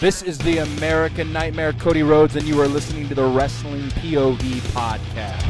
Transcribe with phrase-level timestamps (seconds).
[0.00, 4.60] This is the American Nightmare, Cody Rhodes, and you are listening to the Wrestling POV
[4.74, 5.40] podcast.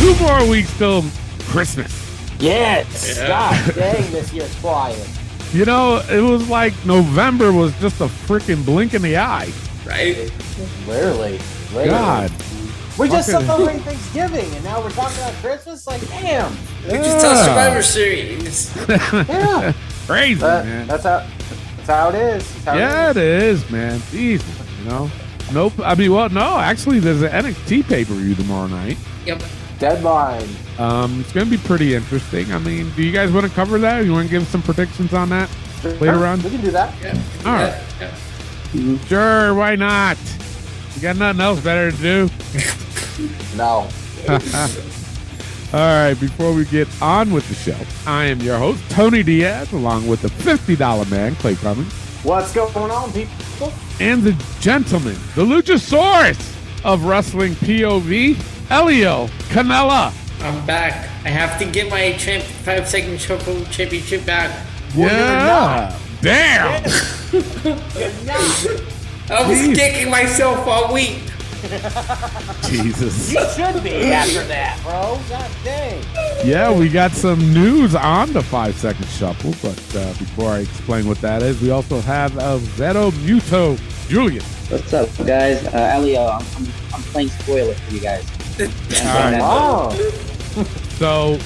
[0.00, 1.04] Two more weeks till
[1.44, 1.92] Christmas.
[2.40, 3.18] Yes.
[3.18, 5.25] God dang, this year's flying.
[5.56, 9.50] You know, it was like November was just a freaking blink in the eye.
[9.86, 10.30] right?
[10.86, 11.38] Literally.
[11.72, 11.88] Literally.
[11.88, 12.30] God.
[12.98, 15.86] We just Fucking- celebrated Thanksgiving and now we're talking about Christmas?
[15.86, 16.52] Like, damn.
[16.84, 18.74] We just tell Survivor Series.
[19.28, 19.72] Yeah.
[20.06, 20.86] Crazy, That- man.
[20.86, 21.26] that's how
[21.78, 22.52] that's how it is.
[22.52, 24.02] That's how Yeah, it it is, man.
[24.10, 24.48] Jesus,
[24.82, 25.10] you know.
[25.52, 25.72] Nope.
[25.82, 26.58] I mean, well, no.
[26.58, 28.98] Actually, there's an NXT pay per view tomorrow night.
[29.24, 29.40] Yep.
[29.40, 29.48] is.
[29.78, 30.48] Deadline.
[30.78, 32.52] Um, it's gonna be pretty interesting.
[32.52, 34.04] I mean, do you guys want to cover that?
[34.04, 35.48] You want to give some predictions on that
[36.00, 36.42] later on?
[36.42, 36.94] We can do that.
[37.02, 37.18] Yeah.
[37.46, 37.82] All right.
[38.00, 38.14] Yeah.
[38.74, 38.98] yeah.
[39.06, 40.18] Sure, why not?
[40.94, 42.28] You got nothing else better to do?
[43.56, 43.88] No.
[44.28, 49.72] All right, before we get on with the show, I am your host, Tony Diaz,
[49.72, 53.72] along with the $50 man, Clay Cummings, What's going on, people?
[54.00, 58.36] and the gentleman, the Luchasaurus of Wrestling POV,
[58.70, 60.12] Elio Canella.
[60.40, 61.08] I'm back.
[61.24, 64.66] I have to get my champ five second shuffle championship back.
[64.94, 65.96] yeah.
[66.22, 66.82] Damn.
[69.28, 69.74] I was Jeez.
[69.74, 71.18] kicking myself all week.
[72.64, 73.32] Jesus.
[73.32, 75.18] You should be after that, bro.
[75.28, 76.02] God dang.
[76.44, 81.08] Yeah, we got some news on the five second shuffle, but uh, before I explain
[81.08, 83.76] what that is, we also have uh, Veto Muto
[84.08, 84.44] Julian.
[84.68, 85.64] What's up, guys?
[85.66, 88.24] Uh, Elio, I'm, I'm, I'm playing spoiler for you guys.
[88.58, 89.38] Right.
[89.42, 90.12] Oh.
[90.96, 91.36] So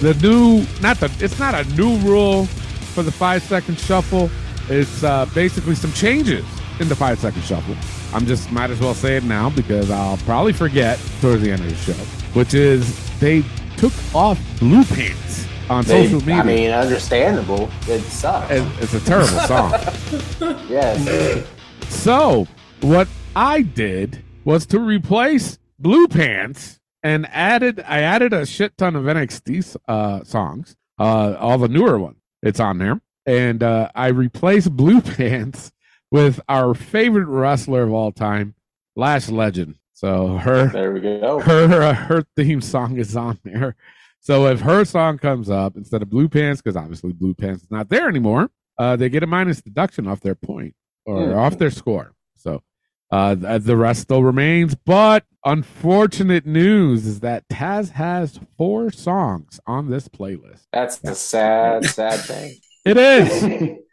[0.00, 4.30] the new, not the, it's not a new rule for the five second shuffle.
[4.70, 6.46] It's uh, basically some changes
[6.80, 7.76] in the five second shuffle.
[8.14, 11.60] I'm just might as well say it now because I'll probably forget towards the end
[11.60, 11.98] of the show,
[12.32, 13.44] which is they
[13.76, 16.36] took off blue pants on They- social media.
[16.36, 17.68] I mean, understandable.
[17.86, 18.50] It sucks.
[18.50, 19.72] It's a terrible song.
[20.70, 21.46] yes.
[21.90, 22.46] So
[22.80, 23.06] what
[23.36, 29.04] I did was to replace Blue Pants and added I added a shit ton of
[29.04, 32.16] NXT uh, songs, uh, all the newer one.
[32.42, 35.72] It's on there, and uh, I replaced Blue Pants
[36.10, 38.54] with our favorite wrestler of all time,
[38.96, 39.76] Lash Legend.
[39.92, 41.40] So her There we go.
[41.40, 43.76] her her theme song is on there.
[44.20, 47.70] So if her song comes up instead of Blue Pants, because obviously Blue Pants is
[47.70, 50.74] not there anymore, uh, they get a minus deduction off their point
[51.06, 51.38] or Hmm.
[51.38, 52.12] off their score.
[52.36, 52.62] So
[53.10, 54.74] uh, the rest still remains.
[54.74, 60.62] But unfortunate news is that Taz has four songs on this playlist.
[60.72, 62.56] That's the sad, sad thing.
[62.84, 63.78] It is.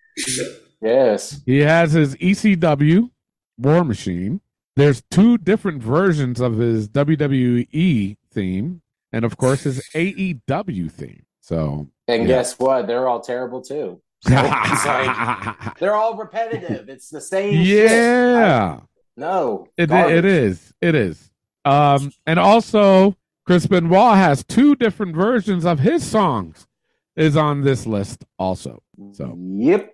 [0.81, 1.41] Yes.
[1.45, 3.09] He has his ECW
[3.57, 4.41] War Machine.
[4.75, 11.25] There's two different versions of his WWE theme, and of course his AEW theme.
[11.41, 12.27] So And Yeah.
[12.27, 12.85] guess what?
[12.87, 14.01] They're all terrible too.
[14.27, 16.87] It's like- They're all repetitive.
[16.89, 17.63] It's the same.
[17.65, 17.89] shit.
[17.91, 18.79] yeah,
[19.17, 19.67] No.
[19.77, 20.17] it garbage.
[20.17, 21.31] it is it is.
[21.63, 23.15] Um, and also
[23.45, 26.67] Chris Benoit has two different versions of his songs
[27.15, 28.81] is on this list also.
[29.13, 29.93] So Yep.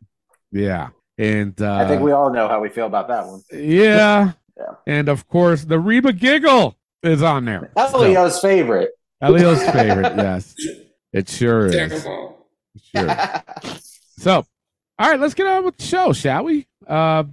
[0.51, 3.41] yeah, and uh, I think we all know how we feel about that one.
[3.51, 4.63] yeah, Yeah.
[4.87, 7.71] and of course the Reba Giggle is on there.
[7.75, 8.91] That's So- Leo's favorite.
[9.21, 10.55] Elio's favorite, yes.
[11.13, 11.75] It sure is.
[11.75, 12.47] Terrible.
[12.95, 13.15] Sure.
[14.17, 14.45] So,
[14.99, 16.67] all right, let's get on with the show, shall we?
[16.85, 17.23] Uh,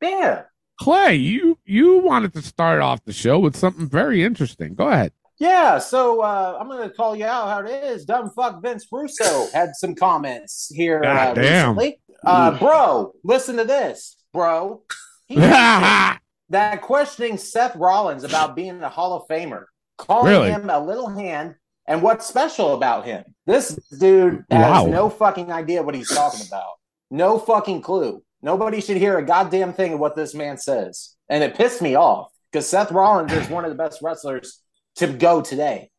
[0.00, 0.44] yeah.
[0.80, 4.74] Clay, you you wanted to start off the show with something very interesting.
[4.74, 5.12] Go ahead.
[5.38, 8.04] Yeah, so uh, I'm going to call you out how it is.
[8.04, 12.00] Dumb fuck Vince Russo had some comments here uh, recently.
[12.24, 14.82] Uh, bro, listen to this, bro.
[16.50, 19.64] That questioning Seth Rollins about being a Hall of Famer,
[19.98, 20.50] calling Really?
[20.50, 21.56] him a little hand,
[21.86, 23.22] and what's special about him.
[23.46, 24.86] This dude has Wow.
[24.86, 26.64] no fucking idea what he's talking about.
[27.10, 28.22] No fucking clue.
[28.42, 31.16] Nobody should hear a goddamn thing of what this man says.
[31.28, 34.60] And it pissed me off because Seth Rollins is one of the best wrestlers
[34.96, 35.90] to go today.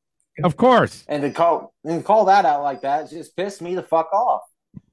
[0.43, 1.03] of course.
[1.07, 4.41] And to call and call that out like that just pissed me the fuck off.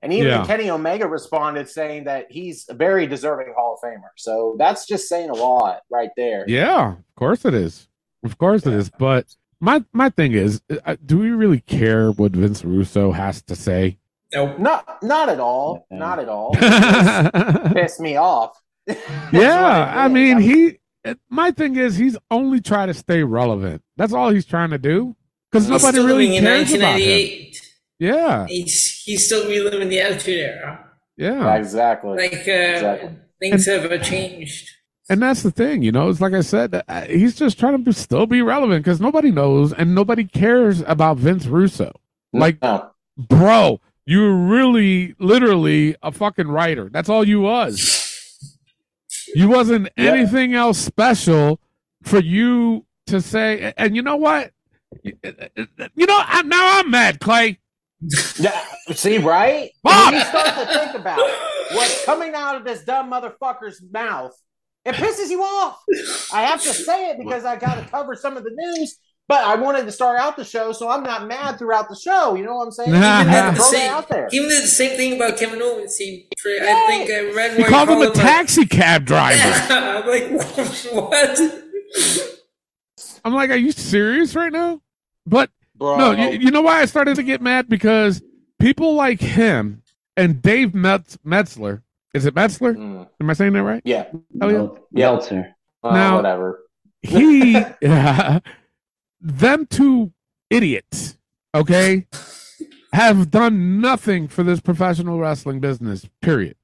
[0.02, 0.44] And even Yeah.
[0.46, 4.10] Kenny Omega responded saying that he's a very deserving Hall of Famer.
[4.16, 6.44] So that's just saying a lot right there.
[6.48, 7.88] Yeah, of course it is.
[8.24, 8.90] Of course it is.
[8.90, 13.54] But my my thing is, uh, do we really care what Vince Russo has to
[13.56, 13.98] say?
[14.32, 14.58] Nope.
[14.58, 15.86] Not not at all.
[15.90, 15.98] Yeah.
[15.98, 16.54] Not at all.
[16.58, 18.60] It just pissed me off.
[19.32, 20.78] Yeah, it I mean, he.
[21.30, 23.82] My thing is, he's only trying to stay relevant.
[23.96, 25.14] That's all he's trying to do.
[25.50, 27.52] Because He's nobody really cares about him.
[27.98, 30.90] Yeah, He's he's still reliving the Attitude Era.
[31.16, 31.54] Yeah.
[31.54, 32.16] Exactly.
[32.16, 33.10] Like uh, Exactly.
[33.40, 34.70] things have changed.
[35.08, 36.08] And that's the thing, you know.
[36.10, 39.72] It's like I said, uh, he's just trying to still be relevant because nobody knows
[39.72, 41.92] and nobody cares about Vince Russo.
[42.32, 42.90] Like, no.
[43.16, 46.88] bro, you were really, literally a fucking writer.
[46.90, 48.02] That's all you was.
[49.34, 50.12] You wasn't Yeah.
[50.12, 51.60] anything else special
[52.04, 53.72] for you to say.
[53.76, 54.52] And you know what?
[55.04, 57.58] Uh, uh, uh, you know, I, now I'm mad, Clay.
[58.38, 59.70] Yeah, see, right?
[59.82, 60.12] Bob!
[60.12, 61.18] When you start to think about
[61.72, 64.32] what's coming out of this dumb motherfucker's mouth,
[64.84, 65.82] it pisses you off.
[66.32, 69.42] I have to say it because I got to cover some of the news, but
[69.44, 72.34] I wanted to start out the show, so I'm not mad throughout the show.
[72.36, 72.90] You know what I'm saying?
[72.94, 73.18] You Nah.
[73.24, 74.28] didn't have to The same- that out there.
[74.30, 75.96] He did the same thing about Kevin Owens.
[75.96, 79.42] He, I think I read You where called him a a- taxi cab driver.
[79.74, 80.30] I'm like,
[80.92, 81.40] what?
[83.24, 84.80] I'm like, are you serious right now?
[85.26, 87.68] But Bro, no, you, you know why I started to get mad?
[87.68, 88.22] Because
[88.60, 89.82] people like him
[90.16, 91.82] and Dave Metz, Metzler,
[92.14, 92.76] is it Metzler?
[92.76, 93.82] Mm, Am I saying that right?
[93.84, 94.06] yeah,
[94.40, 94.56] Oh, yeah.
[94.58, 95.54] Mel- Meltzer.
[95.82, 96.60] uh, Now- whatever.
[97.02, 97.52] He,
[97.82, 98.38] yeah,
[99.26, 100.12] them two
[100.50, 101.16] idiots,
[101.54, 102.06] okay,
[102.92, 106.56] have done nothing for this professional wrestling business, period.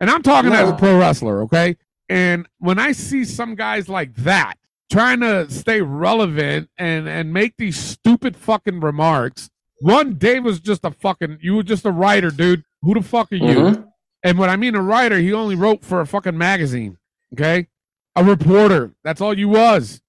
[0.00, 1.76] And I'm talking as a pro wrestler, okay?
[2.08, 4.54] And when I see some guys like that
[4.90, 9.50] trying to stay relevant and and make these stupid fucking remarks,
[9.80, 12.64] one, Dave was just a fucking you were just a writer, dude.
[12.82, 13.44] Who the fuck are you?
[13.44, 13.86] Mhm.
[14.22, 16.98] And what I mean a writer, he only wrote for a fucking magazine.
[17.32, 17.68] Okay,
[18.16, 18.92] a reporter.
[19.04, 20.02] That's all you was.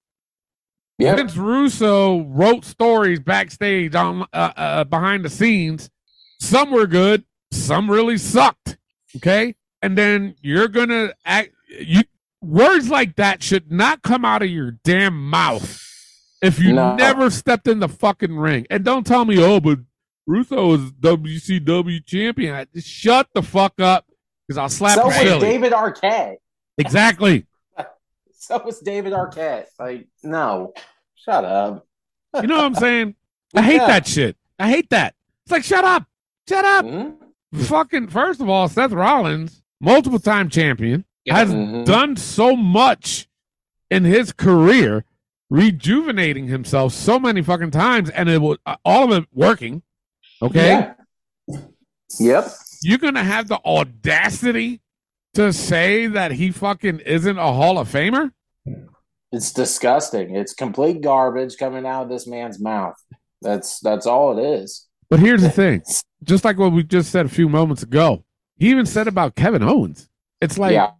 [0.98, 1.16] Yep.
[1.16, 5.90] Vince Russo wrote stories backstage on uh, uh, behind the scenes.
[6.40, 8.76] Some were good, some really sucked.
[9.16, 11.50] Okay, and then you're gonna act.
[11.68, 12.02] You
[12.40, 15.80] words like that should not come out of your damn mouth
[16.42, 16.94] if you No.
[16.96, 18.66] never stepped in the fucking ring.
[18.70, 19.78] And don't tell me, oh, but
[20.26, 22.54] Russo is WCW champion.
[22.54, 24.06] I- Just shut the fuck up,
[24.46, 25.40] because I'll slap So was.
[25.42, 26.36] David Arquette.
[26.78, 27.46] Exactly.
[28.46, 29.66] So was David Arquette.
[29.78, 30.72] Like, no,
[31.14, 31.86] shut up.
[32.34, 33.14] You know what I'm saying?
[33.54, 33.86] I hate Yeah.
[33.86, 34.36] that shit.
[34.58, 35.14] I hate that.
[35.44, 36.06] It's like, shut up.
[36.48, 36.84] Shut up.
[36.84, 37.14] Mhm.
[37.54, 41.36] Fucking, first of all, Seth Rollins, multiple time champion, Yeah.
[41.36, 41.84] has Mhm.
[41.84, 43.28] done so much
[43.90, 45.04] in his career,
[45.50, 49.82] rejuvenating himself so many fucking times, and it was uh, all of it working.
[50.42, 50.94] Okay.
[51.48, 51.58] Yeah.
[52.18, 52.48] Yep.
[52.82, 54.80] You're going to have the audacity
[55.34, 58.32] to say that he fucking isn't a Hall of Famer?
[59.32, 60.36] It's disgusting.
[60.36, 62.96] It's complete garbage coming out of this man's mouth.
[63.40, 64.86] That's that's all it is.
[65.08, 65.82] But here's the thing
[66.22, 68.24] just like what we just said a few moments ago,
[68.56, 70.08] he even said about Kevin Owens.
[70.40, 70.90] It's like, yeah.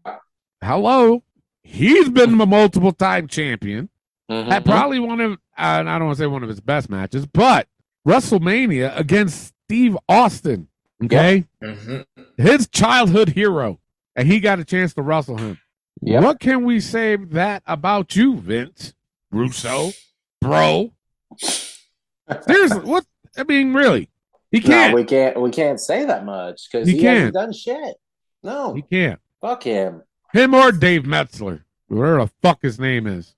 [0.63, 1.23] hello,
[1.63, 3.89] he's been a multiple time champion.
[4.31, 4.49] Mhm.
[4.49, 7.27] Had probably one of, uh, I don't want to say one of his best matches,
[7.27, 7.69] but
[8.07, 10.69] WrestleMania against Steve Austin.
[11.05, 11.45] Okay.
[11.63, 12.05] Mhm.
[12.37, 13.81] His childhood hero.
[14.17, 15.59] And he got a chance to wrestle him.
[16.03, 16.23] Yep.
[16.25, 18.93] What can we say that about you, Vince
[19.31, 19.93] Russo,
[20.41, 20.93] bro?
[21.39, 23.05] Seriously, what?
[23.37, 24.11] I mean, really,
[24.51, 24.95] he can't.
[24.95, 25.41] we can't.
[25.41, 27.17] We can't say that much because He he, can't.
[27.19, 27.95] hasn't done shit.
[28.43, 29.21] No, he can't.
[29.41, 30.03] fuck him.
[30.33, 33.35] Him or Dave Metzler, whatever the fuck his name is,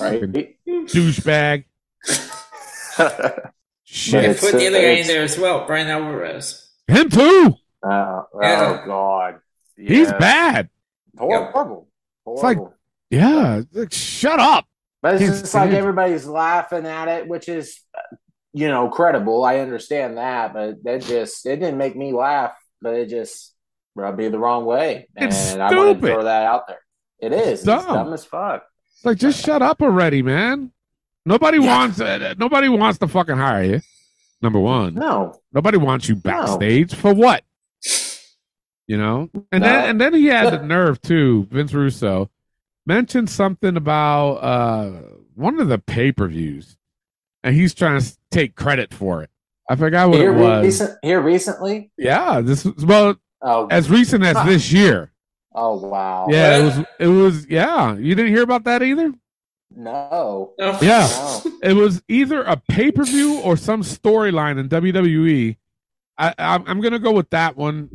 [0.00, 0.20] Right?
[0.22, 1.64] douchebag.
[3.84, 6.68] Shit, I put the other guy in there as well, Bryan Alvarez.
[6.88, 7.54] him too.
[7.82, 8.80] Uh, Yeah.
[8.86, 9.34] Oh
[9.78, 10.68] God, He's bad.
[11.18, 11.88] Horrible.
[12.26, 12.76] It's like- Horrible.
[13.10, 14.64] Yeah, like, shut up.
[15.02, 15.74] But it's Can't just like it.
[15.74, 18.16] everybody's laughing at it, which is, uh,
[18.54, 19.44] you know, credible.
[19.44, 22.52] I understand that, but that just it didn't make me laugh.
[22.80, 23.52] But it just
[23.94, 26.12] rubbed me the wrong way, and It's I wanted to stupid.
[26.14, 26.78] throw that out there.
[27.20, 27.48] It is.
[27.60, 27.84] It's dumb.
[27.84, 28.64] dumb as fuck.
[28.96, 30.72] It's like just shut up already, man.
[31.26, 31.66] Nobody Yeah.
[31.78, 32.00] wants.
[32.00, 33.80] Uh, nobody wants to fucking hire you.
[34.40, 37.44] Number one, No, nobody wants you backstage for what?
[38.92, 39.68] You know, and No.
[39.68, 41.46] then and then he had the nerve too.
[41.50, 42.28] Vince Russo
[42.84, 44.90] mentioned something about uh
[45.34, 46.76] one of the pay per views,
[47.42, 49.30] and he's trying to take credit for it.
[49.70, 50.62] I forgot what here, it was.
[50.62, 51.90] recent, here recently.
[51.96, 54.44] Yeah, this was well Oh, as recent as Huh.
[54.44, 55.10] this year.
[55.54, 56.26] oh wow.
[56.28, 56.78] Yeah, it was.
[56.98, 57.46] It was.
[57.46, 59.14] Yeah, you didn't hear about that either.
[59.74, 60.52] No.
[60.58, 61.08] Yeah.
[61.08, 61.42] No.
[61.62, 65.56] It was either a pay per view or some storyline in WWE.
[66.18, 67.88] I, I'm, I'm gonna go with that one.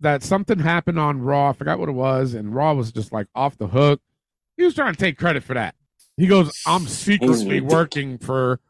[0.00, 1.50] That something happened on Raw.
[1.50, 4.00] I forgot what it was, and Raw was just like off the hook.
[4.56, 5.74] He was trying to take credit for that.
[6.16, 8.60] He goes, "I'm secretly working for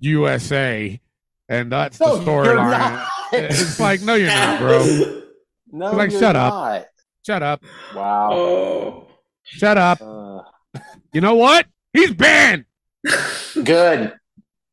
[0.00, 1.00] USA,
[1.48, 5.22] and that's the No, you're storyline." It's like, no, you're not, bro.
[5.70, 6.86] No, Like, you're shut up.
[7.26, 7.62] Shut up.
[7.94, 8.32] Wow.
[8.32, 9.06] Oh.
[9.42, 10.00] Shut up.
[10.00, 10.40] Uh,
[11.12, 11.66] You know what?
[11.92, 12.64] He's banned.
[13.64, 14.14] good.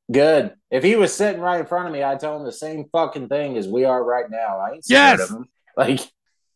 [0.10, 0.54] Good.
[0.72, 3.28] If he was sitting right in front of me, I'd tell him the same fucking
[3.28, 4.58] thing as we are right now.
[4.60, 5.30] I ain't scared Yes.
[5.30, 5.50] of him.
[5.78, 6.00] Like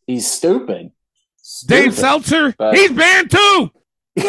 [0.06, 0.92] He's stupid.
[1.66, 3.70] Dave Seltzer, But- he's banned too.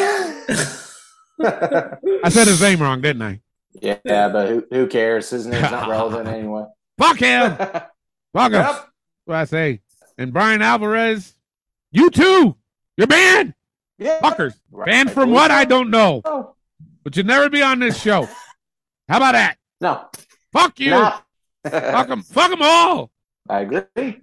[1.43, 3.41] I said his name wrong, didn't I?
[3.81, 5.29] Yeah, but who, who cares?
[5.29, 6.65] His name's not relevant anyway.
[6.97, 7.55] Fuck him.
[7.57, 8.61] Fuck him.
[8.61, 8.87] Yep.
[9.25, 9.81] What I say.
[10.17, 11.33] And Bryan Alvarez,
[11.91, 12.55] you too.
[12.97, 13.53] You're banned.
[13.97, 14.19] Yeah.
[14.19, 14.53] Fuckers.
[14.85, 15.49] Banned from what?
[15.51, 16.21] I don't know.
[16.23, 16.55] know.
[17.03, 18.27] But you'll never be on this show.
[19.09, 19.57] How about that?
[19.79, 20.05] No.
[20.53, 20.91] Fuck you.
[20.91, 21.19] Nah.
[21.67, 22.21] Fuck them.
[22.23, 23.09] Fuck them all.
[23.49, 24.21] I agree.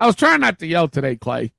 [0.00, 1.52] I was trying not to yell today, Clay.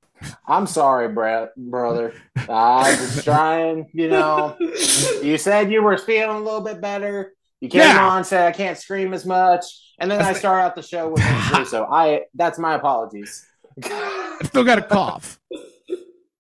[0.48, 2.13] I'm sorry, Brett, brother.
[2.50, 4.56] I was trying, you know.
[4.60, 7.34] You said you were feeling a little bit better.
[7.62, 8.08] You came Yeah.
[8.08, 9.65] on, said I can't scream as much,
[10.00, 11.24] and then I start out the show with
[11.68, 13.46] so I that's my apologies.
[13.84, 15.39] I still got a cough.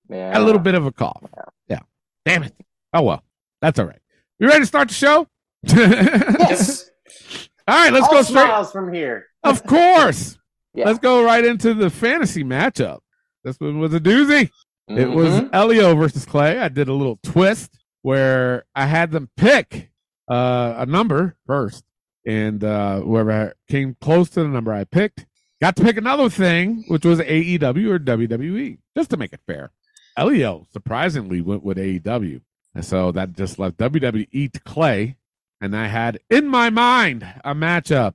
[0.09, 1.23] Yeah, a little bit of a cough.
[1.67, 1.79] Yeah.
[2.25, 2.53] Damn it.
[2.93, 3.23] Oh well.
[3.61, 3.99] That's all right.
[4.39, 5.27] You ready to start the show?
[5.63, 6.89] Yes.
[7.67, 8.43] all right, let's All go straight.
[8.43, 9.25] smiles from here.
[9.43, 10.37] Of course.
[10.75, 10.85] Yeah.
[10.85, 12.99] Let's go right into the fantasy matchup.
[13.43, 14.49] This one was a doozy.
[14.87, 15.49] It was Mhm.
[15.53, 16.59] Elio versus Clay.
[16.59, 19.89] I did a little twist where I had them pick
[20.29, 21.83] uh, a number first,
[22.25, 25.25] and uh, whoever came close to the number I picked
[25.61, 29.71] got to pick another thing, which was AEW or WWE, just to make it fair.
[30.17, 32.41] Elio surprisingly went with AEW,
[32.73, 35.17] and so that just left WWE to Clay.
[35.61, 38.13] And I had in my mind a matchup,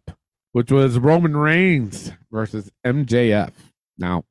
[0.53, 3.53] which was Roman Reigns versus MJF.
[3.99, 4.25] Now,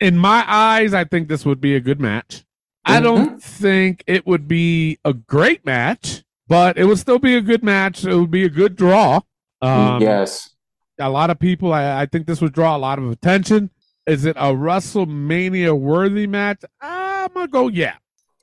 [0.00, 2.44] in my eyes, I think this would be a good match.
[2.84, 7.40] I don't think it would be a great match, but it would still be a
[7.40, 8.04] good match.
[8.04, 9.20] It would be a good draw.
[9.60, 10.50] Um, yes.
[10.98, 13.70] A lot of people, I, I think this would draw a lot of attention.
[14.06, 16.64] Is it a WrestleMania worthy match?
[16.80, 17.94] I'm going to go, yeah.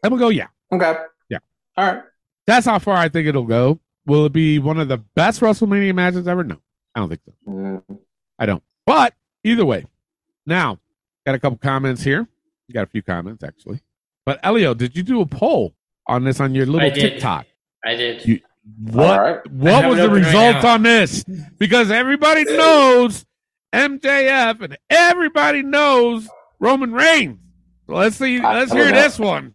[0.03, 0.47] I'm going to go, yeah.
[0.71, 0.95] Okay.
[1.29, 1.39] Yeah.
[1.75, 2.03] All right.
[2.45, 3.79] That's how far I think it'll go.
[4.05, 6.43] Will it be one of the best WrestleMania matches ever?
[6.43, 6.57] No,
[6.97, 7.33] I don't think so.
[7.47, 7.83] Mm,
[8.39, 8.63] I don't.
[8.87, 9.13] But
[9.43, 9.85] either way,
[10.47, 10.79] now
[11.27, 12.27] got a couple comments here.
[12.67, 13.81] You got a few comments actually.
[14.25, 15.75] But Elio, did you do a poll
[16.07, 17.11] on this on your little I did.
[17.11, 17.45] TikTok?
[17.85, 18.25] I did.
[18.25, 18.39] You-
[18.81, 19.51] What All right.
[19.51, 21.23] what was the open right result on this?
[21.59, 23.25] Because everybody knows
[23.73, 26.27] MJF and everybody knows
[26.59, 27.37] Roman Reigns.
[27.87, 28.39] Let's see.
[28.41, 29.01] I Let's don't hear know.
[29.03, 29.51] this one.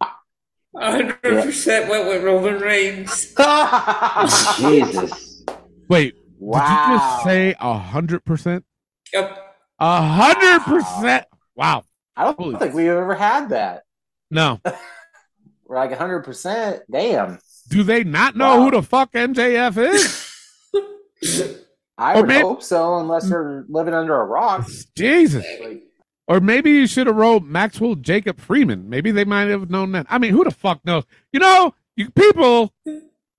[0.75, 3.35] 100% went with Roman Reigns.
[4.57, 5.43] Jesus.
[5.89, 6.59] Wait, wow.
[6.87, 8.65] did you just say a hundred percent?
[9.13, 9.37] Yep.
[9.79, 11.25] A hundred percent.
[11.55, 11.83] Wow.
[12.15, 13.83] I don't Holy- think we've ever had that.
[14.31, 14.59] No.
[15.65, 16.81] We're like a 100%.
[16.91, 17.39] Damn.
[17.69, 18.63] Do they not know Wow.
[18.65, 20.29] who the fuck MJF is?
[21.97, 24.67] I Or would maybe- hope so, unless they're living under a rock.
[24.95, 25.45] Jesus.
[25.61, 25.83] Like,
[26.27, 28.89] Or maybe you should have wrote Maxwell Jacob Freeman.
[28.89, 30.07] Maybe they might have known that.
[30.09, 31.03] I mean, who the fuck knows?
[31.31, 32.73] You know, you people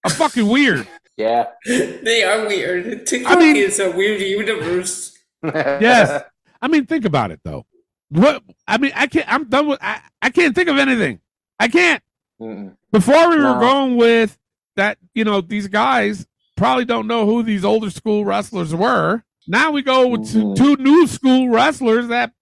[0.05, 0.87] are fucking weird.
[1.17, 1.47] Yeah.
[1.67, 3.07] They are weird.
[3.07, 5.11] TikTok I mean- is a weird universe.
[5.45, 6.23] Yes.
[6.63, 7.67] I mean, think about it though.
[8.09, 9.31] What I mean, I can't.
[9.31, 9.79] I'm done with.
[9.83, 11.21] I, I can't think of anything.
[11.61, 12.03] I can't.
[12.41, 12.77] Mm-mm.
[12.91, 14.39] Before we were going with
[14.77, 19.23] that, you know, these guys probably don't know who these older school wrestlers were.
[19.47, 20.57] Now we go with two, Mhm.
[20.57, 22.33] two new school wrestlers that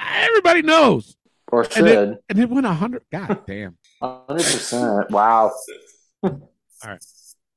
[0.00, 1.16] everybody knows,
[1.50, 1.86] Or and should.
[1.88, 3.02] it, and it went a hundred.
[3.10, 3.76] God damn.
[4.00, 5.10] 100%.
[5.10, 5.52] Wow.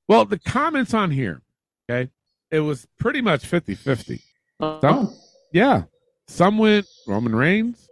[0.08, 1.42] Well, the comments on here,
[1.90, 2.10] okay,
[2.50, 4.22] it was pretty much 50 50.
[4.60, 4.80] Oh.
[4.82, 5.16] Some,
[5.52, 5.84] yeah,
[6.28, 7.88] some went Roman Reigns,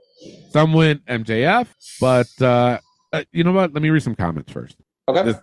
[0.50, 1.68] some went MJF,
[2.00, 2.80] but uh,
[3.12, 3.74] uh, you know what?
[3.74, 4.78] Let me read some comments first.
[5.08, 5.24] Okay.
[5.24, 5.38] This,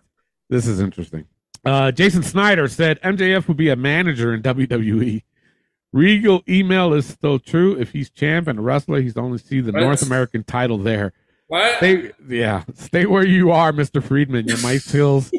[0.48, 1.26] this is interesting.
[1.64, 5.22] Uh, Jason Snyder said MJF would be a manager in WWE.
[5.92, 7.78] Regal email is still true.
[7.78, 9.80] If he's champ and a wrestler, he's only see the What?
[9.80, 11.12] North American title there.
[11.48, 11.76] What?
[11.76, 14.46] Stay, yeah, stay where you are, Mister Friedman.
[14.48, 15.30] Your mic skills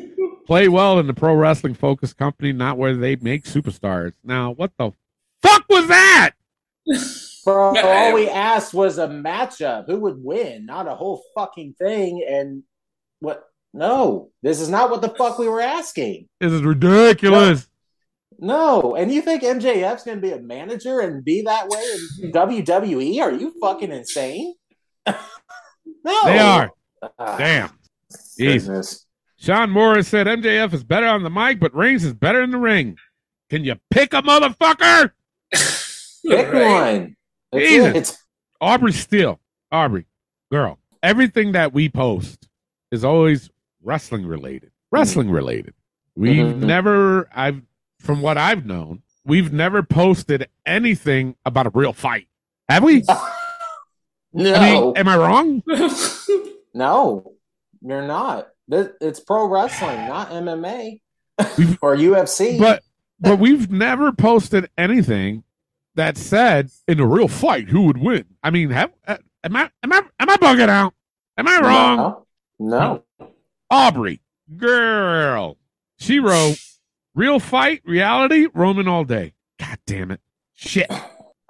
[0.45, 4.13] play well in the pro wrestling focused company, not where they make superstars.
[4.23, 4.91] Now, what the
[5.41, 6.31] fuck was that?
[7.45, 9.87] Bro, all we asked was a matchup.
[9.87, 10.65] Who would win?
[10.65, 12.25] Not a whole fucking thing.
[12.27, 12.63] And
[13.19, 13.43] what?
[13.73, 16.29] No, this is not what the fuck we were asking.
[16.39, 17.67] This is ridiculous.
[18.39, 18.95] No.
[18.95, 21.83] And you think MJF's going to be a manager and be that way
[22.21, 23.21] in WWE?
[23.21, 24.53] Are you fucking insane?
[25.07, 25.15] no.
[26.03, 26.71] They are.
[27.19, 27.71] Ah, Damn.
[28.37, 28.67] Jesus.
[28.67, 29.02] goodness.
[29.43, 32.57] Sean Morris said MJF is better on the mic, but Reigns is better in the
[32.57, 32.95] ring.
[33.49, 35.11] Can you pick a motherfucker?
[35.51, 36.53] Pick Right.
[37.01, 37.15] one.
[37.51, 38.09] That's Jesus.
[38.11, 38.17] it.
[38.61, 39.41] Aubrey Steele.
[39.69, 40.05] Aubrey,
[40.49, 40.79] girl.
[41.03, 42.47] Everything that we post
[42.89, 43.49] is always
[43.81, 44.71] wrestling related.
[44.93, 45.73] Wrestling related.
[46.15, 46.59] We've Mhm.
[46.59, 47.63] never I've
[47.99, 52.27] from what I've known, we've never posted anything about a real fight.
[52.69, 53.03] Have we?
[54.35, 54.55] No.
[54.55, 55.63] I mean, am I wrong?
[56.73, 57.33] No,
[57.81, 58.47] you're not.
[58.67, 61.01] This- It's pro wrestling, not MMA
[61.81, 62.59] or UFC.
[62.59, 62.83] But
[63.19, 65.43] but we've never posted anything
[65.95, 68.25] that said in a real fight who would win.
[68.43, 70.93] I mean, have uh, am I am I am I bugging out?
[71.37, 72.23] Am I wrong?
[72.59, 73.03] No.
[73.19, 73.29] no.
[73.69, 74.21] Aubrey,
[74.57, 75.57] girl.
[75.99, 76.57] She wrote
[77.15, 79.33] real fight, reality, Roman all day.
[79.59, 80.19] God damn it.
[80.53, 80.91] Shit.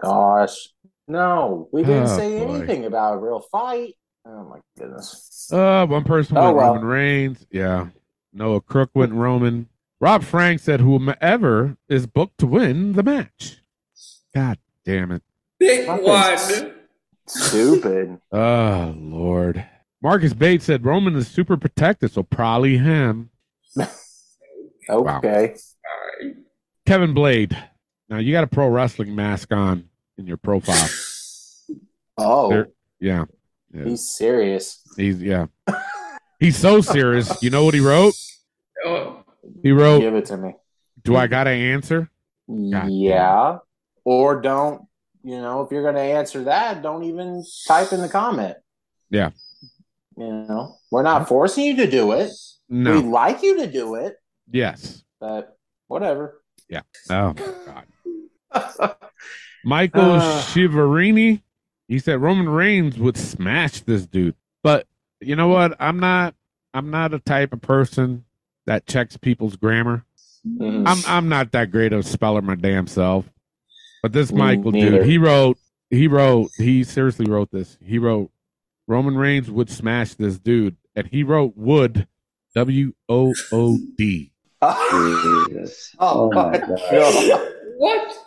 [0.01, 0.70] Gosh.
[1.08, 1.67] No.
[1.74, 2.53] We didn't Oh, say boy.
[2.55, 3.96] anything about a real fight.
[4.25, 5.50] Oh my goodness.
[5.51, 6.74] Uh one person Oh, went well.
[6.75, 7.46] Roman Reigns.
[7.51, 7.88] Yeah.
[8.32, 9.68] Noah Crook went Roman.
[10.00, 13.62] Rob Frank said whomever is booked to win the match.
[14.34, 15.24] God damn it.
[15.60, 16.74] Big one.
[17.27, 18.20] Stupid.
[18.32, 19.65] Oh Lord.
[20.01, 23.30] Marcus Bates said Roman is super protected, so probably him.
[24.89, 25.56] Okay.
[26.86, 27.58] Kevin Blade.
[28.10, 30.89] Now you got a pro wrestling mask on in your profile.
[32.18, 33.25] Oh, There- Yeah.
[33.74, 34.82] He's serious.
[34.96, 35.48] He's yeah.
[36.39, 37.42] He's so serious.
[37.42, 38.13] You know what he wrote?
[39.63, 40.56] He wrote, Give it to me.
[41.03, 42.10] "Do I got to answer?"
[42.48, 43.58] God yeah.
[44.03, 44.82] Or don't,
[45.24, 48.58] you know, if you're going to answer that, don't even type in the comment.
[49.10, 49.30] Yeah.
[50.18, 52.32] You know, we're not forcing you to do it.
[52.68, 52.96] No.
[53.00, 54.15] We'd like you to do it,
[54.51, 55.03] Yes.
[55.22, 56.42] but whatever.
[56.70, 56.82] Yeah.
[57.10, 58.96] Oh God.
[59.63, 60.42] Michael Uh.
[60.42, 61.42] Shiverini.
[61.88, 64.36] He said Roman Reigns would smash this dude.
[64.63, 64.88] But
[65.20, 65.75] you know what?
[65.80, 66.36] I'm not.
[66.74, 68.25] I'm not a type of person
[68.66, 70.06] that checks people's grammar.
[70.48, 70.84] Mhm.
[70.88, 73.30] I'm I'm not that great of a speller my damn self.
[74.02, 74.98] But this Me Michael neither.
[75.00, 75.58] dude, he wrote
[75.90, 77.78] he wrote he seriously wrote this.
[77.86, 78.32] He wrote
[78.88, 82.08] Roman Reigns would smash this dude, and he wrote would
[82.56, 84.32] W O O D.
[84.62, 85.68] Oh,
[86.00, 86.80] Oh my my God.
[86.92, 87.52] God.
[87.78, 88.18] what?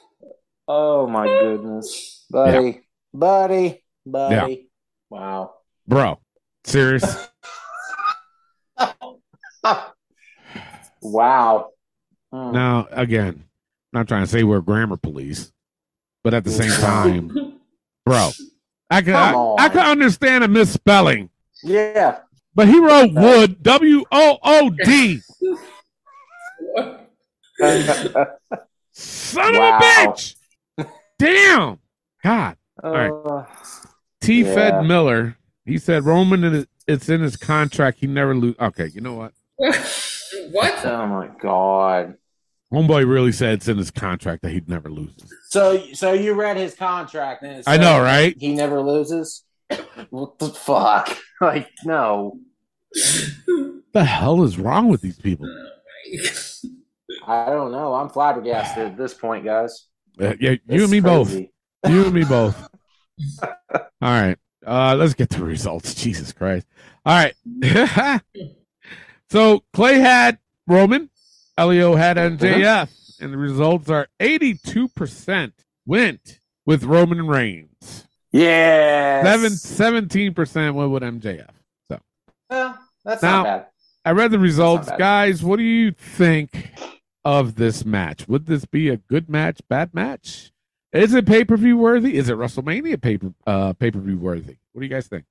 [0.69, 2.25] Oh my goodness.
[2.31, 2.81] Buddy.
[3.13, 3.83] Buddy.
[4.05, 4.69] Buddy.
[5.11, 5.55] Wow.
[5.87, 6.19] Bro,
[6.65, 7.29] serious?
[11.01, 11.71] wow.
[12.33, 12.53] Hmm.
[12.53, 13.45] now again, I'm
[13.93, 15.53] not trying to say we're grammar police,
[16.25, 17.59] but at the same time,
[18.05, 18.31] bro,
[18.91, 21.31] I can I, I can understand a misspelling,
[21.63, 22.19] Yeah.
[22.55, 25.21] but he wrote wood, W O O D.
[28.93, 29.78] Son Wow.
[29.78, 30.35] of a bitch!
[31.19, 31.78] Damn!
[32.23, 32.57] God.
[32.82, 33.10] Right.
[33.10, 33.45] Uh,
[34.21, 34.43] T.
[34.43, 34.54] Yeah.
[34.54, 35.36] Fed Miller.
[35.65, 36.45] He said Roman.
[36.45, 37.99] is- It's in his contract.
[38.00, 38.54] He never lose.
[38.60, 39.32] Okay, you know what?
[39.58, 40.84] what?
[40.86, 42.17] oh my god.
[42.73, 45.12] Homeboy really said it's in his contract that he'd never lose.
[45.49, 48.34] So, so you read his contract, and I know, right?
[48.39, 49.45] He never loses.
[50.10, 51.17] What the fuck?
[51.41, 52.39] Like, no.
[53.93, 55.47] The hell is wrong with these people?
[57.26, 57.93] I don't know.
[57.95, 59.86] I'm flabbergasted at this point, guys.
[60.19, 61.36] Uh, yeah, you This and me is both.
[61.87, 61.99] Crazy.
[61.99, 62.69] You and me both.
[63.73, 64.37] All right.
[64.67, 65.95] Uh, let's get the results.
[65.95, 66.67] Jesus Christ.
[67.05, 68.21] All right.
[69.31, 71.11] so Clay had Roman,
[71.57, 75.53] Elio had MJF, and the results are 82%
[75.87, 78.07] went with Roman Reigns.
[78.33, 79.23] Yeah.
[79.23, 81.51] Seven, 17% went with MJF.
[81.91, 82.01] So,
[82.51, 83.67] well, that's Now- not bad.
[84.05, 84.89] I read the results.
[84.99, 86.71] Guys, what do you think
[87.25, 88.29] of this match?
[88.29, 90.53] Would this be a good match, bad match?
[90.97, 92.17] Is it pay per view worthy?
[92.17, 94.56] Is it WrestleMania pay uh, pay per view worthy?
[94.73, 95.25] What do you guys think?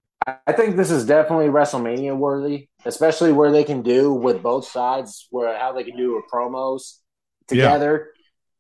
[0.47, 5.27] I think this is definitely WrestleMania worthy, especially where they can do with both sides,
[5.29, 6.99] where how they can do with promos
[7.47, 8.09] together.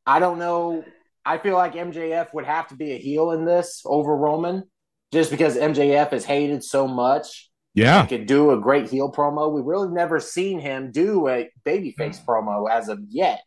[0.05, 0.83] I don't know.
[1.25, 4.63] I feel like MJF would have to be a heel in this over Roman,
[5.11, 7.49] just because MJF is hated so much.
[7.73, 9.51] Yeah, Could do a great heel promo.
[9.51, 13.41] We've really never seen him do a babyface promo as of yet.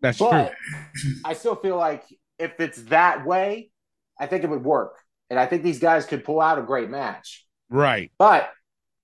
[0.00, 0.52] that's But
[0.94, 1.12] true.
[1.24, 2.04] I still feel like
[2.38, 3.70] if it's that way,
[4.18, 4.98] I think it would work.
[5.30, 7.46] And I think these guys could pull out a great match.
[7.70, 8.12] Right.
[8.18, 8.50] But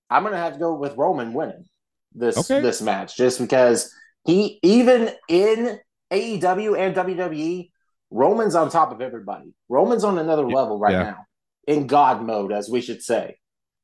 [0.08, 1.64] I'm gonna have to go with Roman winning
[2.12, 2.60] this Okay.
[2.60, 5.78] this match just because he even in
[6.10, 7.70] AEW and WWE,
[8.10, 9.54] Roman's on top of everybody.
[9.68, 11.02] Roman's on another level right Yeah.
[11.02, 11.24] now.
[11.66, 13.36] In God mode, as we should say.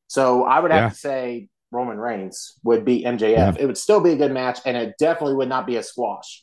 [0.08, 0.88] So I would have Yeah.
[0.88, 3.56] to say Roman Reigns would beat MJF.
[3.58, 6.42] It would still be a good match, and it definitely would not be a squash.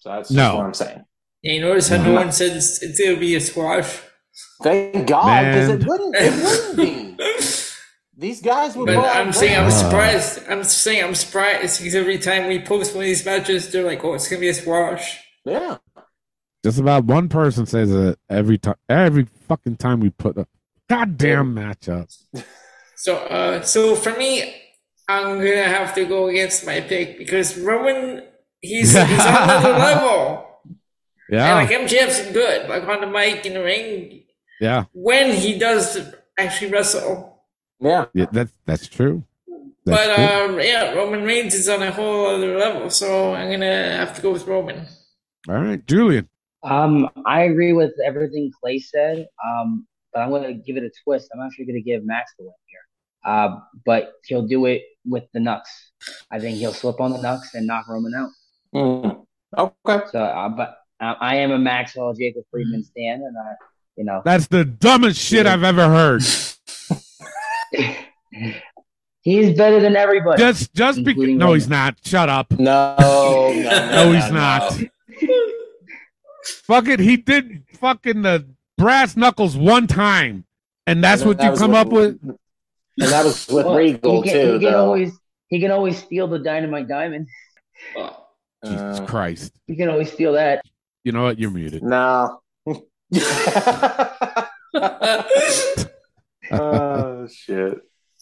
[0.00, 0.56] So that's just No.
[0.56, 1.04] what I'm saying.
[1.42, 4.00] You notice how no one said it's, it's gonna be a squash.
[4.62, 6.14] Thank God, because it wouldn't.
[6.16, 7.26] It wouldn't be.
[8.16, 8.86] These guys would.
[8.86, 10.40] But I'm great saying I'm surprised.
[10.48, 14.04] I'm saying I'm surprised because every time we post one of these matches, they're like,
[14.04, 15.78] "Oh, it's gonna be a squash." Yeah.
[16.64, 18.76] Just about one person says it every time.
[18.88, 20.46] Every fucking time we put a
[20.88, 22.16] goddamn matchup.
[22.94, 24.54] So, uh, so for me,
[25.08, 28.22] I'm gonna have to go against my pick because Roman,
[28.60, 30.51] he's he's on another level.
[31.32, 34.22] Yeah, And like MJF's good, like on the mic in the ring
[34.60, 35.98] yeah, when he does
[36.38, 37.42] actually wrestle.
[37.80, 38.04] Yeah.
[38.14, 38.26] yeah.
[38.30, 39.24] That's that's true.
[39.84, 40.54] That's but true.
[40.54, 44.22] um, yeah, Roman Reigns is on a whole other level, so I'm gonna have to
[44.22, 44.86] go with Roman.
[45.48, 46.28] All right, Julian.
[46.62, 49.26] Um, I agree with everything Clay said.
[49.44, 51.30] Um, but I'm going to give it a twist.
[51.34, 52.80] I'm actually going to give Max the win here.
[53.24, 55.62] Uh, but he'll do it with the Nux.
[56.30, 58.30] I think he'll slip on the Nux and knock Roman out.
[58.74, 59.24] Mm.
[59.56, 60.06] Okay.
[60.10, 63.52] So, uh, but uh, I am a Maxwell Jacob Friedman stan, and I,
[63.96, 66.22] you know, That's the dumbest shit I've ever heard.
[69.22, 70.40] he's better than everybody.
[70.42, 71.54] Just just because No, Roman.
[71.54, 71.98] he's not.
[72.04, 72.50] Shut up.
[72.52, 74.80] No, no, no, No, he's no, not.
[76.44, 77.00] Fuck it.
[77.00, 78.46] He did fucking the
[78.78, 80.44] brass knuckles one time.
[80.86, 82.18] And that's And what that you was come up with?
[82.22, 82.36] And
[82.98, 84.52] that was with Well, Regal he can, too.
[84.54, 84.84] He can though.
[84.84, 85.12] always
[85.48, 87.28] he can always steal the dynamite diamond.
[87.96, 88.16] Oh.
[88.64, 89.52] Jesus Uh, Christ.
[89.66, 90.64] He can always steal that.
[91.04, 91.38] You know what?
[91.38, 91.82] You're muted.
[91.82, 92.40] no.
[96.50, 97.78] oh shit.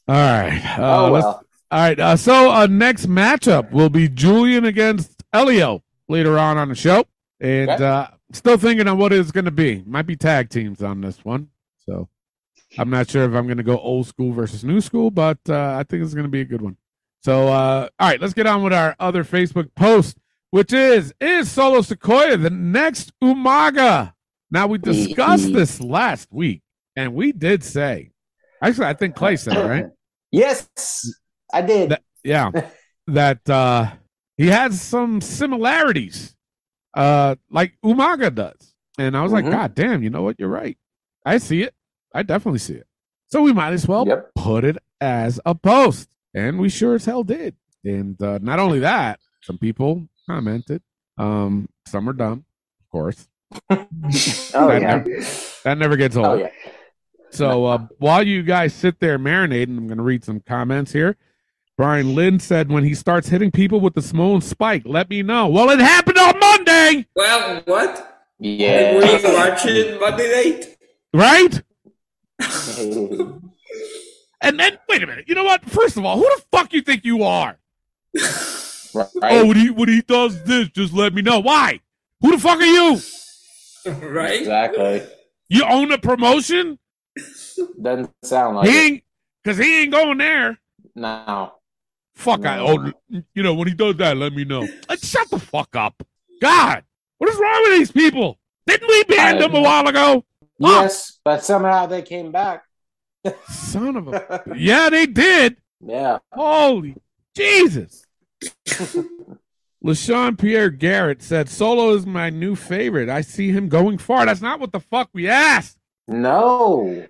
[0.08, 0.60] All right.
[0.78, 1.44] Uh, oh well.
[1.70, 1.98] All right.
[1.98, 7.04] Uh, so uh, next matchup will be Julian against Elio later on on the show,
[7.40, 7.84] and Okay.
[7.84, 9.82] uh, still thinking on what it's going to be.
[9.86, 11.48] Might be tag teams on this one,
[11.86, 12.08] so
[12.78, 15.76] I'm not sure if I'm going to go old school versus new school, but uh,
[15.78, 16.76] I think it's going to be a good one.
[17.22, 20.16] So uh, all right, let's get on with our other Facebook post,
[20.50, 24.12] which is is Solo Sikoa the next Umaga?
[24.50, 26.62] Now we discussed this last week,
[26.96, 28.10] and we did say,
[28.62, 29.86] actually, I think Clay said it, right.
[30.32, 30.68] Yes,
[31.52, 31.90] I did.
[31.90, 32.50] That- yeah
[33.06, 33.90] that uh
[34.36, 36.36] he has some similarities
[36.94, 39.52] uh like umaga does and i was like Mhm.
[39.52, 40.76] god damn you know what you're right
[41.24, 41.72] i see it
[42.14, 42.86] i definitely see it
[43.28, 44.32] so we might as well Yep.
[44.36, 48.80] put it as a post and we sure as hell did and uh not only
[48.80, 50.82] that some people commented
[51.18, 52.44] um some are dumb
[52.80, 53.28] of course
[53.70, 53.86] Oh
[54.68, 54.96] that, yeah.
[54.96, 55.24] never,
[55.64, 56.50] that never gets old Oh yeah.
[57.30, 61.16] so uh, while you guys sit there marinating, I'm going to read some comments here.
[61.76, 65.48] Brian Lynn said, "When he starts hitting people with the Samoan spike, let me know."
[65.48, 68.24] Well, it happened on Monday, Well, what?
[68.38, 68.94] Yeah.
[68.96, 69.32] Were you Yeah.
[69.48, 70.76] watching Monday night?
[71.14, 71.62] right?
[74.42, 75.24] And then, wait a minute.
[75.28, 75.64] You know what?
[75.66, 77.58] First of all, who the fuck you think you are?
[78.94, 79.08] right.
[79.22, 81.40] Oh, when he when he does this, just let me know.
[81.40, 81.80] Why?
[82.20, 83.00] Who the fuck are you?
[84.08, 84.40] right?
[84.40, 85.02] Exactly.
[85.48, 86.78] You own a promotion?
[87.80, 88.80] Doesn't sound like He it.
[88.92, 89.04] ain't
[89.42, 90.58] because he ain't going there.
[90.94, 91.54] No.
[92.14, 92.92] Fuck, I No.
[93.10, 94.66] oh, you know when he does that, let me know.
[94.88, 96.02] Like, shut the fuck up,
[96.42, 96.84] God.
[97.18, 98.38] What is wrong with these people?
[98.66, 100.24] Didn't we ban them a while ago?
[100.58, 102.64] Yes, but somehow they came back.
[103.48, 104.42] Son of a.
[104.56, 105.56] Yeah, they did.
[105.84, 106.18] yeah.
[106.32, 106.94] Holy
[107.34, 108.04] Jesus.
[109.84, 113.08] LaShawn Pierre Garrett said, Solo is my new favorite.
[113.08, 114.26] I see him going far.
[114.26, 115.78] That's not what the fuck we asked.
[116.06, 117.06] No.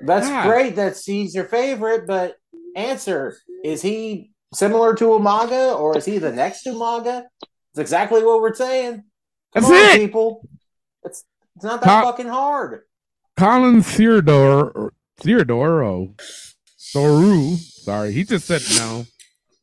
[0.00, 0.46] That's God.
[0.46, 2.36] great that he's your favorite, but
[2.76, 7.24] answer is he similar to Umaga or is he the next Umaga?
[7.72, 9.04] It's exactly what we're saying.
[9.54, 9.98] Come That's on, it.
[9.98, 10.48] people.
[11.02, 11.24] It's
[11.56, 12.82] it's not that fucking hard.
[13.36, 16.08] Colin Theodore, or Theodore,
[16.94, 19.06] Thoru, sorry, he just said no.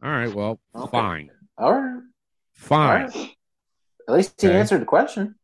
[0.04, 0.92] All right, well, Okay.
[0.92, 1.30] fine.
[1.58, 2.02] All right.
[2.54, 3.06] Fine.
[3.06, 3.36] right.
[4.08, 4.60] At least he Okay.
[4.60, 5.36] answered the question.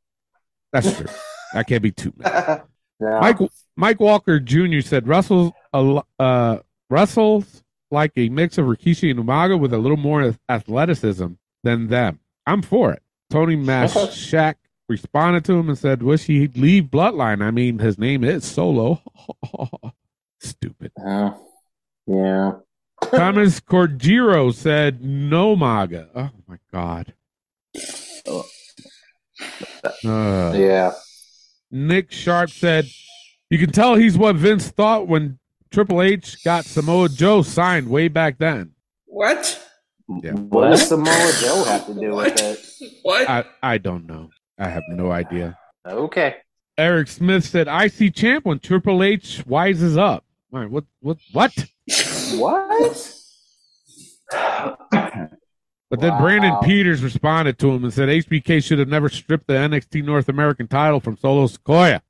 [0.74, 1.08] That's true.
[1.54, 2.64] That can't be too mad.
[3.00, 3.20] No.
[3.22, 3.38] Mike
[3.78, 4.82] Mike Walker Jr.
[4.82, 6.58] said Russell's a uh,
[6.90, 11.28] Russell's like a mix of Rikishi and Umaga with a little more athleticism
[11.64, 12.20] than them.
[12.46, 13.02] I'm for it.
[13.30, 14.56] Tony Mashak
[14.90, 17.42] responded to him and said, "Wish he'd leave Bloodline.
[17.42, 19.02] I mean, his name is Solo."
[20.40, 20.92] Stupid.
[21.00, 21.48] Oh,
[22.06, 22.52] yeah.
[23.02, 27.14] Thomas Cordero said, "No Maga." Oh my god.
[30.06, 30.94] Uh, Yeah.
[31.72, 32.86] Nick Sharp said,
[33.50, 35.40] "You can tell he's what Vince thought when
[35.72, 38.72] Triple H got Samoa Joe signed way back then."
[39.06, 39.60] What?
[40.24, 40.34] Yeah.
[40.34, 42.60] What does Samoa Joe have to do with it?
[43.04, 43.30] What?
[43.30, 44.30] I I don't know.
[44.58, 45.58] I have no idea.
[45.88, 46.36] Okay.
[46.78, 51.18] Eric Smith said, "I see champ when Triple H wises up." All right, what what
[51.32, 51.54] what?
[52.38, 53.16] What?
[55.92, 59.54] But then Brandon Peters responded to him and said HBK should have never stripped the
[59.54, 62.02] NXT North American title from Solo Sikoa.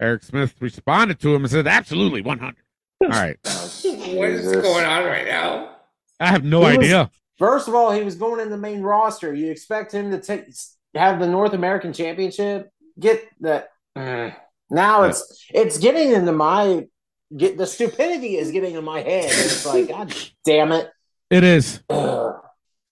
[0.00, 2.56] Eric Smith responded to him and said, "Absolutely, 100."
[3.02, 5.76] All right, what is going on right now?
[6.20, 7.10] I have no He was- idea.
[7.38, 9.34] First of all, he was going in the main roster.
[9.34, 10.46] You expect him to take
[10.94, 12.70] have the North American Championship?
[12.98, 13.68] Get that.
[13.96, 14.34] Mm.
[14.70, 16.86] Now it's it's getting into my
[17.34, 19.26] get the stupidity is getting in my head.
[19.26, 20.90] It's like God damn it.
[21.30, 21.80] It is.
[21.90, 22.36] Ugh.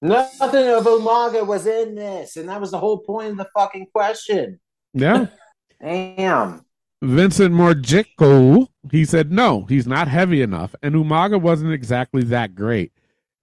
[0.02, 3.86] Nothing of Umaga was in this, and that was the whole point of the fucking
[3.86, 4.60] question.
[4.92, 5.28] Yeah.
[5.80, 6.64] Damn.
[7.00, 12.92] Vincent Morjico, he said no, he's not heavy enough, and Umaga wasn't exactly that great.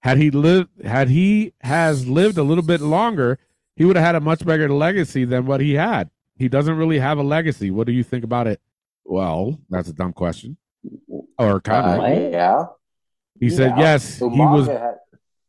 [0.01, 3.39] Had he lived, had he has lived a little bit longer,
[3.75, 6.12] he would have had a much bigger legacy than what he had.
[6.38, 7.71] He doesn't really have a legacy.
[7.71, 8.62] What do you think about it?
[9.04, 10.58] Well, that's a dumb question
[11.38, 12.32] or Uh, comment.
[12.34, 12.65] yeah.
[13.39, 13.80] he said yeah.
[13.80, 14.20] yes.
[14.20, 14.67] He was.
[14.67, 14.98] had-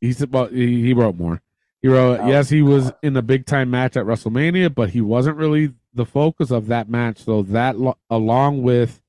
[0.01, 1.40] He said, well, he, he wrote more.
[1.81, 5.01] He wrote, Oh, yes, he was in a big time match at WrestleMania, but he
[5.01, 7.18] wasn't really the focus of that match.
[7.25, 9.01] So that, lo- along with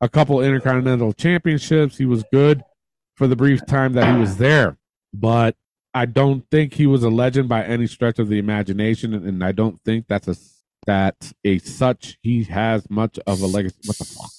[0.00, 2.62] a couple Intercontinental Championships, he was good
[3.16, 4.76] for the brief time that he was there.
[5.12, 5.56] But
[5.92, 9.42] I don't think he was a legend by any stretch of the imagination, and, and
[9.44, 10.36] I don't think that's a
[10.86, 13.76] that a such he has much of a legacy.
[13.86, 14.30] What the fuck?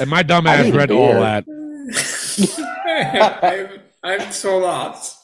[0.00, 1.44] And my dumb ass read all that.
[3.42, 5.16] I'm, I'm so lost.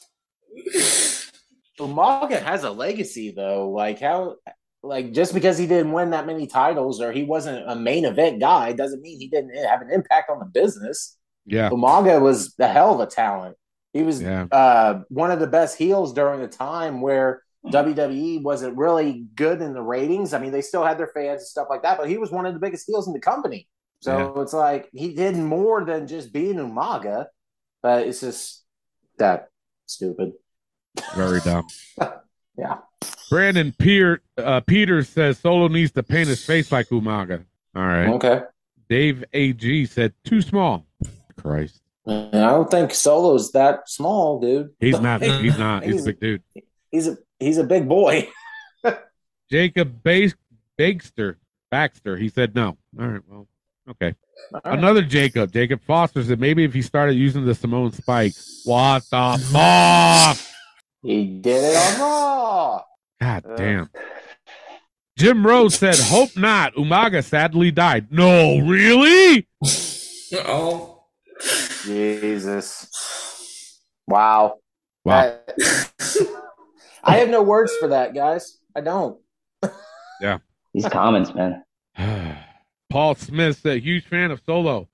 [1.79, 3.69] Umaga has a legacy though.
[3.69, 4.35] Like how
[4.83, 8.39] like just because he didn't win that many titles or he wasn't a main event
[8.39, 11.17] guy doesn't mean he didn't have an impact on the business.
[11.45, 13.55] Yeah, Umaga was the hell of a talent.
[13.93, 18.77] He was yeah, uh, one of the best heels during the time where WWE wasn't
[18.77, 20.33] really good in the ratings.
[20.33, 22.45] I mean, they still had their fans and stuff like that, but he was one
[22.45, 23.67] of the biggest heels in the company.
[24.01, 27.25] So it's like he did more than just being Umaga,
[27.81, 28.63] but it's just
[29.17, 29.49] that
[29.85, 30.33] stupid.
[31.15, 31.67] very dumb.
[32.57, 32.77] Yeah.
[33.29, 37.43] Brandon Peter uh, Peters says Solo needs to paint his face like Umaga.
[37.75, 38.07] All right.
[38.07, 38.43] Okay.
[38.89, 40.85] Dave AG said too small.
[41.37, 44.69] Christ, I don't think Solo's that small, dude.
[44.79, 45.21] he's not.
[45.21, 45.83] He's not.
[45.83, 46.43] He's a big dude.
[46.91, 48.29] He's a he's a big boy.
[49.51, 50.35] Jacob Bas-
[50.77, 51.37] Baxter
[51.71, 52.17] Baxter.
[52.17, 52.77] He said no.
[52.99, 53.21] All right.
[53.27, 53.47] Well,
[53.91, 54.15] okay.
[54.53, 54.77] All right.
[54.77, 55.51] Another Jacob.
[55.51, 58.33] Jacob Foster said maybe if he started using the Samoan Spike.
[58.65, 60.37] What the fuck?
[61.03, 62.81] He did it on Raw.
[63.21, 63.55] God Uh.
[63.55, 63.89] damn.
[65.17, 68.07] Jim Rose said, "Hope not." Umaga sadly died.
[68.11, 69.47] No, really?
[70.33, 71.05] Oh,
[71.85, 72.87] Jesus.
[74.07, 74.55] Wow.
[75.05, 75.39] Wow.
[75.57, 76.31] That-
[77.05, 78.57] I have no words for that, guys.
[78.75, 79.19] I don't.
[80.21, 80.37] Yeah.
[80.73, 81.63] These comments, man.
[82.89, 84.87] Paul Smith said, "Huge fan of Solo.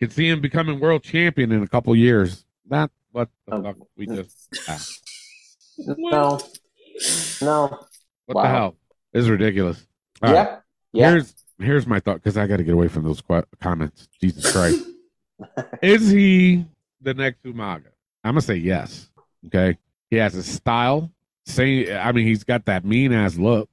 [0.00, 3.62] Can see him becoming world champion in a couple years." Not what the Oh.
[3.62, 4.48] fuck we just.
[5.78, 6.38] No.
[7.42, 7.78] No.
[8.26, 8.42] what Wow.
[8.42, 8.76] the hell?
[9.12, 9.86] This is ridiculous.
[10.22, 10.34] All right.
[10.34, 10.58] yeah.
[10.92, 11.10] Yeah.
[11.10, 14.08] Here's here's my thought because I got to get away from those qu- comments.
[14.20, 14.82] Jesus Christ.
[15.82, 16.64] is he
[17.02, 17.88] the next Umaga?
[18.22, 19.10] I'm gonna say yes.
[19.46, 19.76] Okay.
[20.10, 21.10] He has a style.
[21.46, 23.68] Say, I mean, he's got that mean ass look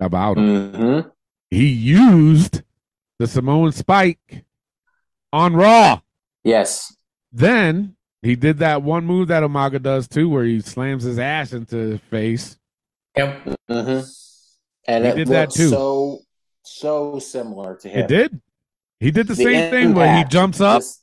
[0.00, 0.72] about him.
[0.72, 1.08] hmm
[1.50, 2.62] He used
[3.18, 4.44] the Samoan Spike
[5.32, 6.00] on Raw.
[6.44, 6.94] Yes.
[7.32, 11.52] Then he did that one move that Umaga does too, where he slams his ass
[11.52, 12.56] into his face.
[13.16, 13.42] yep.
[13.68, 14.00] hmm
[14.86, 15.68] And He it did that too.
[15.68, 16.20] so
[16.62, 18.00] so similar to him.
[18.04, 18.40] It did.
[19.00, 21.02] He did the, The same thing where he jumps up, just-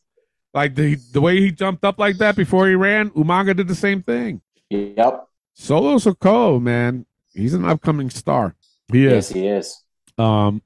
[0.54, 3.10] like the the way he jumped up like that before he ran.
[3.12, 4.41] Umaga did the same thing.
[4.69, 5.25] Yep.
[5.56, 8.56] Solo Sikoa, man, he's an upcoming star.
[8.91, 9.82] He Yes, he is.
[10.18, 10.62] Um,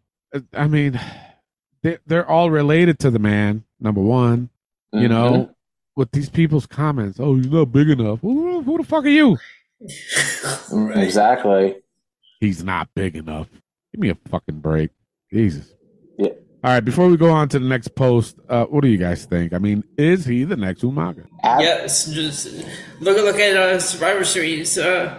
[0.54, 1.00] I mean,
[1.84, 3.64] they they're all related to the man.
[3.80, 4.50] Number one,
[4.92, 5.10] you Mhm.
[5.10, 5.56] know,
[5.96, 7.20] with these people's comments.
[7.20, 8.20] Oh, you're not big enough.
[8.22, 9.38] Who, who the fuck are you?
[10.72, 11.76] Exactly.
[12.40, 13.48] He's not big enough.
[13.94, 14.92] Give me a fucking break.
[15.32, 15.74] Jesus.
[16.62, 16.70] Yeah.
[16.70, 19.26] All right, before we go on to the next post, uh, what do you guys
[19.26, 19.54] think?
[19.54, 21.26] I mean, is he the next Umaga?
[21.44, 22.48] Yes, just
[23.00, 25.18] look at look at uh, Survivor Series uh,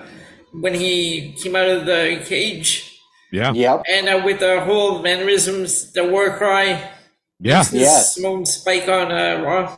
[0.52, 3.00] when he came out of the cage
[3.32, 3.52] Yeah.
[3.52, 3.82] Yep.
[3.90, 6.90] and uh, with the whole mannerisms, the war cry,
[7.38, 7.62] Yeah.
[7.62, 8.14] this Yes.
[8.16, 9.76] Samoan Spike on uh, Raw.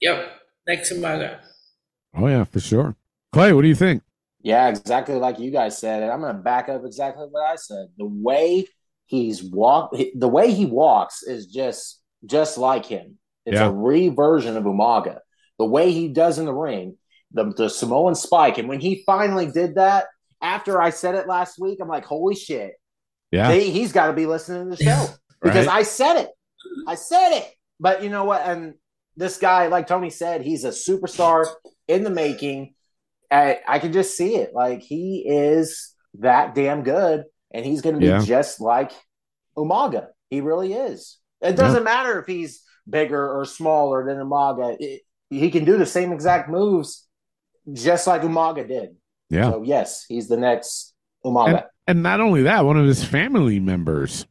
[0.00, 0.30] Yep,
[0.66, 1.40] next Umaga.
[2.16, 2.96] Oh, yeah, for sure.
[3.32, 4.02] Clay, what do you think?
[4.40, 6.02] Yeah, exactly like you guys said.
[6.02, 7.88] And I'm going to back up exactly what I said.
[7.98, 8.66] The way
[9.08, 13.18] he's walk, the way he walks is just just like him.
[13.44, 13.68] It's Yeah.
[13.68, 15.18] a reversion of Umaga.
[15.58, 16.96] The way he does in the ring,
[17.32, 20.06] the the Samoan spike, and when he finally did that,
[20.40, 22.74] after I said it last week, I'm like, holy shit,
[23.32, 23.48] Yeah.
[23.48, 25.06] they, he's got to be listening to the show
[25.42, 25.78] because Right.
[25.78, 26.30] I said it.
[26.86, 27.52] I said it.
[27.80, 28.42] But you know what?
[28.42, 28.74] And
[29.16, 31.46] this guy, like Tony said, he's a superstar
[31.88, 32.74] in the making.
[33.30, 34.54] I, I can just see it.
[34.54, 38.22] Like he is that damn good, and he's going to be Yeah.
[38.24, 38.92] just like
[39.56, 40.08] Umaga.
[40.30, 41.18] He really is.
[41.40, 44.76] It doesn't matter if he's bigger or smaller than Umaga.
[44.80, 47.06] It- he can do the same exact moves,
[47.72, 48.96] just like Umaga did.
[49.28, 49.50] Yeah.
[49.50, 51.66] So yes, he's the next Umaga.
[51.86, 54.26] And not only that, one of his family members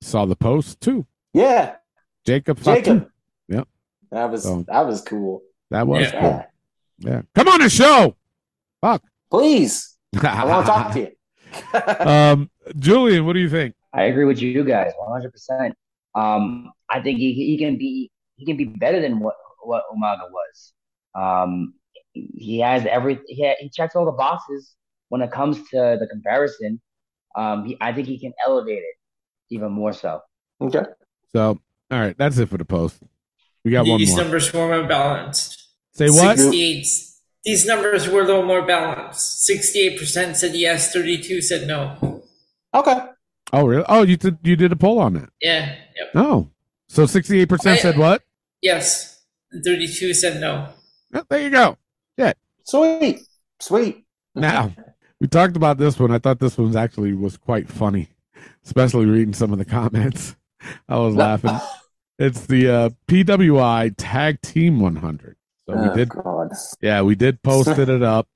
[0.00, 1.06] saw the post too.
[1.32, 1.76] yeah,
[2.26, 2.58] Jacob.
[2.58, 2.80] Fatu.
[2.80, 3.08] Jacob.
[3.48, 3.68] Yep.
[4.10, 5.42] That was So- that was cool.
[5.70, 6.20] That was Yeah.
[6.20, 6.44] cool.
[6.98, 7.22] Yeah.
[7.34, 8.16] Come on the show.
[8.80, 9.02] Fuck.
[9.30, 11.08] Please, I want to talk to you.
[12.00, 13.74] um, Julian, what do you think?
[13.92, 15.72] I agree with you guys 100%.
[16.14, 20.28] Um, I think he, he can be he can be better than what what Umaga
[20.30, 20.72] was.
[21.14, 21.74] Um,
[22.12, 24.74] he has every he, ha- he checks all the boxes
[25.08, 26.80] when it comes to the comparison.
[27.36, 28.96] Um, he, I think he can elevate it
[29.50, 30.20] even more so.
[30.60, 30.82] Okay.
[31.32, 31.60] So,
[31.90, 33.00] all right, that's it for the post.
[33.64, 34.22] We got one These more.
[34.22, 35.68] numbers were more balanced.
[35.92, 36.38] Say what?
[36.38, 36.86] 68.
[37.44, 39.48] These numbers were a little more balanced.
[39.48, 42.22] 68% said yes, 32 said no.
[42.74, 42.98] Okay.
[43.52, 43.84] Oh, really?
[43.88, 45.30] Oh, you did you did a poll on that?
[45.40, 46.10] Yeah, yep.
[46.14, 46.48] Oh,
[46.88, 48.22] so sixty eight percent said what?
[48.62, 49.22] Yes.
[49.64, 50.68] 32 said no.
[51.14, 51.76] Oh, there you go.
[52.16, 52.34] Yeah.
[52.64, 53.20] Sweet.
[53.58, 54.04] Sweet.
[54.34, 54.72] Now
[55.20, 56.12] we talked about this one.
[56.12, 58.10] I thought this one actually was quite funny,
[58.64, 60.36] especially reading some of the comments.
[60.88, 61.58] I was laughing.
[62.18, 65.36] It's the uh, PWI Tag Team 100.
[65.70, 66.52] So we Oh, did, God.
[66.80, 68.28] yeah, we did posted it up,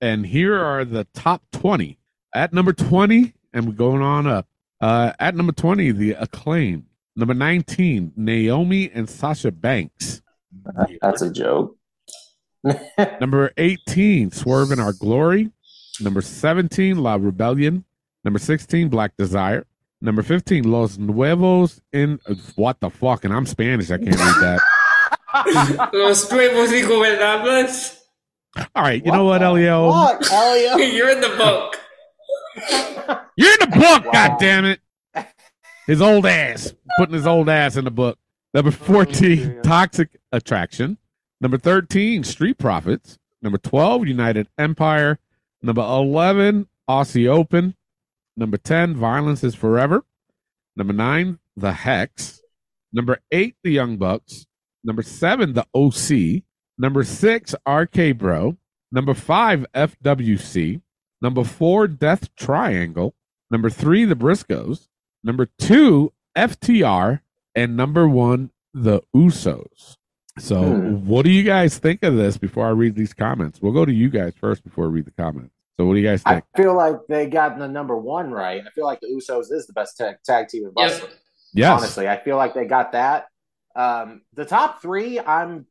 [0.00, 1.98] and here are the top 20.
[2.34, 4.46] At number 20, and we're going on up.
[4.80, 6.86] Uh, at number 20, the Acclaim.
[7.16, 10.20] Number 19, Naomi and Sasha Banks.
[11.00, 11.76] That's a joke.
[13.20, 15.50] Number 18, Swerve in Our Glory.
[16.00, 17.84] Number 17, La Rebellion.
[18.24, 19.64] Number 16, Black Desire.
[20.00, 22.18] Number 15, Los Nuevos in
[22.56, 23.24] what the fuck?
[23.24, 23.90] And I'm Spanish.
[23.90, 24.60] I can't read that.
[25.92, 27.98] Los nuevos ingobernables.
[28.74, 29.90] All right, you know what, Elio?
[29.90, 30.76] Fuck, Elio.
[30.94, 31.76] You're in the book.
[33.36, 34.12] You're in the book, Wow.
[34.12, 34.80] God damn it!
[35.86, 36.72] His old ass.
[36.98, 38.18] Putting his old ass in the book.
[38.52, 40.98] Number 14, Toxic Attraction.
[41.40, 43.18] Number 13, Street Profits.
[43.42, 45.18] Number 12, United Empire.
[45.60, 47.74] Number 11, Aussie Open.
[48.36, 50.04] Number 10, Violence is Forever.
[50.76, 52.40] Number 9, The Hex.
[52.92, 54.46] Number 8, The Young Bucks.
[54.84, 56.42] Number 7, The OC.
[56.78, 58.56] Number 6, RK Bro.
[58.92, 60.80] Number 5, FWC.
[61.22, 63.14] Number 4, Death Triangle.
[63.50, 64.88] Number 3, The Briscoes.
[65.22, 67.20] Number 2, FTR.
[67.54, 69.96] And number 1, The Usos.
[70.40, 71.06] So, Hmm.
[71.06, 73.62] what do you guys think of this before I read these comments?
[73.62, 75.54] We'll go to you guys first before I read the comments.
[75.78, 76.44] So, what do you guys think?
[76.56, 78.60] I feel like they got the number one right.
[78.66, 80.90] I feel like the Usos is the best tag, tag team in Yep.
[80.90, 81.12] wrestling.
[81.52, 81.78] yes.
[81.78, 83.26] Honestly, I feel like they got that.
[83.76, 85.66] Um, the top three, I'm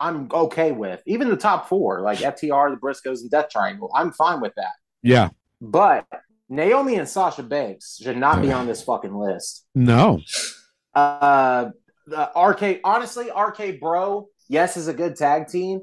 [0.00, 1.02] I'm okay with.
[1.06, 4.72] Even the top four, like FTR, the Briscoes, and Death Triangle, I'm fine with that.
[5.02, 5.30] Yeah.
[5.60, 6.06] But
[6.48, 9.66] Naomi and Sasha Banks should not be on this fucking list.
[9.74, 10.20] No.
[10.94, 11.70] Uh,
[12.06, 15.82] the RK, honestly, RK Bro, yes, is a good tag team,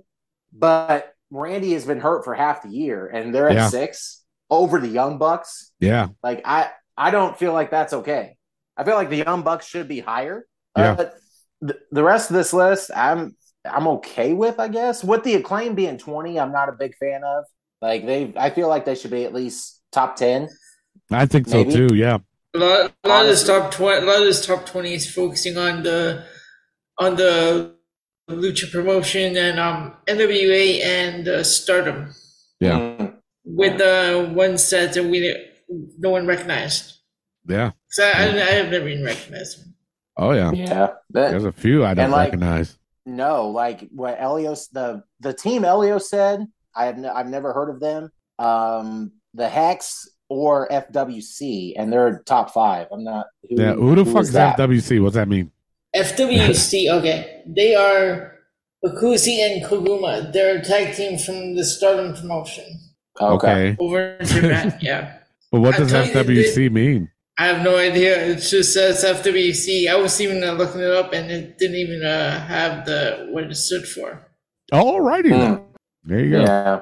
[0.54, 3.68] but Randy has been hurt for half the year, and they're at Yeah.
[3.68, 5.74] six over the Young Bucks.
[5.80, 6.08] Yeah.
[6.24, 8.38] Like I, I don't feel like that's okay.
[8.78, 10.46] I feel like the Young Bucks should be higher.
[10.78, 10.94] Yeah.
[10.94, 11.10] Uh,
[11.68, 14.60] the, the rest of this list, I'm I'm okay with.
[14.60, 17.46] I guess with the acclaim being twenty, I'm not a big fan of.
[17.82, 20.50] Like they, I feel like they should be at least top ten.
[21.12, 21.94] I think so too.
[21.94, 22.20] Yeah.
[22.56, 25.12] A lot, a lot of this top twenty, a lot of this top twenty is
[25.14, 26.24] focusing on the
[26.98, 27.76] on the
[28.30, 32.14] lucha promotion and um NWA and uh, Stardom,
[32.60, 32.80] Yeah.
[32.80, 33.14] Mm.
[33.44, 35.36] with the ones that we
[35.98, 36.94] no one recognized.
[37.48, 37.72] Yeah.
[37.90, 39.75] So I, I, I have never even recognized them.
[40.18, 40.52] Oh, yeah.
[40.52, 40.88] yeah.
[41.12, 42.78] That- There's a few I don't like, recognize.
[43.06, 47.70] No, like what Elios the the team Elio said, I have no, I've never heard
[47.70, 48.12] of them.
[48.40, 52.88] Um, the Hex or FWC, and they're top five.
[52.92, 53.28] I'm not.
[53.48, 53.74] Who, Yeah.
[53.74, 55.04] Who the fuck is is FWC?
[55.04, 55.52] What's that mean?
[55.96, 58.34] FWC, okay, they are
[58.84, 60.32] Okusi and Koguma.
[60.34, 62.66] They're a tag team from the Stardom promotion
[63.22, 63.76] Okay.
[63.80, 64.78] over in Japan.
[64.82, 65.18] yeah.
[65.52, 67.10] But what does tell you, FWC mean?
[67.38, 68.28] I have no idea.
[68.28, 69.90] It just says FWC.
[69.90, 73.44] I was even uh, looking it up, and it didn't even uh, have the what
[73.44, 74.26] it stood for.
[74.72, 75.56] Alrighty then.
[75.58, 75.64] Hmm.
[76.06, 76.42] There you go.
[76.42, 76.80] Yeah.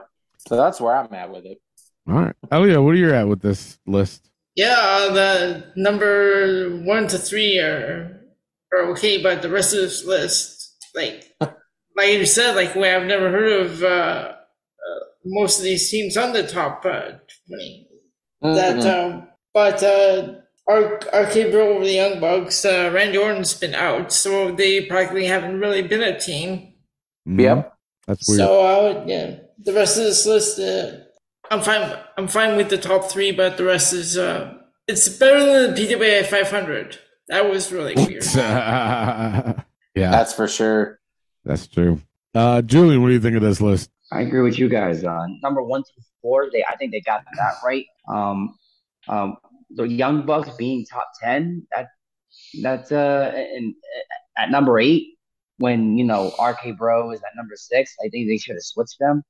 [0.48, 1.60] So that's where I'm at with it.
[2.08, 2.36] All right.
[2.52, 4.30] Elio, what are you at with this list?
[4.56, 8.22] Yeah, uh, the number one to three are
[8.74, 13.08] are okay, but the rest of this list, like like you said, like we I've
[13.08, 17.14] never heard of uh, uh, most of these teams on the top uh,
[17.48, 17.88] twenty.
[18.42, 19.14] That, Mhm.
[19.14, 19.82] um, but
[20.68, 25.26] our RK Bro over the Young Bucks, uh, Randy Orton's been out, so they practically
[25.26, 26.74] haven't really been a team.
[27.28, 27.42] Mhm.
[27.42, 27.74] Yep.
[28.08, 28.38] That's weird.
[28.40, 30.98] So I would, yeah, the rest of this list, uh,
[31.52, 31.98] I'm fine.
[32.18, 34.54] I'm fine with the top three, but the rest is uh,
[34.88, 36.98] it's better than the PWI 500.
[37.30, 38.26] That was really weird.
[38.36, 39.64] yeah,
[39.96, 41.00] That's for sure.
[41.46, 42.02] that's true.
[42.36, 43.90] Uh, Julian, what do you think of this list?
[44.12, 45.04] I agree with you guys.
[45.04, 47.86] Uh, number one through four, they I think they got that right.
[48.08, 48.56] Um,
[49.08, 49.38] um,
[49.76, 51.88] the Young Bucks being top ten, that
[52.62, 55.18] that's uh, and uh, at number eight,
[55.58, 59.00] when you know RK Bro is at number six, I think they should have switched
[59.00, 59.24] them.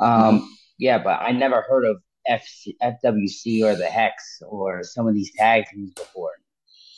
[0.00, 5.14] Um, yeah, but I never heard of FC, FWC or the Hex or some of
[5.14, 6.32] these tag teams before.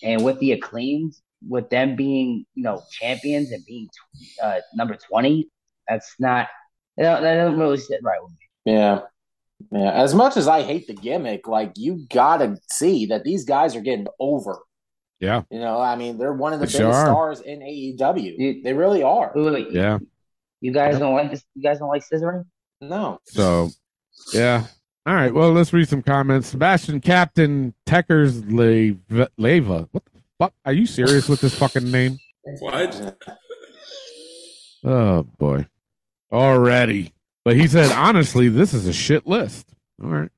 [0.03, 1.15] And with the acclaimed,
[1.47, 3.89] with them being you know champions and being
[4.43, 5.49] uh, number twenty,
[5.89, 6.49] that's not
[6.97, 8.73] that doesn't really sit right with me.
[8.73, 9.01] Yeah.
[9.73, 9.91] Yeah.
[9.93, 13.81] As much as I hate the gimmick, like you gotta see that these guys are
[13.81, 14.59] getting over.
[15.19, 15.43] Yeah.
[15.51, 18.35] You know, I mean, they're one of the They biggest sure stars in AEW.
[18.39, 19.33] You- they really are.
[19.35, 19.99] Wait, wait, Yeah.
[20.61, 21.45] You guys don't like this?
[21.55, 22.45] You guys don't like scissoring?
[22.81, 23.19] No.
[23.25, 23.71] So,
[24.33, 24.67] yeah.
[25.07, 25.33] All right.
[25.33, 26.49] Well, let's read some comments.
[26.49, 29.29] Sebastian Captain Teckers Leva.
[29.39, 29.89] Leva.
[29.93, 30.53] What the fuck?
[30.65, 32.19] Are you serious with this fucking name?
[32.61, 33.17] What?
[34.85, 35.67] Oh boy.
[36.33, 37.13] Already.
[37.47, 39.69] But he said, honestly, this is a shit list.
[40.03, 40.31] All right.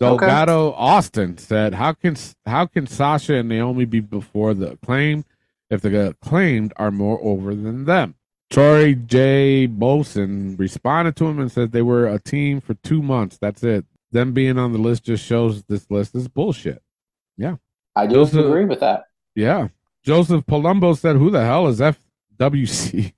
[0.00, 5.24] Delgado Austin said, "How can how can Sasha and Naomi be before the acclaim
[5.70, 8.16] if the acclaimed are more over than them?"
[8.50, 9.68] Troy J.
[9.68, 13.38] Bolson responded to him and said they were a team for two months.
[13.40, 13.84] That's it.
[14.10, 16.82] Them being on the list just shows this list is bullshit.
[17.36, 17.58] Yeah,
[17.94, 19.04] I do Those are- agree with that.
[19.36, 19.68] Yeah.
[20.04, 23.12] Joseph Palumbo said, "Who the hell is FWC?"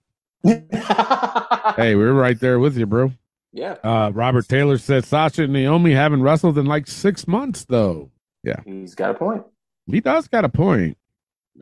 [1.77, 3.13] hey, we're right there with you, bro.
[3.53, 8.11] yeah, Uh, Robert Taylor said Sasha and Naomi haven't wrestled in like six months, though.
[8.43, 8.61] Yeah.
[8.65, 9.45] He's got a point.
[9.87, 10.97] He does got a point.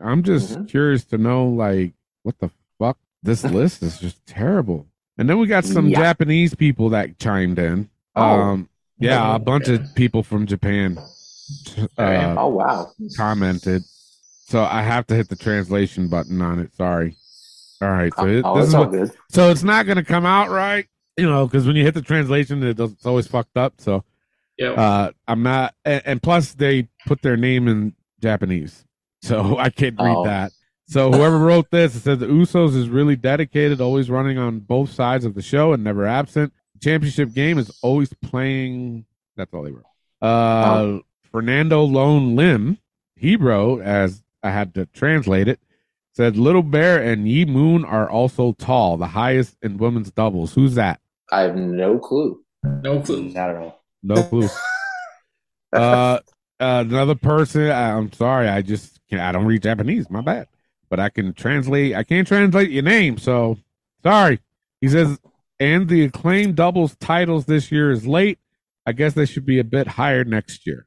[0.01, 0.67] I'm just Mhm.
[0.69, 1.93] curious to know, like,
[2.23, 2.49] what the
[2.79, 2.97] fuck?
[3.21, 4.87] This list is just terrible.
[5.17, 5.99] And then we got some Yeah.
[5.99, 7.89] Japanese people that chimed in.
[8.15, 8.23] Oh.
[8.23, 10.97] Um, yeah, a bunch of people from Japan
[11.97, 12.89] uh, Oh wow.
[13.17, 13.83] commented.
[14.47, 16.73] So I have to hit the translation button on it.
[16.75, 17.15] Sorry.
[17.83, 18.13] All right.
[18.15, 19.11] So it, oh, this it's is what, good.
[19.29, 22.01] so it's not going to come out right, you know, because when you hit the
[22.01, 23.73] translation, it does, it's always fucked up.
[23.77, 24.03] So
[24.57, 24.71] Yeah.
[24.71, 28.85] uh, I'm not, and, and plus they put their name in Japanese,
[29.21, 30.25] so I can't read Oh.
[30.25, 30.51] that.
[30.87, 34.91] So whoever wrote this, it says the Usos is really dedicated, always running on both
[34.91, 36.53] sides of the show and never absent.
[36.83, 39.05] Championship game is always playing.
[39.37, 39.85] That's all they wrote.
[40.21, 40.99] Uh,
[41.31, 42.77] Fernando Lone Lim,
[43.15, 45.59] he wrote as I had to translate it.
[46.15, 50.53] Said Little Bear and Yi Moon are also tall, the highest in women's doubles.
[50.53, 50.99] Who's that?
[51.31, 52.43] I have no clue.
[52.63, 53.29] No clue.
[53.29, 53.83] Not at all.
[54.03, 54.47] No clue.
[55.73, 56.19] uh,
[56.59, 57.71] another person.
[57.71, 60.09] I'm sorry, I just can't, I don't read Japanese.
[60.09, 60.47] My bad.
[60.89, 61.95] But I can translate.
[61.95, 63.57] I can't translate your name, so
[64.03, 64.39] sorry.
[64.81, 65.17] He says,
[65.59, 68.37] and the acclaimed doubles titles this year is late.
[68.85, 70.85] I guess they should be a bit higher next year.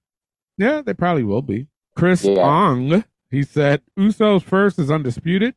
[0.59, 1.66] Yeah, they probably will be.
[1.97, 2.43] Chris Yeah.
[2.43, 3.05] Ong,
[3.37, 5.55] he said, Usos first is undisputed.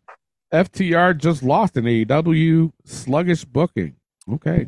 [0.53, 3.95] FTR just lost in AEW sluggish booking.
[4.29, 4.67] Okay.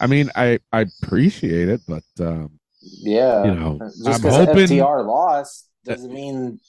[0.00, 4.68] I mean, I I appreciate it, but um, Yeah, You know, just I'm because hoping-
[4.68, 6.60] FTR lost doesn't mean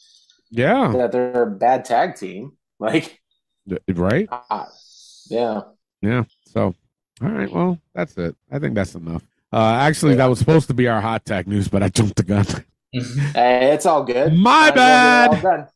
[0.49, 2.53] yeah, that they're a bad tag team.
[2.79, 3.21] Like,
[3.87, 4.67] right, ah,
[5.29, 5.61] yeah,
[6.01, 6.23] yeah.
[6.53, 6.75] So,
[7.21, 8.35] all right, well, that's it.
[8.51, 9.23] I think that's enough.
[9.53, 12.23] Uh, actually, that was supposed to be our hot tag news, but I jumped the
[12.23, 12.45] gun.
[13.33, 14.33] hey, it's all good.
[14.33, 15.69] My Might as well get it bad.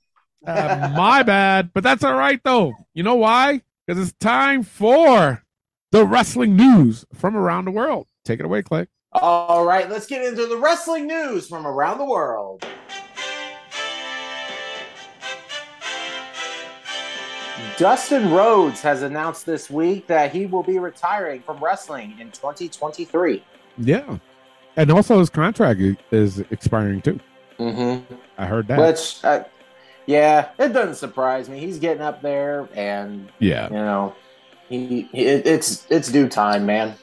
[0.45, 2.73] Uh, my bad, but that's all right though.
[2.93, 3.61] You know why?
[3.85, 5.43] Because it's time for
[5.91, 8.07] the wrestling news from around the world.
[8.25, 8.89] Take it away, Click.
[9.11, 12.63] All right, let's get into the wrestling news from around the world.
[17.77, 23.43] Dustin Rhodes has announced this week that he will be retiring from wrestling in 2023.
[23.77, 24.17] Yeah,
[24.75, 25.81] and also his contract
[26.11, 27.19] is expiring too.
[27.57, 28.13] Mm-hmm.
[28.37, 28.79] I heard that.
[28.79, 29.43] Which, uh,
[30.09, 31.59] yeah, it doesn't surprise me.
[31.59, 34.15] He's getting up there, and yeah, you know,
[34.67, 36.95] he, he it, it's it's due time, man.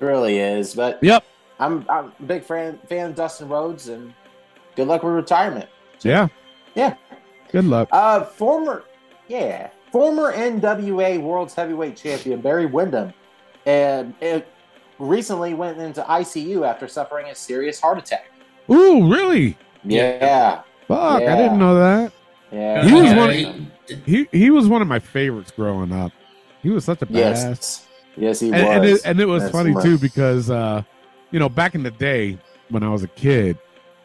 [0.00, 0.74] It really is.
[0.74, 1.22] But yep,
[1.60, 4.14] I'm I'm a big fan fan of Dustin Rhodes, and
[4.74, 5.68] good luck with retirement.
[6.00, 6.28] yeah,
[6.74, 6.94] Yeah.
[7.52, 7.88] Good luck.
[7.92, 8.84] Uh, former,
[9.28, 13.12] yeah, former NWA World's Heavyweight Champion Barry Windham,
[13.66, 14.48] and it
[14.98, 18.30] recently went into ICU after suffering a serious heart attack.
[18.70, 19.58] Ooh, really?
[19.84, 22.12] Yeah, Fuck, I didn't know that.
[22.52, 22.84] Yeah.
[22.84, 23.66] He was Yeah, one- he-
[24.04, 26.10] He he was one of my favorites growing up.
[26.62, 27.12] He was such a badass.
[27.14, 27.86] Yes,
[28.16, 29.00] yes, he and, and was.
[29.00, 29.84] it, and it was That's funny right.
[29.84, 30.82] too because uh
[31.30, 32.36] you know back in the day
[32.70, 33.56] when i was a kid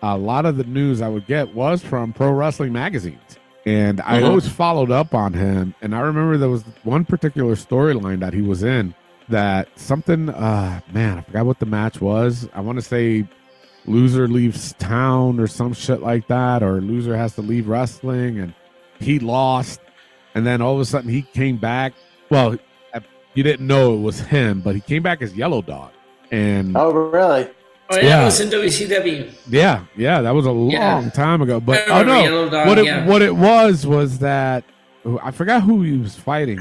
[0.04, 4.20] a lot of the news i would get was from pro wrestling magazines and i
[4.22, 4.28] Mhm.
[4.30, 8.42] always followed up on him and i remember there was one particular storyline that he
[8.42, 8.94] was in
[9.30, 13.28] that something uh man i forgot what the match was i want to say
[13.86, 18.54] loser leaves town or some shit like that or loser has to leave wrestling and
[19.00, 19.80] he lost
[20.36, 21.94] and then all of a sudden he came back
[22.30, 22.56] well
[23.34, 25.92] you didn't know it was him, but he came back as Yellow Dog.
[26.32, 27.48] And oh, really?
[27.90, 28.22] Oh yeah, Yeah.
[28.22, 29.32] it was in WCW.
[29.50, 31.10] yeah, yeah, that was a long Yeah.
[31.12, 31.60] time ago.
[31.60, 33.06] But I oh remember no, Dog, what it yeah.
[33.06, 34.64] what it was was that
[35.06, 36.60] oh, I forgot who he was fighting,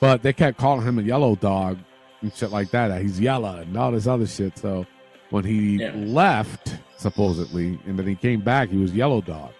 [0.00, 1.78] but they kept calling him a Yellow Dog
[2.22, 2.88] and shit like that.
[2.88, 4.56] that He's yellow and all this other shit.
[4.58, 4.86] So
[5.30, 5.92] when he Yeah.
[5.94, 9.50] left, supposedly, and then he came back, he was Yellow Dog.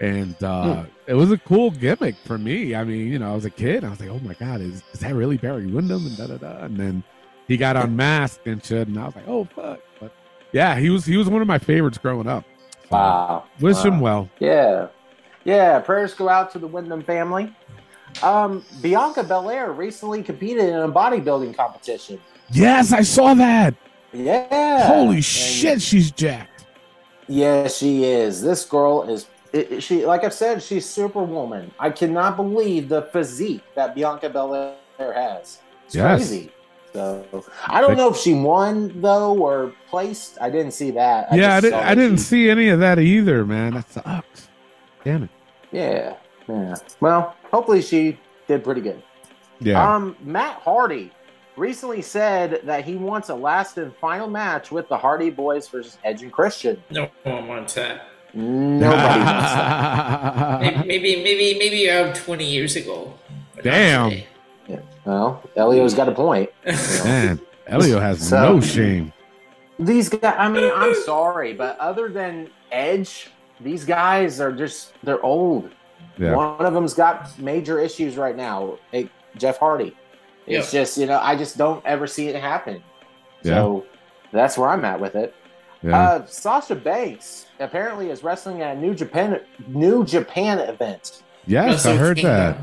[0.00, 0.88] And uh, Hmm.
[1.08, 2.74] it was a cool gimmick for me.
[2.76, 3.82] I mean, you know, I was a kid.
[3.82, 6.36] I was like, "Oh my god, is, is that really Barry Windham?" And da da
[6.36, 6.64] da.
[6.66, 7.02] And then
[7.48, 10.12] he got unmasked and shit, and I was like, "Oh fuck!" But
[10.52, 12.44] yeah, he was he was one of my favorites growing up.
[12.88, 13.44] So, Wow.
[13.60, 13.82] Wish Wow.
[13.82, 14.28] him well.
[14.38, 14.86] Yeah.
[15.44, 17.52] Yeah, prayers go out to the Windham family.
[18.22, 22.20] Um, Bianca Belair recently competed in a bodybuilding competition.
[22.52, 23.74] Yes, I saw that.
[24.12, 24.86] Yeah.
[24.86, 26.64] Holy And- shit, she's jacked.
[27.26, 28.40] Yeah, she is.
[28.42, 29.26] This girl is.
[29.52, 31.70] It, it- she, like I said, she's Superwoman.
[31.78, 35.58] I cannot believe the physique that Bianca Belair has.
[35.86, 36.18] It's Yes.
[36.18, 36.52] crazy.
[36.94, 40.38] So I don't know if she won though or placed.
[40.40, 41.28] I didn't see that.
[41.34, 43.74] yeah, I, did, I didn't see any of that either, man.
[43.74, 44.48] That sucks.
[45.04, 45.30] Damn it.
[45.70, 46.14] Yeah,
[46.48, 46.76] yeah.
[47.00, 49.02] Well, hopefully she did pretty good.
[49.60, 49.94] Yeah.
[49.94, 51.10] Um, Matt Hardy
[51.58, 55.98] recently said that he wants a last and final match with the Hardy Boys versus
[56.04, 56.82] Edge and Christian.
[56.90, 58.08] No one wants that.
[58.34, 58.86] Nobody
[59.20, 60.60] wants that.
[60.60, 63.12] Maybe, maybe, maybe, maybe around 20 years ago.
[63.62, 64.10] Damn.
[64.10, 64.26] today.
[65.04, 66.50] Well, Elio's got a point.
[66.66, 69.12] Man, Elio has So- no shame.
[69.80, 73.28] These guys, I mean, I'm sorry, but other than Edge,
[73.60, 75.70] these guys are just, they're old.
[76.18, 76.34] Yeah.
[76.34, 78.78] One of them's got major issues right now.
[78.90, 79.96] Hey, Jeff Hardy.
[80.48, 82.82] It's just, you know, I just don't ever see it happen.
[83.44, 83.84] So
[84.32, 85.34] that's where I'm at with it.
[85.82, 85.98] Yeah.
[85.98, 91.22] Uh, Sasha Banks apparently is wrestling at a New Japan New Japan event.
[91.46, 92.32] yes, I heard Kingdom.
[92.32, 92.58] that.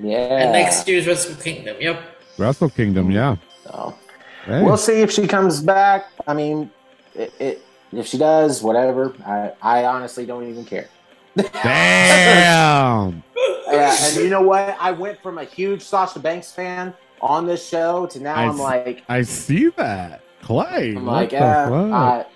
[0.00, 0.16] Yeah.
[0.42, 1.76] And next year's Wrestle Kingdom.
[1.80, 2.00] Yep.
[2.38, 3.36] Wrestle Kingdom, yeah.
[3.64, 3.98] So,
[4.44, 4.62] Hey.
[4.62, 6.06] We'll see if she comes back.
[6.26, 6.70] I mean,
[7.14, 9.14] it, it, if she does, whatever.
[9.26, 10.88] I, I honestly don't even care.
[11.36, 13.22] Damn.
[13.70, 14.76] Yeah, and you know what?
[14.80, 18.56] I went from a huge Sasha Banks fan on this show to now I I'm
[18.56, 20.22] see- like, I see that.
[20.42, 20.94] Clay.
[20.96, 21.92] I'm like, yeah, uh, fuck?
[21.92, 22.26] I,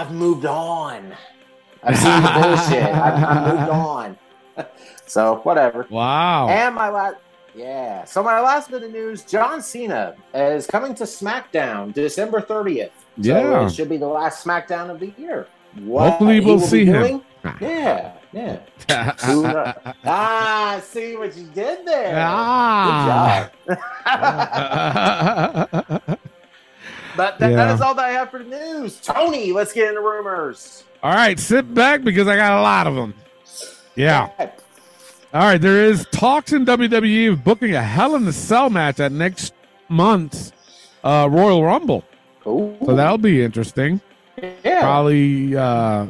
[0.00, 1.14] I've moved on.
[1.82, 2.84] I've seen the bullshit.
[2.94, 4.18] I've, I've moved on.
[5.06, 5.86] so whatever.
[5.90, 6.48] wow.
[6.48, 7.16] And my last,
[7.54, 8.04] yeah.
[8.04, 12.92] So my last bit of news: John Cena is coming to SmackDown December thirtieth.
[13.22, 13.66] So Yeah.
[13.66, 15.46] it should be the last SmackDown of the year.
[15.78, 17.22] What Hopefully we'll see him.
[17.60, 18.58] Yeah, yeah.
[20.04, 22.14] Ah, see what you did there.
[22.18, 23.50] Ah.
[23.66, 23.76] Good
[25.96, 26.18] job.
[27.16, 27.74] But that, that Yeah.
[27.74, 29.00] is all that I have for the news.
[29.00, 30.84] Tony, let's get into rumors.
[31.02, 33.14] All right, sit back because I got a lot of them.
[33.96, 34.28] Yeah.
[35.34, 39.00] All right, there is talks in WWE of booking a Hell in a Cell match
[39.00, 39.52] at next
[39.88, 40.52] month's
[41.02, 42.04] uh, Royal Rumble.
[42.46, 42.76] Ooh.
[42.86, 44.00] So that'll be interesting.
[44.64, 44.80] Yeah.
[44.80, 46.06] Probably uh,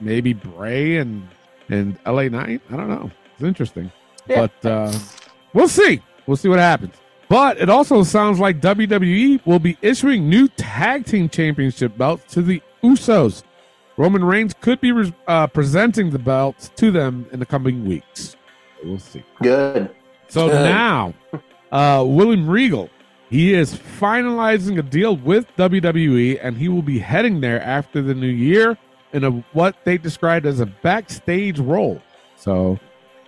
[0.00, 1.26] maybe Bray and
[1.68, 2.62] and LA Knight.
[2.70, 3.10] I don't know.
[3.34, 3.90] It's interesting,
[4.26, 4.46] Yeah.
[4.62, 4.92] but uh,
[5.52, 6.00] we'll see.
[6.26, 6.94] We'll see what happens.
[7.28, 12.42] But it also sounds like WWE will be issuing new tag team championship belts to
[12.42, 13.42] the Usos.
[13.98, 18.36] Roman Reigns could be re- uh, presenting the belts to them in the coming weeks.
[18.82, 19.24] We'll see.
[19.42, 19.90] Good.
[20.28, 20.54] So Good.
[20.64, 21.14] now,
[21.72, 22.88] uh, William Regal,
[23.30, 28.14] he is finalizing a deal with WWE, and he will be heading there after the
[28.14, 28.78] new year
[29.12, 32.00] in a what they described as a backstage role.
[32.36, 32.78] So,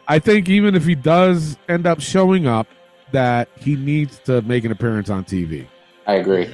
[0.08, 2.66] I think even if he does end up showing up,
[3.12, 5.66] that he needs to make an appearance on TV,
[6.06, 6.48] I agree.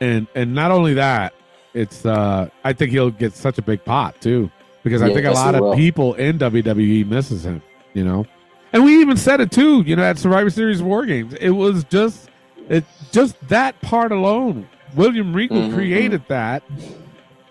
[0.00, 1.34] and and not only that,
[1.72, 4.50] it's uh, I think he'll get such a big pot too,
[4.84, 7.62] because I think a lot of people in WWE misses him.
[7.92, 8.26] You know,
[8.72, 9.82] and we even said it too.
[9.82, 12.28] You know, at Survivor Series War Games, it was just
[12.68, 14.68] it just that part alone.
[14.94, 15.74] William Regal Mhm.
[15.74, 16.62] created that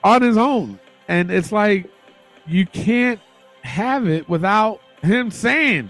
[0.04, 1.90] on his own, and it's like
[2.48, 3.20] you can't
[3.64, 5.90] have it without him saying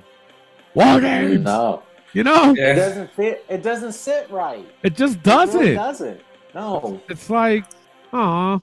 [0.76, 1.42] War Games.
[1.44, 3.46] No, You know, it doesn't fit.
[3.50, 4.66] It doesn't sit right.
[4.84, 5.60] it just doesn't.
[5.60, 6.22] really doesn't.
[6.56, 7.02] No.
[7.10, 7.66] It's like,
[8.12, 8.60] aw,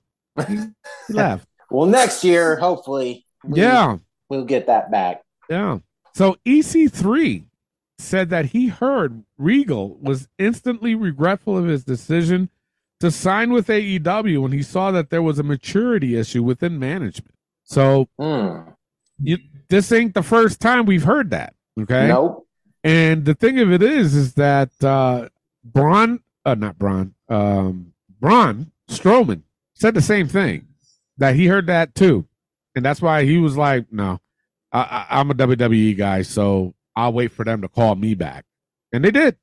[0.49, 0.63] he he
[1.15, 1.47] left.
[1.71, 3.99] Well, next year, hopefully, we, Yeah,
[4.29, 5.23] we'll get that back.
[5.49, 5.79] yeah.
[6.15, 7.45] So EC3
[8.01, 12.49] said that he heard Regal was instantly regretful of his decision
[13.01, 17.35] to sign with AEW when he saw that there was a maturity issue within management.
[17.65, 18.71] So Hmm.
[19.23, 19.39] you,
[19.69, 21.55] this ain't the first time we've heard that.
[21.81, 22.09] Okay.
[22.09, 22.47] Nope.
[22.83, 25.29] And the thing of it is, is that uh,
[25.65, 29.43] Braun, uh, not Braun, um, Braun Strowman
[29.75, 30.67] said the same thing.
[31.19, 32.27] That he heard that too,
[32.75, 34.21] and that's why he was like, "No,
[34.73, 38.45] I, I, I'm a WWE guy, so I'll wait for them to call me back."
[38.93, 39.37] And they did.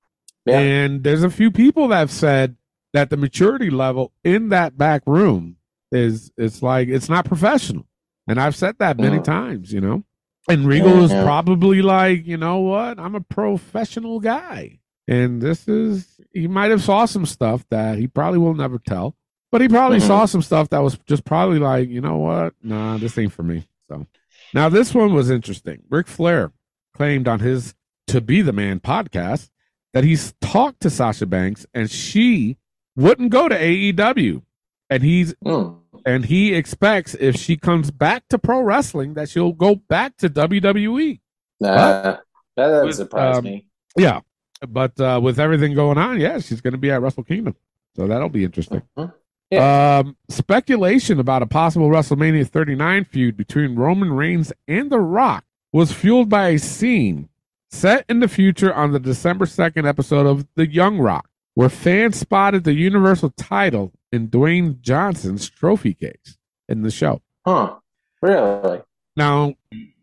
[0.46, 0.60] Yeah.
[0.60, 2.56] And there's a few people that have said
[2.94, 5.58] that the maturity level in that back room
[5.92, 7.86] is it's like it's not professional.
[8.28, 9.24] And I've said that many Mm.
[9.24, 10.04] times, you know.
[10.50, 13.00] And Regal is probably like, you know what?
[13.00, 14.80] I'm a professional guy.
[15.08, 19.16] And this is he might have saw some stuff that he probably will never tell.
[19.52, 20.08] But he probably Mhm.
[20.08, 22.54] saw some stuff that was just probably like, you know what?
[22.62, 23.66] Nah, this ain't for me.
[23.90, 24.06] So
[24.54, 25.84] now this one was interesting.
[25.90, 26.52] Ric Flair
[26.98, 27.76] claimed on his
[28.08, 29.50] To Be the Man podcast
[29.94, 32.58] that he's talked to Sasha Banks and she
[32.96, 34.42] wouldn't go to AEW.
[34.90, 35.74] And he's Hmm.
[36.06, 40.30] and he expects if she comes back to pro wrestling that she'll go back to
[40.30, 41.20] WWE.
[41.60, 42.20] Nah, that
[42.56, 43.68] doesn't surprise um, me.
[43.98, 44.22] Yeah,
[44.68, 47.56] but uh, with everything going on, yeah, she's going to be at Wrestle Kingdom,
[47.96, 48.82] so that'll be interesting.
[48.98, 49.14] Mhm.
[49.54, 55.92] Um, speculation about a possible WrestleMania 39 feud between Roman Reigns and The Rock was
[55.92, 57.30] fueled by a scene
[57.70, 62.18] set in the future on the December 2nd episode of The Young Rock, where fans
[62.18, 66.38] spotted the Universal title in Dwayne Johnson's trophy case
[66.70, 67.22] in the show.
[67.46, 67.76] Huh?
[68.22, 68.82] Really?
[69.16, 69.56] Now,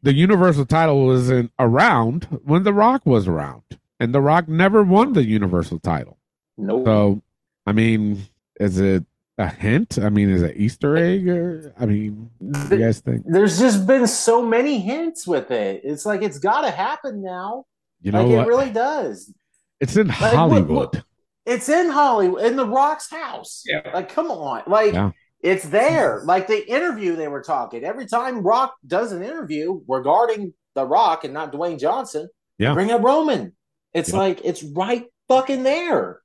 [0.03, 3.63] the Universal title wasn't around when The Rock was around,
[3.99, 6.19] and The Rock never won the Universal title.
[6.59, 6.85] Nope.
[6.85, 7.23] So,
[7.67, 8.23] I mean,
[8.61, 9.05] is it
[9.39, 9.99] a hint?
[10.01, 11.29] I mean, is it Easter egg?
[11.29, 13.23] Or I mean, what do you guys think?
[13.27, 15.81] There's just been so many hints with it.
[15.85, 17.65] It's like it's got to happen now.
[18.01, 18.47] You know like what?
[18.47, 19.33] it really does.
[19.81, 20.95] it's in look, Hollywood.
[20.95, 21.05] look.
[21.47, 23.63] It's in Hollywood, in the Rock's house.
[23.67, 23.83] Yeah.
[23.93, 25.11] Like, come on, like Yeah.
[25.43, 26.23] it's there.
[26.25, 27.85] Like the interview they were talking.
[27.85, 32.29] Every time Rock does an interview regarding the Rock and not Dwayne Johnson,
[32.59, 32.73] Yeah.
[32.75, 33.55] bring up Roman.
[33.93, 34.19] It's Yeah.
[34.19, 36.21] like it's right fucking there.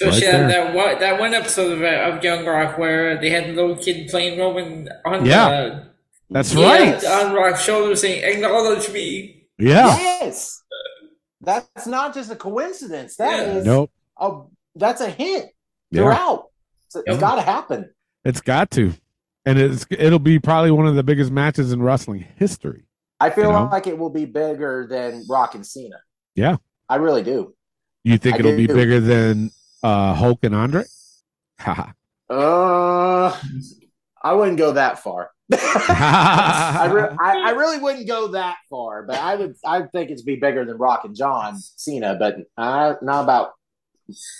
[0.00, 3.28] Especially Right that, that one that one episode of, uh, of Young Rock where they
[3.30, 5.48] had the little kid playing Roman on Yeah.
[5.50, 5.88] the
[6.30, 7.04] That's Yes.
[7.04, 7.26] right.
[7.26, 9.94] on Rock's shoulder saying "Acknowledge me." Yeah.
[9.98, 10.62] Yes.
[11.42, 13.16] That's not just a coincidence.
[13.16, 13.52] That Yeah.
[13.54, 13.90] is Nope.
[14.18, 14.40] a
[14.74, 15.50] that's a hint
[15.90, 16.02] Yeah.
[16.02, 16.46] throughout.
[16.88, 17.20] So it's Yep.
[17.20, 17.90] got to happen.
[18.24, 18.92] It's got to,
[19.44, 22.84] and it's it'll be probably one of the biggest matches in wrestling history.
[23.20, 23.68] I feel You know?
[23.70, 25.96] like it will be bigger than Rock and Cena.
[26.34, 26.56] Yeah.
[26.88, 27.54] I really do.
[28.04, 29.50] You think I it'll be bigger than
[29.82, 30.84] uh, Hulk and Andre?
[31.58, 31.92] Haha.
[32.30, 33.36] Uh,
[34.22, 35.32] I wouldn't go that far.
[35.52, 39.54] I, re- I, I really wouldn't go that far, but I would.
[39.66, 43.50] I think it'd be bigger than Rock and John Cena, but uh, not about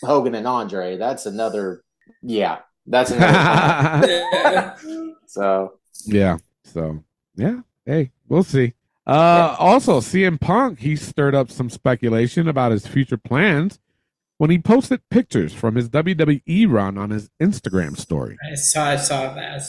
[0.03, 0.97] Hogan and Andre.
[0.97, 1.83] That's another.
[2.23, 4.77] Yeah, that's another.
[5.27, 5.75] so
[6.07, 6.39] Yeah.
[6.65, 7.05] So
[7.37, 7.61] yeah.
[7.85, 8.75] Hey, we'll see.
[9.07, 13.79] Uh also CM Punk, he stirred up some speculation about his future plans
[14.43, 18.37] when he posted pictures from his WWE run on his Instagram story.
[18.51, 19.63] I saw I saw that.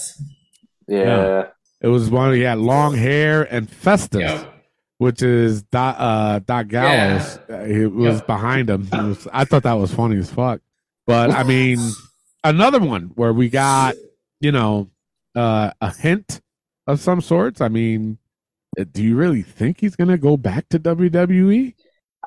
[0.88, 1.44] yeah, Yeah.
[1.80, 4.46] It was one he had long hair and Festus, Yeah.
[4.98, 7.38] which is Doc uh Doc Gallows.
[7.48, 8.26] Uh, It was Yeah.
[8.26, 8.90] behind him.
[8.92, 10.60] Was- I thought that was funny as fuck.
[11.06, 11.78] But I mean,
[12.44, 13.94] another one where we got,
[14.40, 14.90] you know,
[15.36, 16.42] uh, a hint
[16.88, 17.62] of some sorts.
[17.62, 18.18] I mean,
[18.80, 20.80] uh, do you really think he's gonna go back to?
[20.80, 21.76] WWE?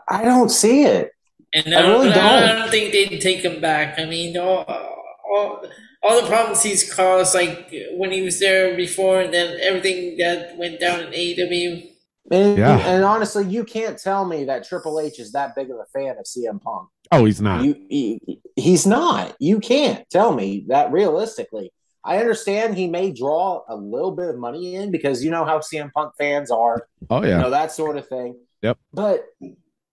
[0.09, 1.11] I don't see it.
[1.57, 2.43] And I I, really I, don't.
[2.45, 3.99] I don't think they'd take him back.
[3.99, 5.67] I mean, all, all,
[6.03, 10.57] all the problems he's caused, like when he was there before, and then everything that
[10.59, 11.91] went down in AEW.
[12.31, 12.79] And, Yeah.
[12.79, 16.19] and honestly, you can't tell me that Triple H is that big of a fan
[16.19, 16.89] of CM Punk.
[17.13, 17.65] Oh, he's not.
[17.65, 19.37] You, he, he's not.
[19.39, 21.73] You can't tell me that realistically.
[22.05, 25.59] I understand he may draw a little bit of money in because you know how
[25.59, 27.39] CM Punk fans are, oh you yeah.
[27.39, 28.37] know that sort of thing.
[28.63, 28.79] Yep.
[28.93, 29.27] But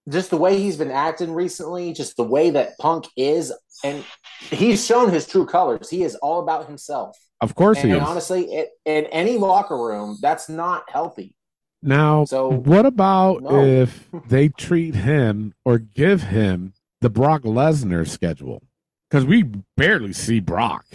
[0.10, 4.04] just the way he's been acting recently, just the way that Punk is, and
[4.40, 5.90] he's shown his true colors.
[5.90, 7.18] He is all about himself.
[7.42, 8.08] Of course he And is.
[8.08, 11.36] honestly, it, in any locker room, that's not healthy.
[11.82, 13.62] Now, So- what about No.
[13.64, 18.64] if they treat him or give him the Brock Lesnar schedule?
[19.10, 19.44] Because we
[19.78, 20.86] barely see Brock,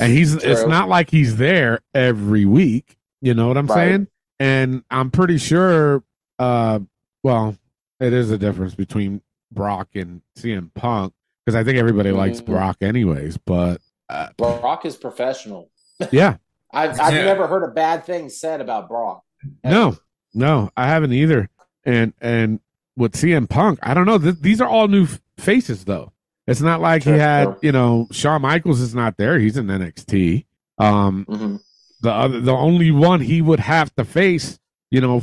[0.00, 2.96] and he's it's not like he's there every week.
[3.20, 3.74] You know what I'm Right.
[3.76, 4.08] saying?
[4.40, 6.02] And I'm pretty sure.
[6.38, 6.80] Uh,
[7.22, 7.56] well,
[8.00, 9.22] it is a difference between
[9.52, 11.12] Brock and CM Punk
[11.44, 12.46] because I think everybody likes Mhm.
[12.46, 13.36] Brock anyways.
[13.36, 15.70] But uh, Brock is professional.
[16.10, 16.36] yeah,
[16.72, 17.24] I've, I've Yeah.
[17.24, 19.22] never heard a bad thing said about Brock.
[19.62, 19.96] No,
[20.34, 21.48] no, I haven't either.
[21.84, 22.60] And and
[22.96, 24.18] with CM Punk, I don't know.
[24.18, 26.12] Th- these are all new f- faces, though.
[26.46, 27.58] It's not like he had, sure.
[27.62, 29.38] you know, Shawn Michaels is not there.
[29.38, 30.44] He's in NXT.
[30.78, 31.60] Um, Mhm.
[32.02, 34.58] the other, the only one he would have to face,
[34.90, 35.22] you know,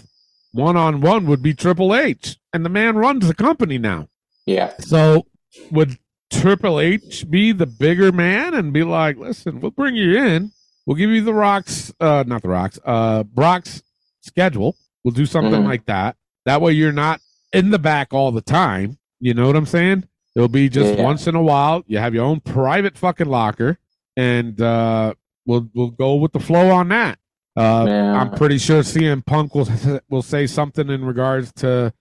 [0.52, 4.08] one on one would be Triple H, and the man runs the company now.
[4.45, 4.74] Yeah.
[4.80, 5.26] So
[5.72, 5.97] would
[6.32, 10.52] Triple H be the bigger man and be like, listen, we'll bring you in.
[10.86, 13.84] We'll give you the rocks, uh, not the rocks, uh, Brock's
[14.22, 14.76] schedule.
[15.04, 15.66] We'll do something Mhm.
[15.68, 16.16] like that.
[16.45, 17.22] That way you're not
[17.54, 18.97] in the back all the time.
[19.20, 20.06] You know what I'm saying?
[20.36, 21.04] It'll be just Yeah.
[21.04, 21.84] once in a while.
[21.88, 23.78] You have your own private fucking locker
[24.18, 25.14] and, uh,
[25.45, 27.20] we'll, we'll go with the flow on that.
[27.56, 28.14] Uh, Yeah.
[28.22, 29.68] I'm pretty sure CM Punk will
[30.10, 31.93] will say something in regards to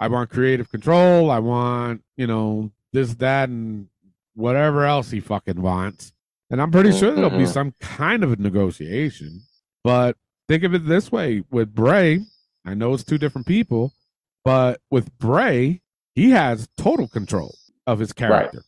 [0.00, 1.30] I want creative control.
[1.30, 3.88] I want you know this, that, and
[4.34, 6.12] whatever else he fucking wants.
[6.50, 7.48] And I'm pretty sure there'll be Mhm.
[7.52, 9.42] some kind of a negotiation.
[9.82, 10.16] But
[10.48, 12.20] think of it this way: with Bray,
[12.64, 13.92] I know it's two different people,
[14.44, 15.82] but with Bray,
[16.14, 17.54] he has total control
[17.86, 18.62] of his character,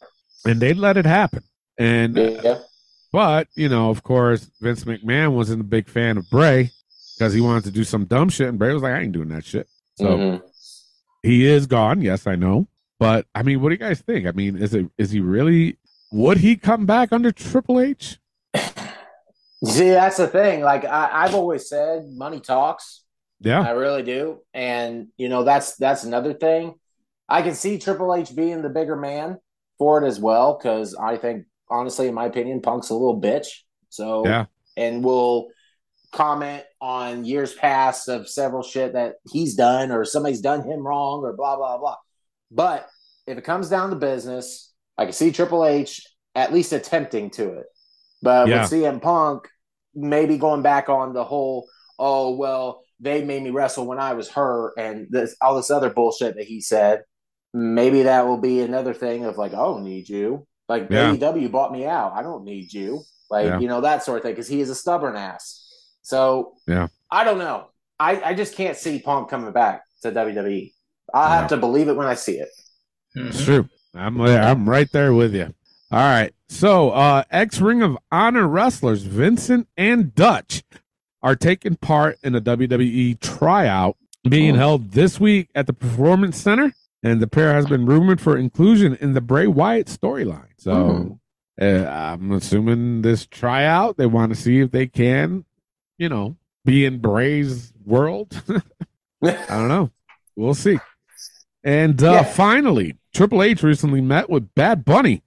[0.45, 1.43] and they let it happen.
[1.79, 2.59] And Yeah.
[3.13, 6.71] But, you know, of course, Vince McMahon wasn't a big fan of Bray
[7.17, 8.49] because he wanted to do some dumb shit.
[8.49, 9.67] And Bray was like, I ain't doing that shit.
[9.97, 10.43] So Mhm.
[11.23, 12.03] he is gone.
[12.03, 12.69] Yes, I know.
[13.01, 14.27] But I mean, what do you guys think?
[14.27, 15.79] I mean, is it is he really
[16.13, 18.19] would he come back under Triple H?
[19.65, 20.63] See, that's the thing.
[20.63, 23.05] Like I, I've always said, money talks.
[23.41, 23.61] Yeah.
[23.61, 24.41] I really do.
[24.55, 26.75] And you know, that's that's another thing.
[27.29, 29.39] I can see Triple H being the bigger man
[29.79, 33.49] for it as well, because I think honestly, in my opinion, Punk's a little bitch.
[33.89, 34.47] So Yeah.
[34.77, 35.49] and we'll
[36.13, 41.23] comment on years past of several shit that he's done or somebody's done him wrong
[41.23, 41.97] or blah blah blah.
[42.51, 42.89] But
[43.27, 46.03] if it comes down to business, I can see Triple H
[46.35, 47.67] at least attempting to it.
[48.23, 48.63] But Yeah.
[48.63, 49.49] with CM Punk
[49.95, 54.31] maybe going back on the whole, oh well, they made me wrestle when I was
[54.31, 57.03] her, and this all this other bullshit that he said.
[57.55, 60.47] Maybe that will be another thing of like, I don't need you.
[60.69, 61.15] Like Yeah.
[61.15, 62.13] AEW bought me out.
[62.15, 63.03] I don't need you.
[63.31, 63.59] Like, Yeah.
[63.59, 64.33] you know, that sort of thing.
[64.33, 65.65] Because he is a stubborn ass.
[66.03, 66.89] So Yeah.
[67.11, 67.67] I don't know.
[67.99, 70.73] I, I just can't see Punk coming back to WWE.
[71.13, 71.41] I'll Yeah.
[71.41, 72.51] have to believe it when I see it.
[73.15, 73.69] It's true.
[73.95, 74.21] I'm.
[74.21, 75.55] I'm right there with you.
[75.91, 76.33] All right.
[76.51, 80.63] So, uh, ex Ring of Honor wrestlers Vincent and Dutch
[81.23, 83.97] are taking part in a WWE tryout
[84.29, 84.59] being Oh.
[84.59, 88.97] held this week at the Performance Center, and the pair has been rumored for inclusion
[89.01, 90.49] in the Bray Wyatt storyline.
[90.57, 91.19] So,
[91.61, 95.45] uh, I'm assuming this tryout they want to see if they can,
[95.97, 98.43] you know, be in Bray's world.
[99.23, 99.91] I don't know.
[100.37, 100.79] We'll see.
[101.65, 102.23] And uh, Yeah.
[102.25, 105.23] finally, Triple H recently met with Bad Bunny,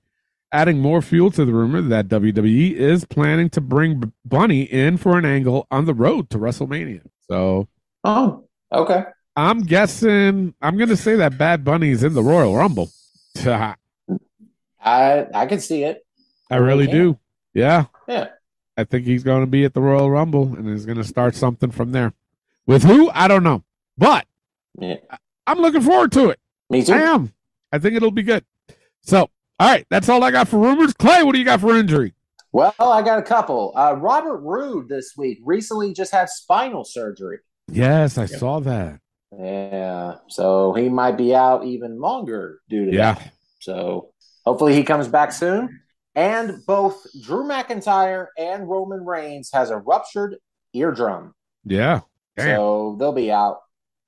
[0.52, 4.98] adding more fuel to the rumor that WWE is planning to bring B- Bunny in
[4.98, 7.02] for an angle on the road to WrestleMania.
[7.30, 7.68] So
[8.06, 9.04] oh, okay.
[9.36, 12.92] I'm guessing I'm going to say that Bad Bunny's in the Royal Rumble.
[13.46, 13.76] I
[14.84, 16.06] I can see it.
[16.50, 16.92] I really Yeah.
[16.92, 17.20] do.
[17.54, 17.86] Yeah.
[18.08, 18.28] Yeah.
[18.78, 21.36] I think he's going to be at the Royal Rumble and is going to start
[21.36, 22.14] something from there.
[22.66, 23.10] With who?
[23.14, 23.64] I don't know.
[23.98, 24.26] But
[24.80, 24.96] Yeah.
[25.48, 26.40] I'm looking forward to it.
[26.70, 26.94] Me too.
[26.94, 27.34] I am.
[27.72, 28.46] I think it'll be good.
[29.02, 29.30] So,
[29.60, 30.94] all right, that's all I got for rumors.
[30.94, 32.14] Clay, what do you got for injury?
[32.54, 33.74] Well, I got a couple.
[33.76, 37.40] Uh, Robert Roode this week recently just had spinal surgery.
[37.72, 39.00] Yes, I saw that.
[39.38, 43.14] Yeah, so he might be out even longer due to Yeah.
[43.14, 43.32] that.
[43.60, 44.10] So
[44.46, 45.82] hopefully he comes back soon.
[46.14, 50.36] And both Drew McIntyre and Roman Reigns has a ruptured
[50.74, 51.34] eardrum.
[51.64, 52.02] Yeah.
[52.36, 52.58] Damn.
[52.58, 53.60] So they'll be out.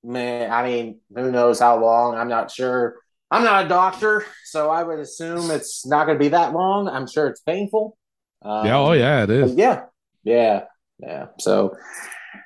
[0.03, 2.15] Man, I mean, who knows how long?
[2.15, 2.97] I'm not sure.
[3.31, 6.89] I'm not a doctor, so I would assume it's not going to be that long.
[6.89, 7.97] I'm sure it's painful.
[8.41, 8.77] Um, yeah.
[8.77, 9.55] Oh, yeah, it is.
[9.55, 9.85] yeah,
[10.25, 10.65] yeah,
[10.99, 11.27] yeah.
[11.39, 11.77] So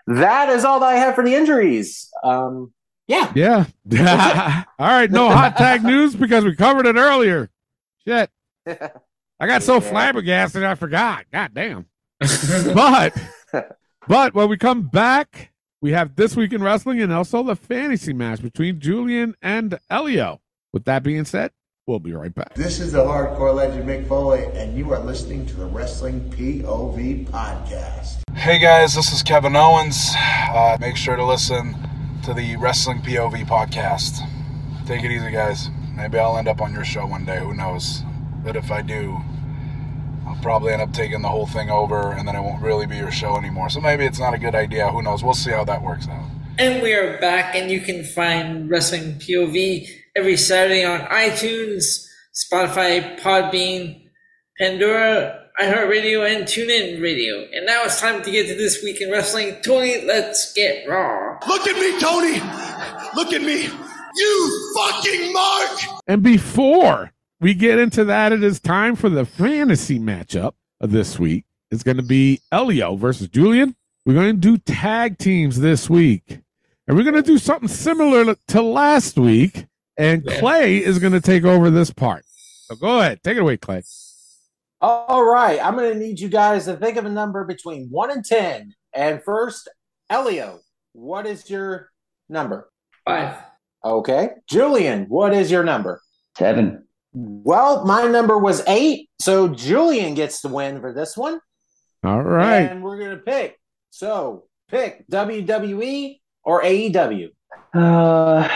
[0.08, 2.10] that is all that I have for the injuries.
[2.24, 2.74] Um,
[3.08, 3.66] yeah, Yeah.
[4.80, 5.10] all right.
[5.10, 7.50] No hot tag news because we covered it earlier.
[8.06, 8.30] Shit.
[8.68, 9.80] I got so Yeah.
[9.82, 11.26] flabbergasted I forgot.
[11.32, 11.86] God damn.
[12.74, 13.14] But,
[14.08, 15.52] but when we come back,
[15.82, 20.42] we have this week in wrestling and also the fantasy match between Julian and Elio.
[20.74, 21.52] With that being said,
[21.88, 22.54] we'll be right back.
[22.54, 27.26] This is the hardcore legend Mick Foley, and you are listening to the Wrestling POV
[27.30, 28.18] podcast.
[28.36, 30.12] Hey guys, this is Kevin Owens.
[30.18, 31.76] Uh, make sure to listen
[32.26, 34.20] to the Wrestling POV podcast.
[34.86, 35.70] Take it easy, guys.
[35.96, 37.40] Maybe I'll end up on your show one day.
[37.40, 38.02] Who knows?
[38.44, 39.18] But if I do,
[40.28, 42.98] I'll probably end up taking the whole thing over, and then it won't really be
[42.98, 43.70] your show anymore.
[43.70, 44.90] So maybe it's not a good idea.
[44.90, 45.24] Who knows?
[45.24, 46.30] We'll see how that works out.
[46.60, 49.88] And we are back, and you can find Wrestling POV
[50.18, 54.10] every Saturday on iTunes, Spotify, Podbean,
[54.58, 57.46] Pandora, iHeartRadio, and TuneIn Radio.
[57.54, 59.58] And now it's time to get to this week in wrestling.
[59.64, 61.38] Tony, let's get raw.
[61.48, 62.34] Look at me, Tony!
[63.16, 63.70] Look at me!
[64.16, 65.80] You fucking mark!
[66.08, 71.20] And before we get into that, it is time for the fantasy matchup of this
[71.20, 71.46] week.
[71.70, 73.76] It's going to be Elio versus Julian.
[74.06, 76.40] We're going to do tag teams this week.
[76.88, 79.67] And we're going to do something similar to last week.
[79.98, 82.24] And Clay is going to take over this part.
[82.28, 83.24] So go ahead.
[83.24, 83.84] Take it away, Clay.
[84.80, 88.12] All right, I'm going to need you guys to think of a number between one
[88.12, 88.76] and ten.
[88.94, 89.70] And first,
[90.10, 90.60] Elio,
[90.94, 91.90] what is your
[92.30, 92.70] number?
[93.06, 93.38] Five.
[93.84, 96.02] Okay, Julian, what is your number?
[96.38, 96.84] Seven.
[97.14, 101.40] Well, my number was eight, so Julian gets the win for this one.
[102.04, 102.70] All right.
[102.70, 103.58] And we're gonna pick.
[103.90, 107.30] So pick WWE or AEW.
[107.74, 108.48] Uh,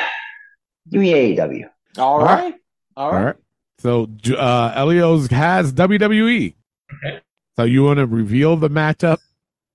[0.92, 1.70] give me AEW.
[1.98, 2.44] All All right.
[2.44, 2.56] right.
[2.96, 3.26] All All right.
[3.26, 3.36] right.
[3.80, 6.56] So uh, Elio's has WWE.
[7.58, 9.18] So you want to reveal the matchup,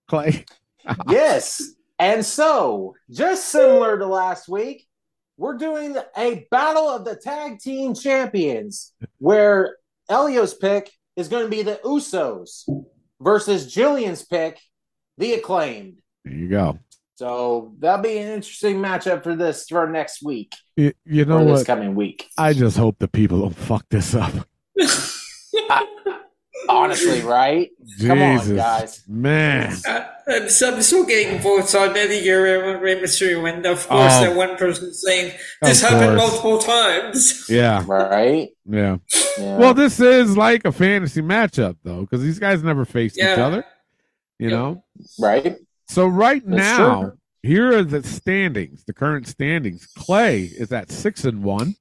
[0.08, 0.44] Clay?
[1.08, 1.62] yes.
[1.98, 4.86] And so, just similar to last week,
[5.38, 9.76] we're doing a battle of the tag team champions where
[10.08, 12.68] Elio's pick is going to be the Usos
[13.20, 14.60] versus Julian's pick,
[15.18, 16.00] the acclaimed.
[16.24, 16.78] There you go.
[17.16, 21.44] So that'll be an interesting matchup for this for next week You, you know or
[21.46, 21.66] this what?
[21.66, 22.28] coming week.
[22.36, 24.32] I just hope the people don't fuck this up.
[26.68, 27.70] Honestly, right?
[28.00, 29.02] Come on, guys.
[29.06, 29.72] man.
[29.88, 34.12] Uh, I'm, so, I'm still getting votes on Eddie Guerrero, Rey Mysterio, and of course
[34.16, 34.20] Oh.
[34.24, 36.30] that one person saying this happened course.
[36.42, 37.48] multiple times.
[37.48, 38.48] Yeah, Right?
[38.68, 38.96] yeah.
[39.38, 39.58] Yeah.
[39.58, 43.64] Well, this is like a fantasy matchup though, because these guys never faced each other.
[44.38, 44.58] You Yep.
[44.58, 44.84] know.
[45.20, 45.56] right?
[45.88, 47.18] So right That's now, true.
[47.42, 49.86] here are the standings, the current standings.
[49.86, 51.76] Clay is at six and one.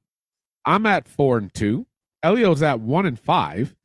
[0.66, 1.86] I'm at four and two.
[2.24, 3.76] Elio's at one and five,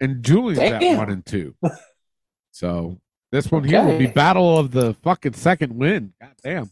[0.00, 1.54] and Julian's at one and two.
[2.50, 2.98] so
[3.32, 6.12] this one here will be battle of the fucking second win.
[6.20, 6.70] God damn.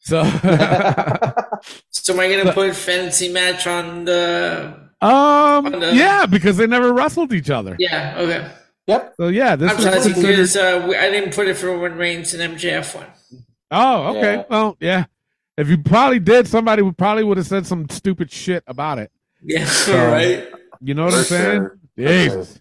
[0.00, 0.22] So
[1.90, 4.90] So am I gonna put fantasy match on the?
[5.00, 5.10] um
[5.66, 7.76] On the- yeah, because they never wrestled each other.
[7.78, 8.50] Yeah, okay.
[8.86, 9.14] Yep.
[9.18, 11.56] So yeah, this I'm is trying to see considered- because uh, I didn't put it
[11.56, 13.06] for when Reigns and MJF one.
[13.70, 14.36] Oh, okay.
[14.36, 14.44] Yeah.
[14.48, 15.04] Well, yeah.
[15.56, 19.10] If you probably did, somebody would probably would have said some stupid shit about it.
[19.42, 20.48] Yeah, So- right.
[20.80, 21.60] You know what I'm saying?
[21.60, 21.78] sure.
[21.96, 22.60] Jesus.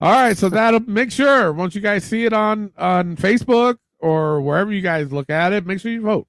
[0.00, 4.40] All right, so that'll make sure once you guys see it on on Facebook or
[4.40, 6.28] wherever you guys look at it, make sure you vote.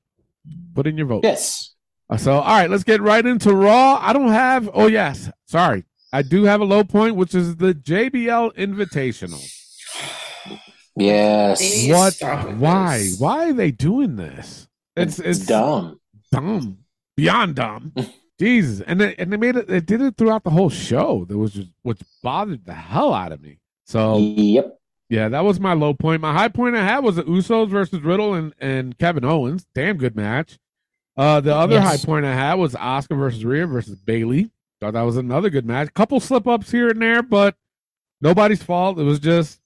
[0.73, 1.23] Put in your vote.
[1.23, 1.75] Yes.
[2.09, 3.99] Uh, So, all right, let's get right into Raw.
[4.01, 4.69] I don't have.
[4.73, 9.43] Oh yes, sorry, I do have a low point, which is the JBL Invitational.
[10.95, 11.59] Yes.
[11.59, 11.91] Please
[12.21, 12.55] What?
[12.57, 12.97] Why?
[12.97, 13.19] this.
[13.19, 14.67] Why are they doing this?
[14.95, 15.99] It's it's dumb.
[16.31, 16.79] dumb,
[17.15, 17.93] beyond dumb.
[18.39, 19.67] Jesus, and they, and they made it.
[19.67, 21.25] They did it throughout the whole show.
[21.27, 23.59] That was just which bothered the hell out of me.
[23.85, 24.79] So Yep.
[25.09, 26.21] yeah, that was my low point.
[26.21, 29.65] My high point I had was the Usos versus Riddle and, and Kevin Owens.
[29.75, 30.57] Damn good match.
[31.17, 31.85] Uh, the other Yes.
[31.87, 34.51] high point I had was Asuka versus Rhea versus Bayley.
[34.81, 35.93] Thought that was another good match.
[35.93, 37.55] Couple slip ups here and there, but
[38.21, 38.97] nobody's fault.
[38.97, 39.59] It was just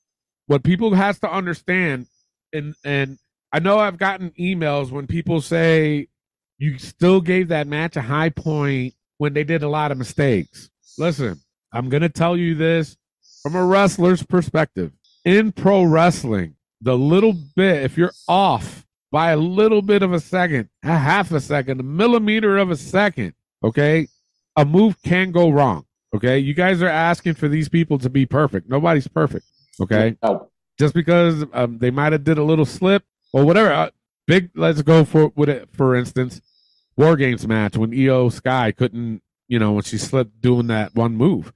[0.47, 2.07] what people has to understand.
[2.51, 3.19] And and
[3.51, 6.07] I know I've gotten emails when people say
[6.57, 10.69] you still gave that match a high point when they did a lot of mistakes.
[10.97, 11.39] Listen,
[11.71, 12.97] I'm gonna tell you this
[13.43, 14.91] from a wrestler's perspective.
[15.25, 20.19] In pro wrestling, the little bit, if you're off by a little bit of a
[20.19, 23.33] second, a half a second, a millimeter of a second,
[23.63, 24.07] okay,
[24.55, 25.85] a move can go wrong.
[26.15, 28.69] Okay, you guys are asking for these people to be perfect.
[28.69, 29.45] Nobody's perfect.
[29.81, 30.49] Okay, No.
[30.77, 33.71] just because um, they might have did a little slip or whatever.
[33.73, 33.89] Uh,
[34.27, 34.51] big.
[34.55, 35.69] Let's go for with it.
[35.73, 36.39] For instance,
[36.95, 41.15] War Games match when IYO SKY couldn't, you know, when she slipped doing that one
[41.15, 41.51] move.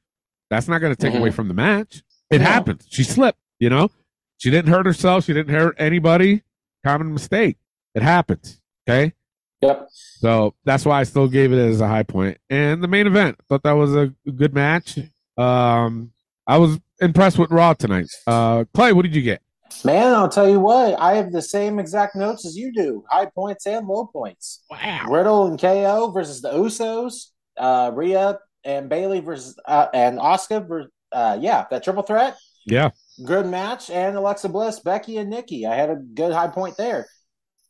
[0.49, 1.19] That's not going to take Mhm.
[1.19, 2.01] away from the match.
[2.31, 2.45] It No.
[2.45, 2.87] happens.
[2.89, 3.39] She slipped.
[3.59, 3.89] You know,
[4.37, 5.25] she didn't hurt herself.
[5.25, 6.41] She didn't hurt anybody.
[6.83, 7.57] Common mistake.
[7.93, 8.59] It happens.
[8.89, 9.13] Okay.
[9.62, 9.88] Yep.
[10.20, 12.38] So that's why I still gave it as a high point.
[12.49, 14.99] And the main event, thought that was a good match.
[15.38, 16.12] Um,
[16.45, 18.08] I was impressed with Raw tonight.
[18.26, 19.41] Uh, Clay, what did you get?
[19.84, 23.03] Man, I'll tell you what, I have the same exact notes as you do.
[23.10, 24.64] High points and low points.
[24.70, 25.05] Wow.
[25.10, 30.68] Riddle and KO versus the Usos, uh, Rhea and Bayley versus uh, and Asuka.
[30.68, 32.89] Versus, uh, yeah, that triple threat, Yeah.
[33.26, 33.89] good match.
[33.89, 35.66] And Alexa Bliss, Becky, and Nikki.
[35.66, 37.05] I had a good high point there.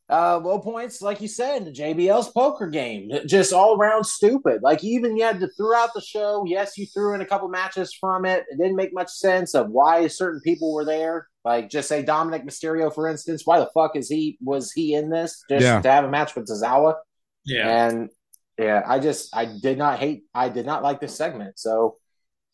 [0.10, 4.62] Uh, low points, like you said, the JBL's poker game, just all around stupid.
[4.62, 6.46] Like even you had to throughout the show.
[6.48, 8.46] Yes, you threw in a couple matches from it.
[8.50, 11.28] It didn't make much sense of why certain people were there.
[11.44, 13.42] Like just say Dominic Mysterio, for instance.
[13.46, 15.82] Why the fuck is he was he in this just Yeah.
[15.82, 16.96] to have a match with Tozawa?
[17.46, 17.88] Yeah.
[17.88, 18.10] And
[18.58, 21.60] yeah, I just I did not hate I did not like this segment.
[21.60, 21.98] So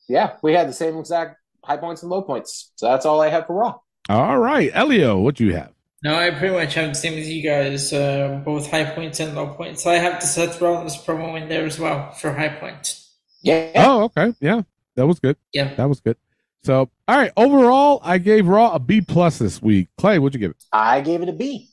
[0.10, 2.72] yeah, we had the same exact high points and low points.
[2.78, 3.76] So that's all I have for Raw.
[4.10, 5.72] All right, Elio, what do you have?
[6.04, 9.36] No, I pretty much have the same as you guys, uh, both high points and
[9.36, 9.86] low points.
[9.88, 13.16] I have the Seth Rollins promo in there as well for high points.
[13.42, 13.72] Yeah.
[13.76, 14.34] Oh, okay.
[14.42, 14.64] Yeah,
[14.96, 15.38] that was good.
[15.54, 15.74] Yeah.
[15.76, 16.18] That was good.
[16.66, 17.32] So, all right.
[17.38, 19.88] Overall, I gave Raw a B plus this week.
[19.98, 20.64] Clay, what'd you give it?
[20.74, 21.70] I gave it a B.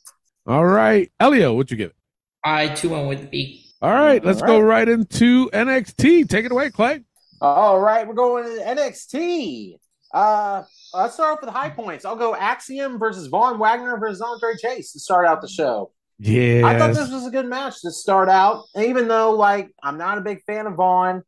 [0.46, 1.96] All right, Elio, what'd you give it?
[2.44, 3.66] I too went with the B.
[3.82, 4.86] All right, let's All go right.
[4.86, 6.28] right into NXT.
[6.28, 7.00] Take it away, Clay.
[7.40, 9.76] All right, we're going to NXT.
[10.12, 10.62] Uh
[10.94, 12.04] let's start off with high points.
[12.04, 15.92] I'll go Axiom versus Von Wagner versus Andre Chase to start out the show.
[16.18, 16.62] Yeah.
[16.66, 20.18] I thought this was a good match to start out, even though like I'm not
[20.18, 21.22] a big fan of Vaughn.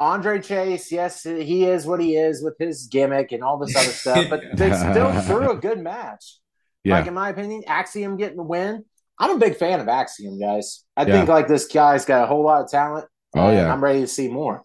[0.00, 3.86] Andre Chase, yes, he is what he is with his gimmick and all this other
[3.90, 6.38] stuff, but they still threw a good match.
[6.82, 6.98] Yeah.
[6.98, 8.84] Like in my opinion, Axiom getting the win.
[9.18, 10.84] I'm a big fan of Axiom, guys.
[10.96, 11.12] I Yeah.
[11.14, 13.06] think like this guy's got a whole lot of talent.
[13.36, 13.72] Oh, yeah.
[13.72, 14.62] I'm ready to see more.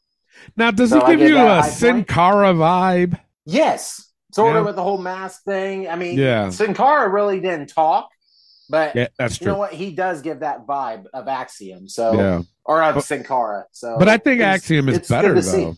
[0.57, 2.03] Now, does So he give you a a Sin.
[2.03, 3.19] Cara vibe?
[3.45, 4.59] Yes, sort Yeah.
[4.59, 5.87] of with the whole mask thing.
[5.89, 6.49] I mean, Yeah.
[6.49, 8.09] Sin Cara really didn't talk,
[8.69, 9.73] but Yeah, that's you know what?
[9.73, 11.87] He does give that vibe of Axiom.
[11.87, 12.41] So, Yeah.
[12.65, 13.65] or of But- Sin Cara.
[13.71, 15.63] So, But I think Axiom is better good to see.
[15.65, 15.75] though.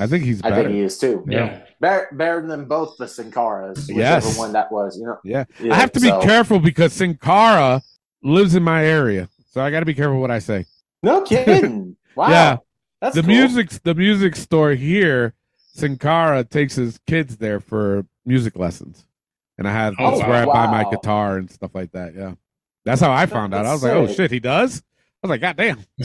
[0.00, 1.24] I think he's I think he is too.
[1.28, 1.60] Yeah.
[1.80, 4.38] Better, better than both the Sin Caras, whichever Yes.
[4.38, 4.96] one that was.
[4.98, 5.44] You know, Yeah.
[5.60, 7.82] Yeah, I have to be so- careful because Sin Cara
[8.22, 10.64] lives in my area, so I got to be careful what I say.
[11.02, 11.96] No kidding.
[12.16, 12.30] Wow.
[12.30, 12.56] Yeah.
[13.00, 13.30] That's the cool.
[13.30, 15.34] music, the music store here,
[15.74, 19.06] Sin Cara takes his kids there for music lessons,
[19.58, 22.14] and I have Oh, that's where I buy my guitar and stuff like that.
[22.14, 22.34] Yeah,
[22.84, 23.64] that's how I found out.
[23.66, 24.82] I was That's like, oh shit, he does.
[25.22, 25.78] I was like, god damn.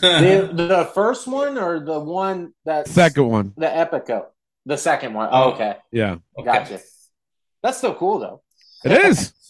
[0.00, 4.26] The, the first one or the one that Second one, the Epico,
[4.64, 5.28] the second one.
[5.30, 6.80] Oh, okay, yeah, gotcha.
[7.62, 8.42] That's still cool though.
[8.84, 9.34] it is.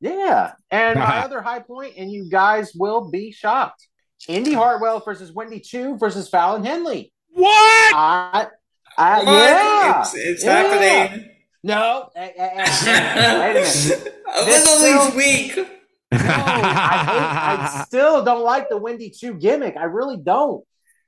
[0.00, 0.54] Yeah.
[0.68, 3.86] And my other high point, and you guys will be shocked.
[4.26, 7.12] Indy Hartwell versus Wendy Choo versus Fallon Henley.
[7.28, 7.94] What?
[7.94, 8.48] I,
[8.98, 9.26] I What?
[9.26, 10.00] yeah.
[10.02, 10.62] It's, it's Yeah.
[10.62, 11.28] happening.
[11.64, 12.10] No.
[12.16, 14.18] eh, Wait a minute.
[14.46, 15.56] This little still- week.
[16.12, 19.76] No, I, I still don't like the Wendy Choo gimmick.
[19.78, 20.64] I really don't.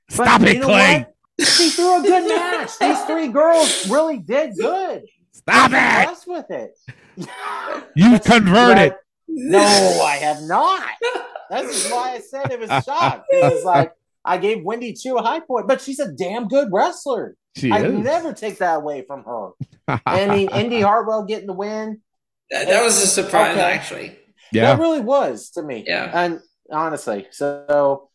[0.09, 1.05] But Stop it, you Clay.
[1.39, 2.77] She threw a good match.
[2.79, 5.03] These three girls really did good.
[5.31, 5.99] Stop I'm it.
[5.99, 6.77] impressed with it.
[7.95, 8.91] You converted.
[8.93, 10.83] But- No, I have not.
[11.49, 13.25] That's why I said it was shocked.
[13.29, 16.69] It was like I gave Wendy Choo a high point, but she's a damn good
[16.71, 17.35] wrestler.
[17.55, 17.93] She I is.
[17.93, 19.51] never take that away from her.
[20.05, 22.01] I mean, Indy Hartwell getting the win.
[22.51, 23.61] That, that was a surprise, Okay.
[23.61, 24.19] actually.
[24.51, 24.73] yeah.
[24.75, 25.83] That really was to me.
[25.87, 26.11] Yeah.
[26.13, 26.41] And
[26.71, 28.09] honestly, so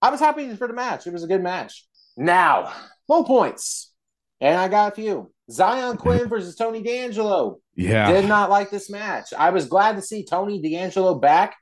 [0.00, 1.06] I was happy for the match.
[1.06, 1.84] It was a good match.
[2.16, 2.72] Now,
[3.08, 3.92] low points.
[4.40, 5.30] And I got a few.
[5.50, 7.58] Zion Quinn versus Tony D'Angelo.
[7.74, 8.10] Yeah.
[8.12, 9.32] Did not like this match.
[9.36, 11.56] I was glad to see Tony D'Angelo back,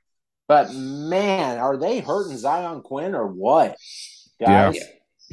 [0.47, 3.75] but man, are they hurting Zion Quinn or what?
[4.39, 4.83] Guys, Yeah.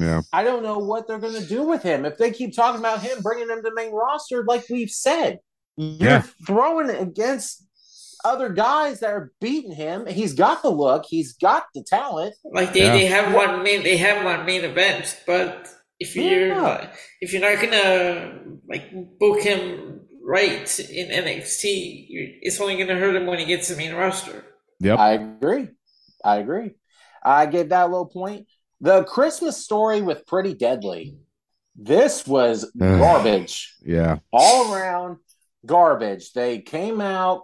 [0.00, 0.22] Yeah.
[0.32, 2.04] I don't know what they're going to do with him.
[2.04, 5.40] If they keep talking about him bringing him to main roster, like we've said,
[5.76, 6.22] you're Yeah.
[6.46, 7.64] throwing it against
[8.24, 10.06] other guys that are beating him.
[10.06, 12.34] He's got the look, he's got the talent.
[12.44, 12.92] Like they, Yeah.
[12.92, 16.92] they have one main they have one main event, but if you're Yeah.
[17.22, 22.06] if you're not gonna like book him right in NXT,
[22.42, 24.44] it's only gonna hurt him when he gets the main roster.
[24.80, 24.98] Yep.
[24.98, 25.68] I agree.
[26.24, 26.74] I agree.
[27.22, 28.46] I gave that a low point.
[28.80, 31.16] The Christmas story with Pretty Deadly.
[31.76, 33.74] This was garbage.
[33.82, 34.18] Yeah.
[34.32, 35.18] all around
[35.66, 36.32] garbage.
[36.32, 37.42] They came out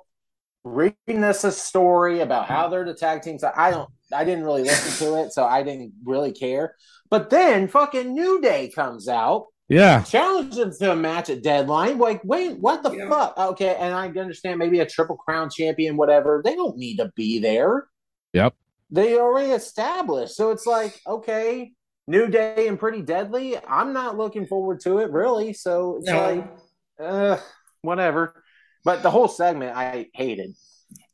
[0.64, 3.45] reading us a story about how they're the tag teams.
[3.45, 6.74] I don't I didn't really listen to it, so I didn't really care.
[7.11, 10.03] But then fucking New Day comes out, Yeah.
[10.03, 11.99] challenges to a match at deadline.
[11.99, 13.09] Like, wait, what the Yeah.
[13.09, 13.37] fuck?
[13.37, 16.41] Okay, and I understand maybe a triple crown champion, whatever.
[16.45, 17.87] They don't need to be there.
[18.32, 18.55] Yep.
[18.91, 20.37] They already established.
[20.37, 21.72] So it's like, okay,
[22.07, 23.57] New Day and Pretty Deadly.
[23.66, 25.53] I'm not looking forward to it, really.
[25.53, 26.57] So it's like
[27.01, 27.39] uh,
[27.82, 28.43] whatever.
[28.84, 30.55] But the whole segment I hated.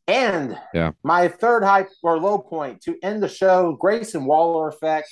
[0.07, 0.91] And Yeah.
[1.03, 5.09] my third high or low point to end the show, Grayson Waller effect.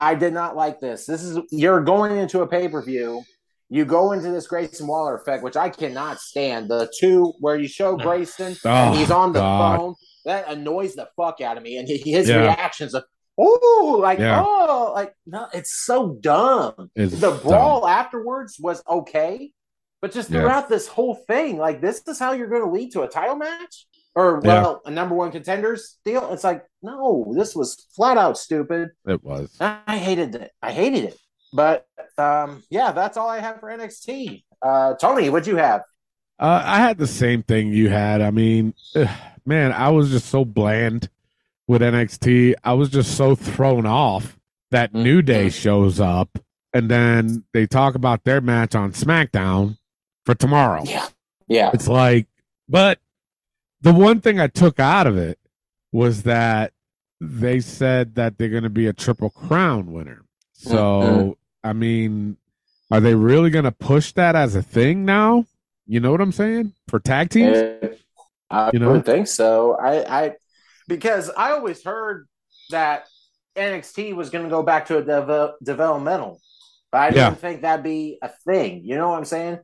[0.00, 1.04] I did not like this.
[1.06, 3.22] This is you're going into a pay per view.
[3.68, 6.68] You go into this Grayson Waller effect, which I cannot stand.
[6.68, 8.02] The two where you show No.
[8.04, 9.76] Grayson Oh, and he's on the God.
[9.76, 9.94] phone.
[10.24, 11.76] That annoys the fuck out of me.
[11.78, 12.36] And his Yeah.
[12.42, 13.04] reactions of
[13.38, 14.42] oh, like Yeah.
[14.44, 17.40] oh, like no, it's so dumb It's the dumb.
[17.42, 19.52] brawl afterwards was okay,
[20.02, 20.40] but just Yeah.
[20.40, 23.36] throughout this whole thing, like this is how you're going to lead to a title
[23.36, 24.62] match or Yeah.
[24.62, 26.32] well, a number one contenders deal.
[26.32, 28.90] It's like no, this was flat out stupid.
[29.06, 29.56] It was.
[29.60, 30.50] I hated it.
[30.62, 31.18] I hated it.
[31.52, 31.86] But
[32.18, 34.44] um, yeah, that's all I have for NXT.
[34.62, 35.80] Uh, Tony, what'd you have?
[36.38, 38.20] Uh, I had the same thing you had.
[38.22, 39.08] I mean, ugh,
[39.50, 41.10] man, I was just so bland
[41.66, 42.54] with NXT.
[42.62, 44.38] I was just so thrown off
[44.70, 46.38] that New Day shows up
[46.72, 49.76] and then they talk about their match on SmackDown
[50.24, 50.84] for tomorrow.
[50.84, 51.08] Yeah,
[51.48, 52.28] yeah, It's like,
[52.68, 53.00] but
[53.80, 55.36] the one thing I took out of it
[55.90, 56.72] was that
[57.20, 60.22] they said that they're going to be a triple crown winner.
[60.52, 61.36] So, Mhm.
[61.64, 62.36] I mean,
[62.92, 65.44] are they really going to push that as a thing now?
[65.86, 66.72] You know what I'm saying?
[66.86, 67.58] For tag teams?
[68.50, 68.92] I You know?
[68.92, 69.76] would think so.
[69.76, 70.32] I, I
[70.88, 72.26] because I always heard
[72.70, 73.06] that
[73.56, 76.40] NXT was going to go back to a deve- developmental,
[76.90, 77.28] but I Yeah.
[77.30, 78.82] didn't think that'd be a thing.
[78.84, 79.58] You know what I'm saying?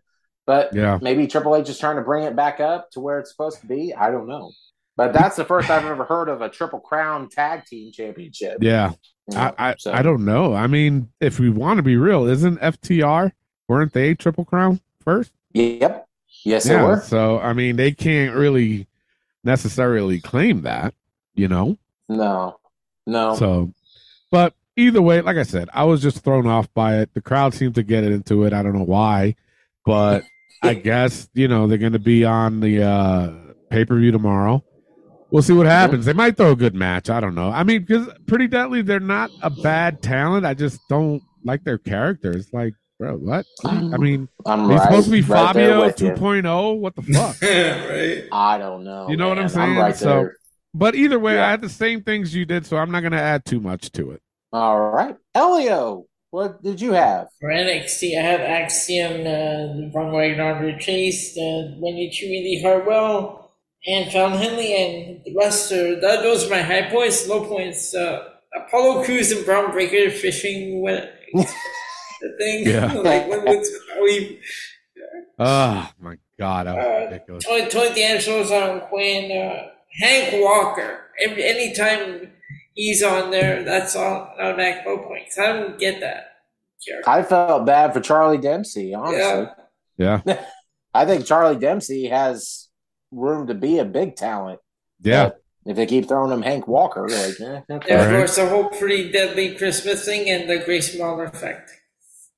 [0.46, 0.98] But Yeah.
[1.02, 3.66] maybe Triple H is trying to bring it back up to where it's supposed to
[3.66, 3.94] be.
[3.94, 4.52] I don't know.
[4.96, 8.58] But that's the first I've ever heard of a Triple Crown Tag Team Championship.
[8.62, 8.92] Yeah.
[9.28, 10.54] you know, I, I, so- I don't know.
[10.54, 13.32] I mean, if we want to be real, isn't FTR,
[13.68, 15.32] weren't they Triple Crown first?
[15.52, 16.05] Yep.
[16.46, 16.86] Yes, they yeah.
[16.86, 17.00] were.
[17.00, 18.86] So, I mean, they can't really
[19.42, 20.94] necessarily claim that,
[21.34, 21.76] you know?
[22.08, 22.60] No,
[23.04, 23.34] no.
[23.34, 23.72] So,
[24.30, 27.12] but either way, like I said, I was just thrown off by it.
[27.14, 28.52] The crowd seemed to get into it.
[28.52, 29.34] I don't know why,
[29.84, 30.22] but
[30.62, 33.32] I guess you know they're going to be on the uh,
[33.68, 34.62] pay per view tomorrow.
[35.32, 36.04] We'll see what happens.
[36.04, 37.10] They might throw a good match.
[37.10, 37.50] I don't know.
[37.50, 40.46] I mean, because Pretty Deadly, they're not a bad talent.
[40.46, 42.52] I just don't like their characters.
[42.52, 43.46] Like, bro, what?
[43.64, 46.78] I mean, I'm he's right, supposed to be right Fabio 2.0.
[46.78, 47.40] What the fuck?
[47.42, 48.28] right.
[48.32, 49.08] I don't know.
[49.08, 49.48] You know what I'm man.
[49.50, 49.76] saying?
[49.76, 50.36] right So- there.
[50.74, 51.46] but either way, Yeah.
[51.46, 54.12] I had the same things you did, so I'm not gonna add too much to
[54.12, 54.22] it.
[54.52, 57.28] All right, Elio, what did you have?
[57.40, 63.52] For NXT, I have Axiom, uh, Von Wagner, Andre Chase, uh, Wendy Trudy Hartwell,
[63.86, 67.94] and Fallon Henley, and the rest are, that, those are my high points, low points.
[67.94, 71.06] Uh, Apollo Crews and Bron Breakker fishing when
[72.20, 72.66] the thing.
[72.66, 72.92] Yeah.
[73.02, 74.40] like, when, what's, are we,
[75.38, 77.44] Oh my god, that was uh, ridiculous.
[77.44, 79.68] Tony, Tony D'Angelo's on Quinn, uh,
[80.00, 81.00] Hank Walker.
[81.22, 82.32] Every, anytime
[82.74, 85.38] he's on there, that's on automatic low points.
[85.38, 86.36] I don't get that.
[86.86, 87.10] character.
[87.10, 89.18] I felt bad for Charlie Dempsey, honestly.
[89.18, 89.54] Yeah.
[89.98, 90.20] Yeah,
[90.94, 92.68] I think Charlie Dempsey has
[93.10, 94.60] room to be a big talent.
[95.00, 95.30] yeah,
[95.64, 97.94] If they keep throwing him Hank Walker, like, eh, okay.
[97.94, 101.70] And of course, the whole pretty deadly Christmas thing and the Grayson Waller effect.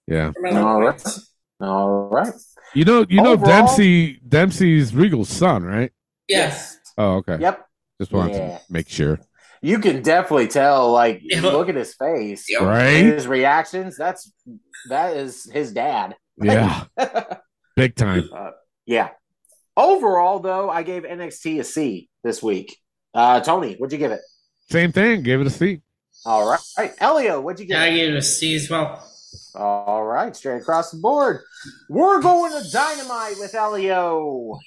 [0.08, 0.32] Yeah.
[0.32, 0.90] For my All low right.
[0.90, 1.32] points.
[1.60, 2.32] All right.
[2.74, 5.90] You know, you know Overall- Dempsey Dempsey's Regal's son, right?
[6.28, 6.76] Yes.
[6.96, 7.38] Oh, okay.
[7.40, 7.64] Yep.
[8.00, 8.58] Just wanted Yeah.
[8.58, 9.18] to make sure.
[9.60, 11.40] You can definitely tell, like, Yeah.
[11.40, 12.64] look at his face, Yeah.
[12.64, 13.04] Right?
[13.04, 13.96] his reactions.
[13.96, 14.30] That's
[14.88, 16.14] that is his dad.
[16.40, 16.84] Yeah,
[17.76, 18.28] big time.
[18.32, 18.50] Uh,
[18.86, 19.08] yeah.
[19.76, 22.76] Overall, though, I gave NXT a C this week.
[23.14, 24.20] Uh, Tony, what'd you give it?
[24.70, 25.22] Same thing.
[25.22, 25.80] Gave it a C.
[26.24, 26.60] All right.
[26.76, 26.94] All right.
[27.00, 27.94] Elio, what'd you give Yeah, I it?
[27.96, 29.04] gave it a C as well.
[29.54, 30.34] All right.
[30.34, 31.40] Straight across the board.
[31.88, 34.58] We're going to Dynamite with Elio.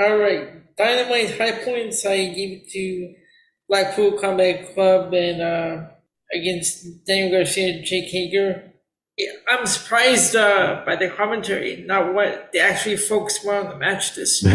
[0.00, 0.76] All right.
[0.76, 3.14] Dynamite high points, I gave it to
[3.68, 5.86] Blackpool Combat Club and uh,
[6.34, 8.72] against Daniel Garcia and Jake Hager.
[9.50, 14.14] I'm surprised uh, by the commentary, not what they actually focused more on the match
[14.14, 14.52] this week.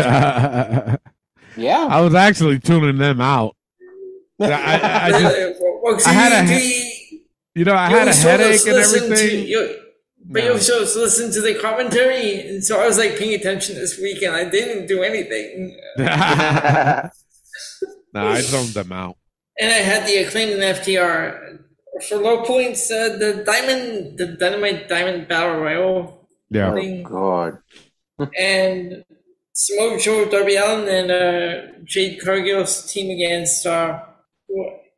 [1.58, 3.56] Yeah, I was actually tuning them out.
[4.40, 6.60] I, I, I just, Well, 'cause I had you- a
[7.56, 9.48] you- you know, I you had a always told us headache and listen to- everything.
[9.48, 9.76] you-
[10.24, 10.54] but you No.
[10.56, 14.36] also listen to the commentary, and so I was like paying attention this week, and
[14.36, 15.76] I didn't do anything.
[15.98, 16.06] no,
[18.16, 19.18] I zoned them out.
[19.60, 21.60] And I had the acclaimed in FTR
[22.08, 22.90] for low points.
[22.92, 27.58] Uh, the diamond, the dynamite diamond battle royal Yeah, thing, God.
[28.38, 29.04] and
[29.54, 34.00] Samoa Joe Darby Allin and uh, Jade Cargill's team against uh,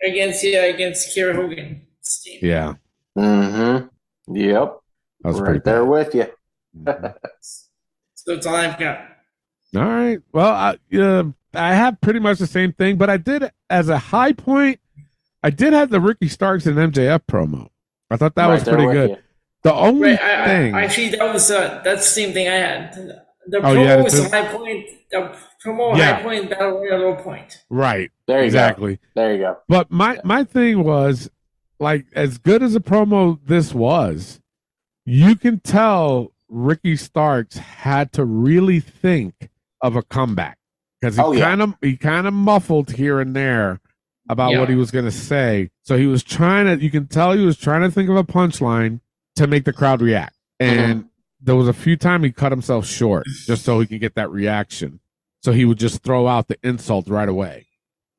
[0.05, 2.39] against yeah against Kiera Hogan's team.
[2.41, 2.73] yeah,
[3.17, 4.35] Mm-hmm.
[4.35, 4.77] Yep.
[5.25, 5.89] I was pretty right there bad.
[5.89, 6.27] with you.
[8.15, 8.99] So that's all I've got.
[9.75, 10.19] All right.
[10.31, 11.23] Well, I, uh,
[11.53, 14.79] I have pretty much the same thing, but I did as a high point.
[15.43, 17.67] I did have the Ricky Starks and MJF promo.
[18.09, 19.09] I thought that Right was pretty good.
[19.09, 19.17] you.
[19.63, 22.53] The only Right, I, thing, I, actually, that was uh, that's the same thing I
[22.53, 22.93] had.
[23.47, 24.21] The Oh, you promo was too?
[24.25, 24.85] a high point.
[25.11, 26.15] The promo Yeah.
[26.15, 27.61] high point, battle royal low point.
[27.69, 28.09] right?
[28.27, 28.95] There you exactly.
[28.95, 29.01] go.
[29.15, 29.57] There you go.
[29.67, 31.29] But my my thing was
[31.83, 34.39] like as good as a promo this was,
[35.05, 39.49] you can tell Ricky Starks had to really think
[39.81, 40.57] of a comeback
[41.01, 41.43] because he Oh, yeah.
[41.45, 43.79] kind of he kind of muffled here and there
[44.29, 44.59] about Yeah.
[44.61, 45.69] what he was going to say.
[45.83, 48.23] So he was trying to you can tell he was trying to think of a
[48.23, 49.01] punchline
[49.35, 50.35] to make the crowd react.
[50.61, 50.79] Mm-hmm.
[50.79, 51.05] And
[51.41, 54.31] there was a few times he cut himself short just so he could get that
[54.31, 55.01] reaction.
[55.41, 57.67] So he would just throw out the insult right away.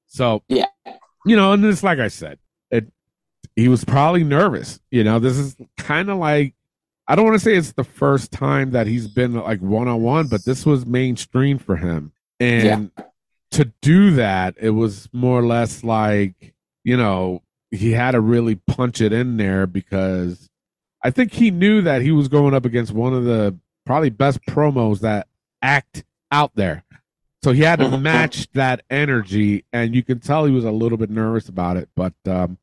[0.06, 0.66] So Yeah.
[1.24, 2.38] you know, and it's like I said,
[2.70, 2.92] it
[3.56, 4.80] he was probably nervous.
[4.90, 6.54] You know, this is kind of like
[7.06, 10.02] I don't want to say it's the first time that he's been like one on
[10.02, 12.12] one, but this was mainstream for him.
[12.40, 12.90] And
[13.52, 18.54] to do that, it was more or less like, you know, he had to really
[18.54, 20.48] punch it in there because
[21.02, 24.40] I think he knew that he was going up against one of the probably best
[24.46, 25.28] promos that
[25.60, 26.84] act out there.
[27.42, 30.96] So he had to match that energy, and you can tell he was a little
[30.96, 31.90] bit nervous about it.
[31.94, 32.56] But um,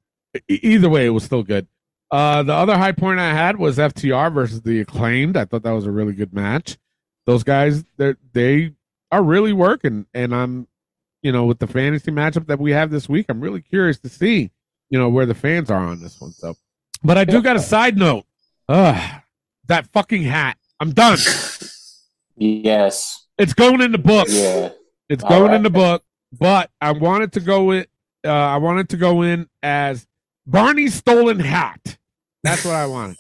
[0.47, 1.67] either way, it was still good.
[2.09, 5.37] Uh, the other high point I had was FTR versus the Acclaimed.
[5.37, 6.77] I thought that was a really good match.
[7.25, 8.73] Those guys, they they
[9.11, 10.67] are really working, and I'm,
[11.21, 14.09] you know, with the fantasy matchup that we have this week, I'm really curious to
[14.09, 14.51] see,
[14.89, 16.31] you know, where the fans are on this one.
[16.31, 16.55] So,
[17.03, 18.25] but I do got a side note.
[18.67, 19.21] Ugh,
[19.67, 20.57] that fucking hat.
[20.79, 21.19] I'm done.
[22.35, 23.27] Yes.
[23.37, 24.27] It's going in the book.
[24.29, 24.69] Yeah.
[25.09, 25.55] It's going right.
[25.55, 27.87] in the book, but I wanted to go with,
[28.25, 30.07] Uh, I wanted to go in as
[30.51, 31.97] Barney's stolen hat.
[32.43, 33.17] That's what I wanted.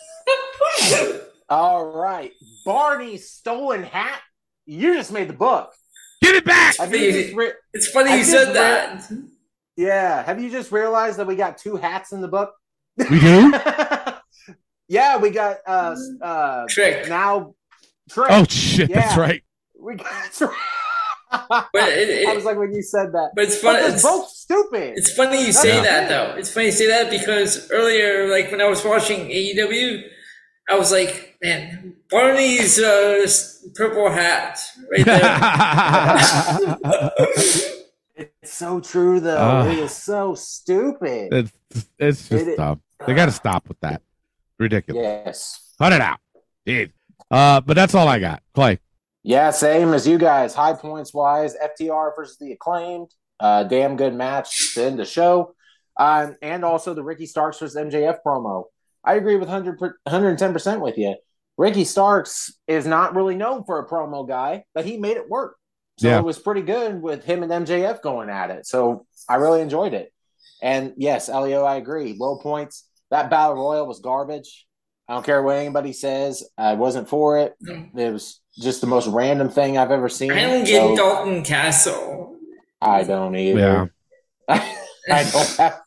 [1.49, 2.31] All right.
[2.65, 4.19] Barney's stolen hat.
[4.65, 5.73] You just made the book.
[6.21, 6.77] Get it back.
[6.77, 9.11] Have you just re- It's funny I you said read- that.
[9.75, 10.23] yeah.
[10.23, 12.53] Have you just realized that we got two hats in the book?
[12.97, 13.53] We do.
[14.87, 17.07] yeah, we got uh uh Trick.
[17.09, 17.55] now
[18.09, 18.27] Trick.
[18.29, 19.43] Oh shit, that's right.
[19.79, 20.49] We got Trick.
[20.49, 20.57] But
[21.31, 23.31] it- it- I was like when you said that.
[23.35, 23.79] But it's funny.
[23.81, 24.93] they're It's, both stupid.
[24.97, 25.81] it's funny you say Yeah.
[25.83, 26.35] that though.
[26.37, 30.01] It's funny you say that because earlier, like when I was watching AEW,
[30.69, 33.25] I was like, man, Barney's uh,
[33.75, 34.59] purple hat
[34.91, 36.79] right there.
[38.43, 39.37] It's so true though.
[39.37, 39.67] Ah.
[39.67, 41.33] it is so stupid.
[41.33, 41.51] it's
[41.97, 42.81] it's just It- dumb.
[43.07, 44.01] They got to stop with that.
[44.59, 45.01] Ridiculous.
[45.01, 45.73] yes.
[45.79, 46.19] Cut it out.
[46.65, 46.91] Dude.
[47.31, 48.43] Uh, but that's all I got.
[48.53, 48.79] Clay.
[49.23, 50.53] Yeah, same as you guys.
[50.55, 53.09] High points wise, FTR versus the acclaimed.
[53.39, 55.53] Uh, damn good match to end the show.
[55.97, 58.65] Um, and also the Ricky Starks versus MJF promo.
[59.03, 61.15] I agree with 100, 110% with you.
[61.57, 65.57] Ricky Starks is not really known for a promo guy, but he made it work.
[65.99, 66.17] So Yeah.
[66.17, 68.65] it was pretty good with him and MJF going at it.
[68.65, 70.11] So I really enjoyed it.
[70.63, 72.15] And yes, Elio, I agree.
[72.19, 72.87] Low points.
[73.11, 74.65] That Battle Royal was garbage.
[75.07, 76.43] I don't care what anybody says.
[76.57, 77.53] I wasn't for it.
[77.95, 80.31] It was just the most random thing I've ever seen.
[80.31, 82.37] I don't get So, Dalton Castle.
[82.81, 83.91] I don't either.
[84.47, 84.65] Yeah.
[85.11, 85.81] I don't have.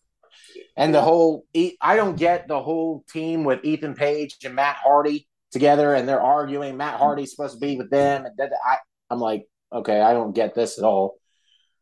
[0.77, 1.47] And the whole,
[1.81, 6.20] I don't get the whole team with Ethan Page and Matt Hardy together, and they're
[6.20, 6.77] arguing.
[6.77, 8.78] Matt Hardy's supposed to be with them, and that, I,
[9.09, 11.16] I'm like, okay, I don't get this at all.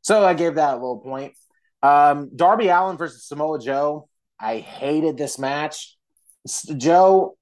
[0.02, 1.32] So I gave that a little point.
[1.82, 4.08] Um, Darby Allin versus Samoa Joe.
[4.38, 5.96] I hated this match.
[6.76, 7.36] Joe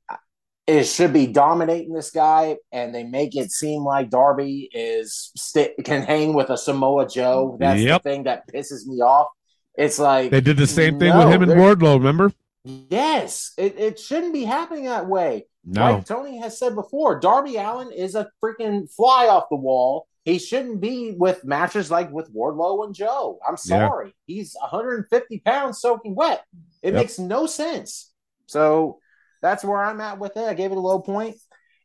[0.70, 5.70] is should be dominating this guy, and they make it seem like Darby is sti
[5.84, 7.56] can hang with a Samoa Joe.
[7.58, 8.02] That's Yep.
[8.02, 9.28] the thing that pisses me off.
[9.76, 12.32] It's like They did the same thing No, with him and Wardlow, remember?
[12.64, 15.46] Yes, it, it shouldn't be happening that way.
[15.64, 15.94] No.
[15.94, 20.06] Like Tony has said before, Darby Allin is a freaking fly off the wall.
[20.24, 23.38] He shouldn't be with matches like with Wardlow and Joe.
[23.46, 23.88] I'm Yeah.
[23.88, 24.14] sorry.
[24.26, 26.44] He's 150 pounds soaking wet.
[26.82, 26.94] It Yep.
[26.94, 28.12] makes no sense.
[28.46, 28.98] So
[29.42, 30.44] that's where I'm at with it.
[30.44, 31.36] I gave it a low point.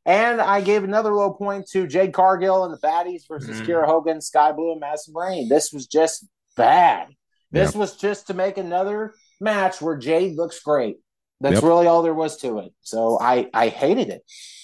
[0.08, 3.66] And I gave another low point to Jade Cargill and the Baddies versus Mm.
[3.66, 5.50] Kiera Hogan, Skye Blue, and Madison Rayne.
[5.50, 6.26] This was just
[6.56, 7.08] bad.
[7.52, 10.98] This was just to make another match where Jade looks great.
[11.42, 11.64] That's Yep.
[11.64, 12.74] really all there was to it.
[12.82, 14.22] So I I hated it.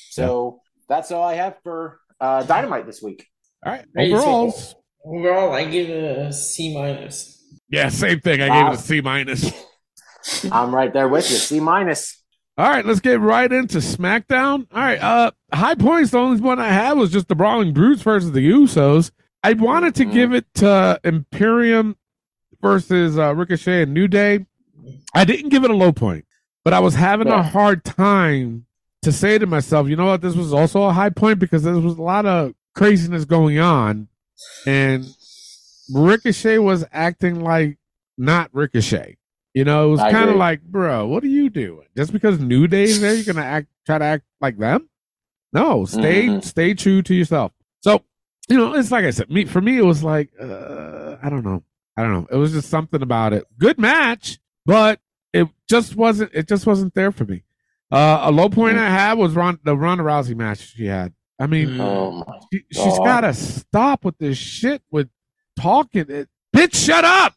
[0.09, 3.25] So that's all I have for uh, Dynamite this week.
[3.65, 3.85] All right.
[3.97, 4.53] Overall,
[5.05, 7.43] Overall, I give it a C minus.
[7.69, 8.41] yeah, same thing.
[8.41, 9.51] I gave it a C minus.
[10.51, 11.37] I'm right there with you.
[11.37, 12.20] C minus.
[12.57, 14.67] All right, let's get right into SmackDown.
[14.73, 16.11] All right, uh, high points.
[16.11, 19.11] The only one I had was just the Brawling Brutes versus the Usos.
[19.43, 20.11] I wanted to Mhm.
[20.13, 21.95] give it to Imperium
[22.61, 24.45] versus uh, Ricochet and New Day.
[25.15, 26.25] I didn't give it a low point,
[26.63, 28.65] but I was having a hard time
[29.01, 31.73] to say to myself, you know what, this was also a high point because there
[31.73, 34.07] was a lot of craziness going on,
[34.67, 35.05] and
[35.93, 37.77] Ricochet was acting like
[38.17, 39.17] not Ricochet.
[39.53, 41.87] You know, it was kind of like, bro, what are you doing?
[41.95, 44.89] Just because New Day's there, you're gonna act, try to act like them?
[45.51, 46.43] No, stay, Mhm.
[46.43, 47.51] stay true to yourself.
[47.81, 48.01] So,
[48.47, 51.43] you know, it's like I said, me for me, it was like, uh, I don't
[51.43, 51.63] know,
[51.97, 52.27] I don't know.
[52.31, 53.45] It was just something about it.
[53.57, 54.99] Good match, but
[55.33, 56.31] it just wasn't.
[56.33, 57.43] It just wasn't there for me.
[57.91, 58.81] Uh, a low point Mm.
[58.81, 61.13] I had was Ron, the Ronda Rousey match she had.
[61.39, 61.79] I mean.
[61.81, 62.23] Oh
[62.53, 65.09] she, has got to stop with this shit with
[65.57, 66.05] talking.
[66.09, 67.33] It, bitch, shut up.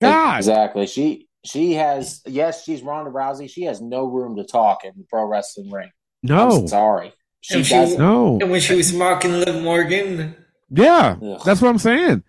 [0.00, 0.38] God.
[0.38, 0.86] Exactly.
[0.86, 3.48] She she has yes, she's Ronda Rousey.
[3.50, 5.90] She has no room to talk in the pro wrestling ring.
[6.22, 6.50] No.
[6.50, 7.12] I'm sorry.
[7.40, 7.98] She she- doesn't.
[7.98, 8.38] No.
[8.40, 10.36] And when she was mocking Liv Morgan.
[10.70, 11.16] Yeah.
[11.22, 11.40] Ugh.
[11.44, 12.22] That's what I'm saying.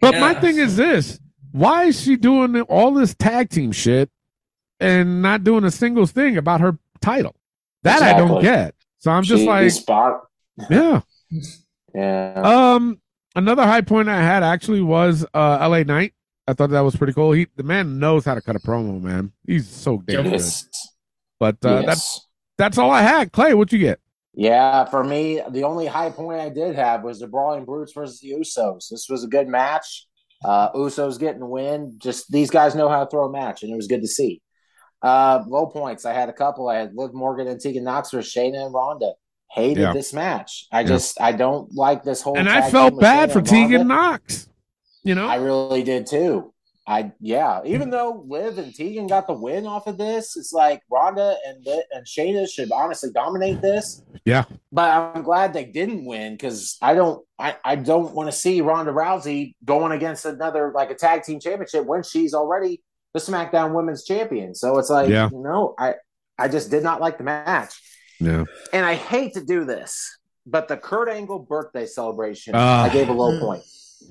[0.00, 1.18] But my thing is this
[1.50, 4.08] why is she doing all this tag team shit
[4.80, 7.34] and not doing a single thing about her title?
[7.82, 8.74] That I don't get.
[9.00, 10.22] So I'm just She- like, spot.
[10.70, 11.00] yeah.
[11.94, 12.40] Yeah.
[12.42, 13.02] Um,
[13.36, 16.14] another high point I had actually was uh LA Knight.
[16.46, 17.32] I thought that was pretty cool.
[17.32, 19.32] He the man knows how to cut a promo, man.
[19.46, 20.42] He's so damn good.
[21.38, 21.86] But uh, yes.
[21.86, 22.28] that's
[22.58, 23.32] that's all I had.
[23.32, 24.00] Clay, what you get?
[24.34, 28.20] Yeah, for me, the only high point I did have was the Brawling Brutes versus
[28.20, 28.88] the Usos.
[28.90, 30.06] This was a good match.
[30.44, 31.94] Uh, Usos getting the win.
[31.98, 34.40] Just these guys know how to throw a match, and it was good to see.
[35.02, 36.04] Uh, low points.
[36.04, 36.68] I had a couple.
[36.68, 39.12] I had Liv Morgan and Tegan Nox versus Shayna and Ronda.
[39.50, 39.92] Hated Yeah.
[39.92, 40.66] this match.
[40.72, 40.86] I Yeah.
[40.86, 42.38] just I don't like this whole.
[42.38, 43.94] And tag I felt with bad for and Tegan Ronda.
[43.94, 44.48] Nox.
[45.04, 46.52] You know, I really did too.
[46.86, 47.60] I yeah.
[47.64, 51.64] Even though Liv and Tegan got the win off of this, it's like Ronda and
[51.64, 54.02] Li- and Shayna should honestly dominate this.
[54.24, 54.44] Yeah.
[54.72, 58.60] But I'm glad they didn't win because I don't I, I don't want to see
[58.62, 62.82] Ronda Rousey going against another like a tag team championship when she's already
[63.14, 64.54] the SmackDown Women's Champion.
[64.54, 65.28] So it's like Yeah.
[65.32, 65.94] no, I
[66.36, 67.74] I just did not like the match.
[68.18, 68.42] yeah.
[68.72, 72.84] And I hate to do this, but the Kurt Angle birthday celebration, Ah.
[72.84, 73.62] I gave a low point.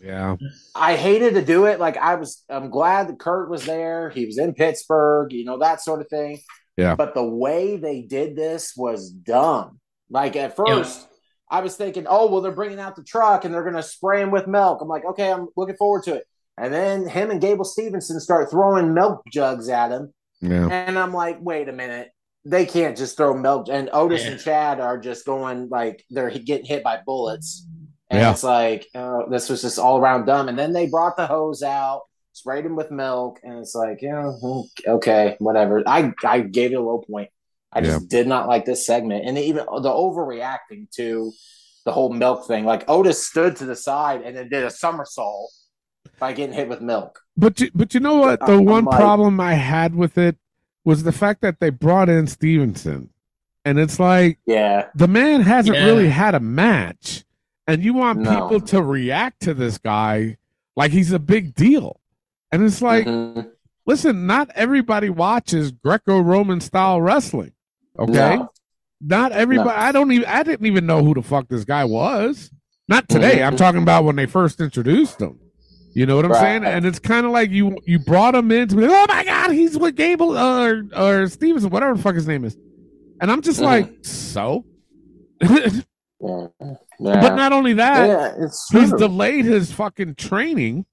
[0.01, 0.35] Yeah.
[0.75, 1.79] I hated to do it.
[1.79, 4.09] Like I was, I'm glad that Kurt was there.
[4.09, 6.39] He was in Pittsburgh, you know, that sort of thing.
[6.77, 6.95] Yeah.
[6.95, 9.79] But the way they did this was dumb.
[10.09, 11.07] Like at first,
[11.49, 14.21] I was thinking, oh, well, they're bringing out the truck and they're going to spray
[14.21, 14.81] him with milk.
[14.81, 16.25] I'm like, okay, I'm looking forward to it.
[16.57, 20.13] And then him and Gable Stevenson start throwing milk jugs at him.
[20.41, 20.67] Yeah.
[20.67, 22.09] And I'm like, wait a minute.
[22.43, 23.67] they can't just throw milk.
[23.69, 24.31] And Otis Yeah.
[24.31, 27.67] and Chad are just going like they're getting hit by bullets,
[28.11, 28.31] and Yeah.
[28.31, 30.49] it's like oh, this was just all around dumb.
[30.49, 32.01] And then they brought the hose out,
[32.33, 34.31] sprayed him with milk, and it's like yeah,
[34.87, 35.81] okay, whatever.
[35.87, 37.29] I I gave it a low point.
[37.73, 41.31] I just did not like this segment, and even the overreacting to
[41.85, 42.65] the whole milk thing.
[42.65, 45.51] Like Otis stood to the side and then did a somersault
[46.19, 47.19] by getting hit with milk.
[47.37, 48.39] But you, but you know what?
[48.41, 50.35] The I'm one like- problem I had with it
[50.83, 53.09] was the fact that they brought in Stevenson,
[53.65, 55.85] and it's like Yeah, the man hasn't Yeah.
[55.85, 57.23] really had a match,
[57.67, 58.31] and you want No.
[58.31, 60.37] people to react to this guy
[60.75, 61.99] like he's a big deal,
[62.51, 63.49] and it's like, Mhm.
[63.85, 67.51] listen, not everybody watches Greco-Roman style wrestling.
[67.99, 68.49] Okay, No.
[69.01, 69.69] not everybody.
[69.69, 69.75] No.
[69.75, 70.25] I don't even.
[70.27, 72.51] I didn't even know who the fuck this guy was.
[72.87, 73.43] Not today.
[73.43, 73.57] I'm Mhm.
[73.57, 75.37] talking about when they first introduced him.
[75.93, 76.39] You know what I'm Right.
[76.39, 76.63] saying?
[76.65, 79.23] And it's kind of like you you brought him in to be like, oh my
[79.25, 82.57] god, he's with Gable or or Stevenson, whatever the fuck his name is.
[83.19, 83.63] And I'm just Mhm.
[83.63, 84.65] like, so.
[86.23, 86.47] Yeah.
[86.99, 90.85] But not only that, yeah, he's delayed his fucking training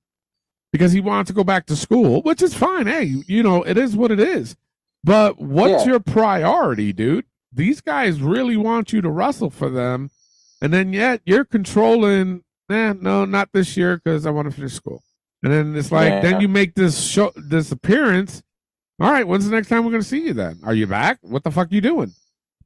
[0.73, 2.87] because he wanted to go back to school, which is fine.
[2.87, 4.57] Hey, you, know, it is what it is.
[5.05, 5.93] But what's Yeah.
[5.93, 7.27] your priority, dude?
[7.53, 10.11] These guys really want you to wrestle for them,
[10.61, 12.43] and then yet you're controlling.
[12.71, 15.03] Eh, no, not this year because I want to finish school.
[15.43, 16.21] And then it's like, Yeah.
[16.21, 18.43] then you make this show, this appearance.
[19.01, 20.33] All right, when's the next time we're going to see you?
[20.35, 21.19] Then are you back?
[21.23, 22.13] What the fuck are you doing?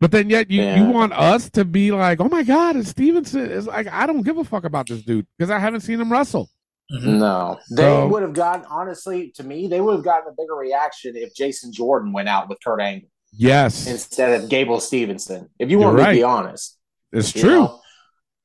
[0.00, 3.50] But then yet you, you want us to be like, oh my god, it's Stevenson.
[3.50, 6.10] It's like I don't give a fuck about this dude because I haven't seen him
[6.10, 6.50] wrestle.
[6.92, 7.18] Mhm.
[7.20, 9.68] No, they So- would have gotten honestly to me.
[9.68, 13.08] They would have gotten a bigger reaction if Jason Jordan went out with Kurt Angle
[13.32, 15.48] Yes, instead of Gable Stevenson.
[15.58, 16.76] If you You're want me to be honest,
[17.12, 17.50] it's true.
[17.50, 17.80] know?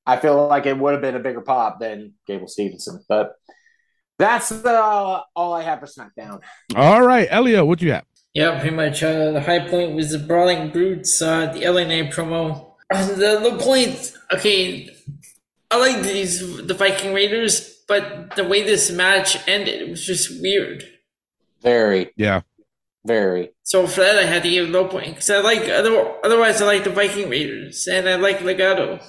[0.05, 3.03] I feel like it would have been a bigger pop than Gable Stevenson.
[3.09, 3.33] But
[4.17, 6.41] that's uh, all I have for SmackDown.
[6.75, 8.05] All right, Elio, what you have?
[8.37, 9.01] Yeah, pretty much.
[9.01, 12.73] Uh, the high point was the Brawling Brutes, uh, the LNA promo.
[12.93, 14.87] Uh, the low point, okay,
[15.71, 20.39] I like these the Viking Raiders, but the way this match ended, it was just
[20.39, 20.83] weird.
[21.63, 22.41] Very, Yeah,
[23.03, 23.53] very.
[23.63, 26.61] So for that, I had to give a low point because I like other, otherwise
[26.61, 29.03] I like the Viking Raiders and I like Legado,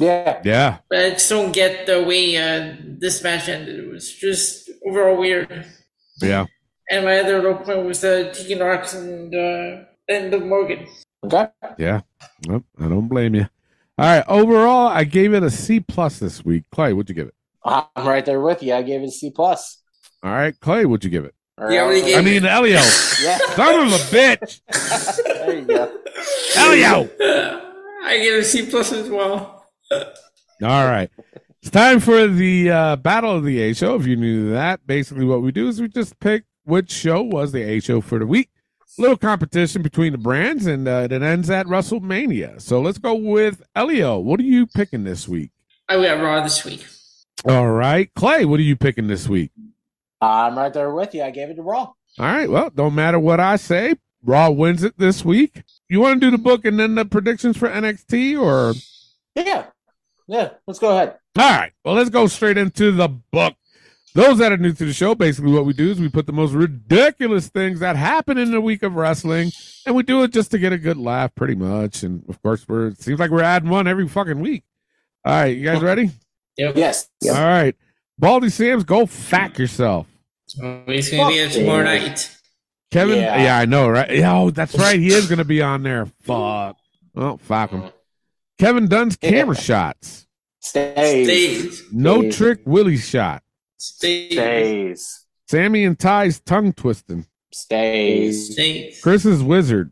[0.00, 3.78] Yeah, yeah, but I just don't get the way uh, this match ended.
[3.80, 5.66] It was just overall weird.
[6.22, 6.46] yeah.
[6.92, 10.86] And my other low point was the Tegan Nox and uh, and Liv Morgan.
[11.24, 11.48] okay.
[11.78, 12.02] Yeah,
[12.46, 13.48] Nope, I don't blame you.
[13.96, 16.64] All right, overall, I gave it a C plus this week.
[16.70, 17.34] Clay, what'd you give it?
[17.64, 18.74] I'm right there with you.
[18.74, 19.78] I gave it a C plus.
[20.22, 21.34] All right, Clay, what'd you give it?
[21.58, 22.72] You I mean, Elio,
[23.22, 23.38] yeah.
[23.54, 24.60] son of a bitch,
[25.24, 25.98] there you go.
[26.56, 27.08] Elio.
[28.04, 29.64] I gave a C plus as well.
[29.92, 30.06] All
[30.60, 31.08] right.
[31.62, 33.94] It's time for the uh, Battle of the A show.
[33.94, 37.52] If you knew that, basically what we do is we just pick which show was
[37.52, 38.50] the A show for the week.
[38.98, 42.60] Little competition between the brands, and uh, it ends at WrestleMania.
[42.60, 44.18] So let's go with Elio.
[44.18, 45.50] What are you picking this week?
[45.88, 46.86] I got Raw this week.
[47.48, 48.12] All right.
[48.14, 49.50] Clay, what are you picking this week?
[50.20, 51.22] I'm right there with you.
[51.22, 51.80] I gave it to Raw.
[51.84, 52.48] All right.
[52.50, 53.94] Well, don't matter what I say.
[54.22, 55.62] Raw wins it this week.
[55.88, 58.74] You want to do the book and then the predictions for NXT, or
[59.34, 59.66] Yeah,
[60.28, 60.50] yeah.
[60.66, 61.16] Let's go ahead.
[61.36, 61.72] All right.
[61.84, 63.54] Well, let's go straight into the book.
[64.14, 66.32] Those that are new to the show, basically what we do is we put the
[66.32, 69.52] most ridiculous things that happen in the week of wrestling,
[69.86, 72.02] and we do it just to get a good laugh, pretty much.
[72.02, 74.64] And of course, we're it seems like we're adding one every fucking week.
[75.24, 76.10] All right, you guys ready?
[76.58, 76.76] Yep.
[76.76, 77.08] Yes.
[77.26, 77.74] All right,
[78.18, 80.06] Baldy Sam's, go fact yourself.
[80.46, 82.06] So he's going to be there Fuck tomorrow yeah.
[82.08, 82.38] night.
[82.90, 83.42] Kevin, yeah.
[83.42, 83.58] Yeah.
[83.58, 84.10] I know, right?
[84.10, 85.00] Yeah, oh, that's right.
[85.00, 86.04] He is going to be on there.
[86.24, 86.76] Fuck.
[87.16, 87.90] Oh, fuck him.
[88.58, 90.26] Kevin Dunn's camera shots.
[90.60, 91.26] Stays.
[91.26, 91.82] Stays.
[91.90, 92.36] No Stays.
[92.36, 93.41] trick Willie shot.
[93.86, 94.30] Stays.
[94.32, 95.26] Stays.
[95.48, 97.26] Sammy and Ty's tongue twisting.
[97.52, 98.52] Stays.
[98.52, 99.00] Stays.
[99.02, 99.90] Chris's wizard.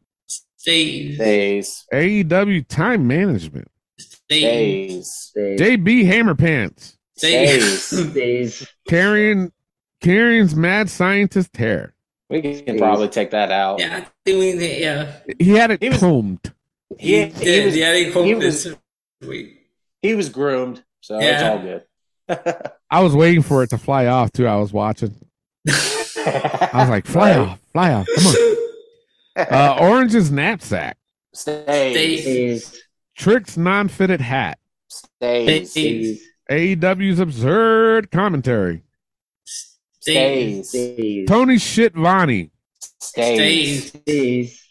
[0.56, 1.16] Stays.
[1.16, 1.86] Stays.
[1.92, 3.66] AEW time management.
[3.98, 5.10] Stays.
[5.12, 5.60] Stays.
[5.60, 6.98] JB Hammer Pants.
[7.16, 7.90] Stays.
[8.14, 8.68] Days.
[8.88, 9.50] Carrying
[10.00, 11.92] Karrion's mad scientist hair.
[12.28, 13.80] We can probably take that out.
[13.80, 14.78] Yeah, doing it.
[14.80, 15.16] Yeah.
[15.40, 16.52] He had it He was- combed.
[16.96, 17.64] He, He he did.
[17.66, 18.76] was, yeah, they called he this was-
[19.28, 19.66] week.
[20.00, 21.84] he was groomed, so it's all good.
[22.90, 24.46] I was waiting for it to fly off too.
[24.46, 25.14] I was watching.
[25.68, 28.06] I was like, fly off, fly off.
[28.16, 28.56] Come on.
[29.36, 30.96] Uh, Orange's knapsack.
[31.32, 32.22] Stays.
[32.22, 32.82] Stays.
[33.16, 34.58] Trick's non-fitted hat.
[34.88, 35.70] Stays.
[35.70, 36.22] Stays.
[36.50, 38.82] AEW's absurd commentary.
[39.44, 40.68] Stays.
[40.68, 40.96] Stays.
[40.96, 41.28] Days.
[41.28, 42.50] Tony Shitvani.
[42.98, 43.88] Stays.
[43.88, 44.66] Stays.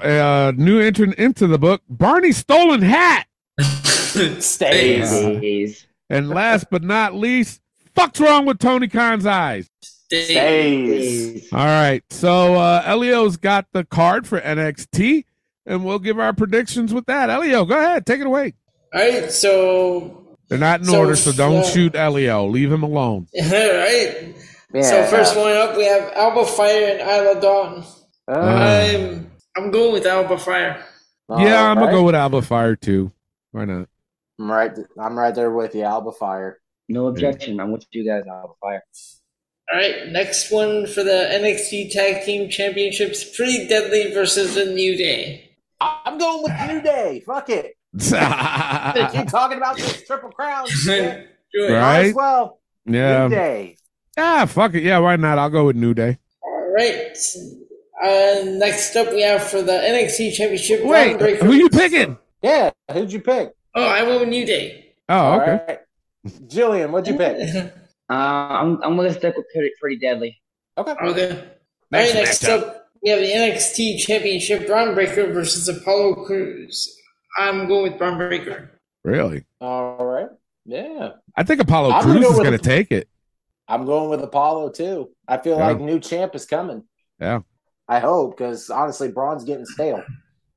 [0.00, 1.82] Uh, new entrant into the book.
[1.88, 3.26] Barney stolen hat.
[3.60, 5.12] Stays.
[5.12, 5.68] Yeah.
[6.08, 6.18] Days.
[6.18, 7.60] And last but not least,
[7.94, 9.68] fuck's wrong with Tony Khan's eyes?
[9.82, 10.26] Stays.
[10.26, 11.52] Stays.
[11.52, 12.02] All right.
[12.10, 15.24] So uh Elio's got the card for NXT.
[15.66, 17.30] and we'll give our predictions with that.
[17.30, 18.54] Elio, go ahead, take it away.
[18.94, 22.46] All right, so They're not in So, order, so don't uh, shoot Elio.
[22.46, 23.26] Leave him alone.
[23.38, 24.34] all right.
[24.72, 24.82] Yeah.
[24.82, 27.84] So first one up, we have Alba Fyre and Isla Dawn.
[28.28, 30.84] Uh, I'm I'm going with Alba Fyre.
[31.30, 33.10] yeah, I'm gonna go with Alba Fyre too.
[33.52, 33.88] Why not?
[34.38, 34.72] I'm right.
[34.98, 36.60] I'm right there with you, Alba Fyre.
[36.88, 37.60] No objection.
[37.60, 38.24] I'm with you guys.
[38.26, 38.82] Alba Fyre.
[39.72, 44.96] All right, next one for the NXT Tag Team Championships: Pretty Deadly versus the New
[44.96, 45.56] Day.
[45.80, 47.22] I'm going with New Day.
[47.26, 47.76] Fuck it.
[47.94, 50.66] They keep talking about this triple crown.
[50.68, 51.28] shit.
[51.56, 52.06] Right.
[52.06, 52.58] As well.
[52.84, 53.28] yeah.
[53.28, 53.76] New Day.
[54.18, 54.82] Ah, fuck it.
[54.82, 55.38] Yeah, why not?
[55.38, 56.18] I'll go with New Day.
[56.42, 57.16] All right.
[58.02, 60.84] Uh, next up, we have for the NXT Championship.
[60.84, 61.44] Wait, Bron Breakker.
[61.44, 62.18] who you picking?
[62.42, 62.70] Yeah.
[62.92, 63.52] Who'd you pick?
[63.74, 64.92] Oh, I went with New Day.
[65.08, 65.60] Oh, okay.
[65.68, 65.78] right.
[66.46, 67.72] Jillian, what'd you pick?
[68.10, 70.38] Uh, I'm I'm gonna stick with pretty, pretty deadly.
[70.76, 70.92] Okay.
[70.92, 71.30] Okay.
[71.30, 71.36] All
[71.90, 72.58] Next right, next matchup.
[72.68, 74.66] up, we have the NXT Championship.
[74.66, 77.00] Bron Breakker versus Apollo Crews.
[77.38, 78.78] I'm going with Bron Breakker.
[79.04, 79.46] Really?
[79.62, 80.28] All right.
[80.66, 81.12] Yeah.
[81.34, 83.08] I think Apollo I'm gonna Crews go is gonna take it.
[83.66, 85.08] I'm going with Apollo too.
[85.26, 85.68] I feel Yeah.
[85.68, 86.84] like new champ is coming.
[87.18, 87.40] Yeah.
[87.88, 90.04] I hope because honestly, Bron's getting stale,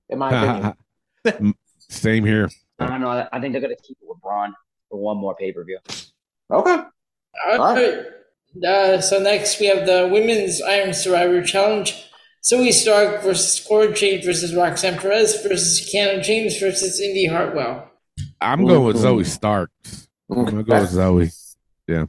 [0.09, 0.73] in my
[1.23, 1.55] opinion.
[1.77, 2.49] Same here.
[2.79, 3.09] I don't know.
[3.09, 4.53] I I think they're gonna keep it with Bron
[4.89, 5.79] for one more pay per view.
[6.51, 6.77] Okay.
[7.45, 8.05] All right.
[8.65, 12.03] Uh, so next, we have the Women's Iron Survivor Challenge.
[12.43, 17.91] Zoey Stark versus Cora Jade versus Roxanne Perez versus Kiana James versus Indy Hartwell.
[18.39, 19.69] I'm going with Zoey Stark.
[20.31, 21.29] I'm gonna go with Zoe.
[21.87, 22.05] Yeah.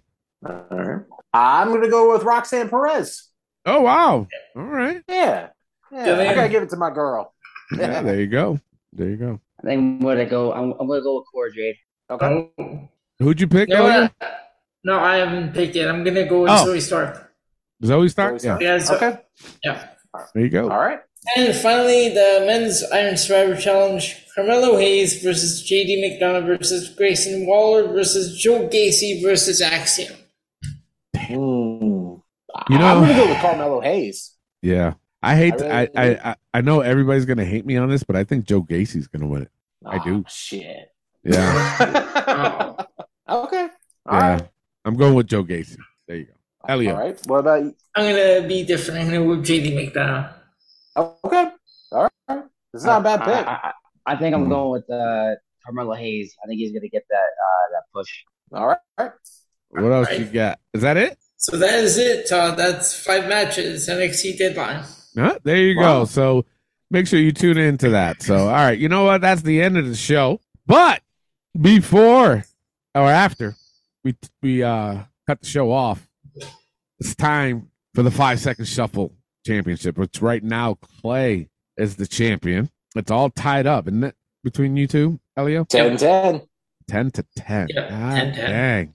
[0.46, 1.02] All right.
[1.32, 3.28] I'm going to go with Roxanne Perez.
[3.66, 4.26] Oh wow.
[4.56, 5.02] All right.
[5.08, 5.48] Yeah.
[5.92, 6.06] Yeah.
[6.06, 7.34] Yeah, I got to give it to my girl.
[7.76, 8.58] Yeah, there you go.
[8.92, 9.40] There you go.
[9.60, 10.52] I think I'm gonna go.
[10.52, 11.76] I'm, I'm gonna go with Cora Jade.
[12.10, 12.50] Okay.
[12.58, 12.88] Oh.
[13.18, 13.68] Who'd you pick?
[13.68, 14.12] No, Elliot?
[14.20, 14.30] I,
[14.84, 15.88] no, I haven't picked yet.
[15.88, 16.64] I'm gonna go with Oh.
[16.66, 17.32] Zoey Stark.
[17.82, 18.40] Zoey Stark.
[18.40, 18.58] Zoe Yeah.
[18.60, 19.18] Yeah, so, Okay.
[19.64, 19.88] yeah.
[20.34, 20.70] There you go.
[20.70, 21.00] All right.
[21.36, 27.88] And finally, the Men's Iron Survivor Challenge: Carmelo Hayes versus JD McDonagh versus Grayson Waller
[27.88, 30.14] versus Joe Gacy versus Axiom.
[31.16, 32.22] Mm.
[32.70, 34.34] You know- I'm going to go with Carmelo Hayes.
[34.62, 34.94] Yeah.
[35.22, 35.54] I hate.
[35.60, 38.24] I I, really- I, I I know everybody's gonna hate me on this, but I
[38.24, 39.50] think Joe Gacy's gonna win it.
[39.86, 40.18] I do.
[40.18, 40.92] Oh, shit.
[41.24, 42.74] Yeah.
[43.28, 43.68] okay.
[44.06, 44.32] All yeah.
[44.34, 44.48] right.
[44.84, 45.76] I'm going with Joe Gacy.
[46.06, 46.32] There you go.
[46.68, 46.94] Elliot.
[46.94, 47.20] All right.
[47.26, 47.74] What about you?
[47.94, 49.00] I'm gonna be different.
[49.00, 50.32] I'm gonna go with JD McDonagh.
[50.96, 51.50] Okay.
[51.92, 52.44] All right.
[52.74, 53.46] It's not a bad pick.
[53.46, 53.72] I, I,
[54.06, 54.50] I think I'm Hmm.
[54.50, 55.34] going with uh,
[55.64, 56.34] Carmelo Hayes.
[56.42, 58.24] I think he's gonna get that uh, that push.
[58.52, 59.10] All right.
[59.70, 60.58] What else you got?
[60.72, 61.18] Is that it?
[61.36, 62.30] So that is it.
[62.32, 63.88] Uh, that's five matches.
[63.88, 64.84] NXT deadline.
[65.18, 65.38] Huh?
[65.42, 66.00] There you Wow.
[66.00, 66.04] go.
[66.06, 66.44] So
[66.90, 68.22] make sure you tune into that.
[68.22, 69.20] So, all right, you know what?
[69.20, 70.40] That's the end of the show.
[70.66, 71.02] But
[71.60, 72.44] before
[72.94, 73.56] or after
[74.04, 76.08] we we uh cut the show off,
[77.00, 79.12] it's time for the five second shuffle
[79.46, 79.98] championship.
[79.98, 82.70] Which right now Clay is the champion.
[82.96, 84.14] It's all tied up, isn't it?
[84.44, 85.64] Between you two, Elio?
[85.64, 86.42] 10 10.
[86.88, 87.68] 10 to 10.
[87.70, 88.34] Yeah, God 10-10.
[88.34, 88.94] dang.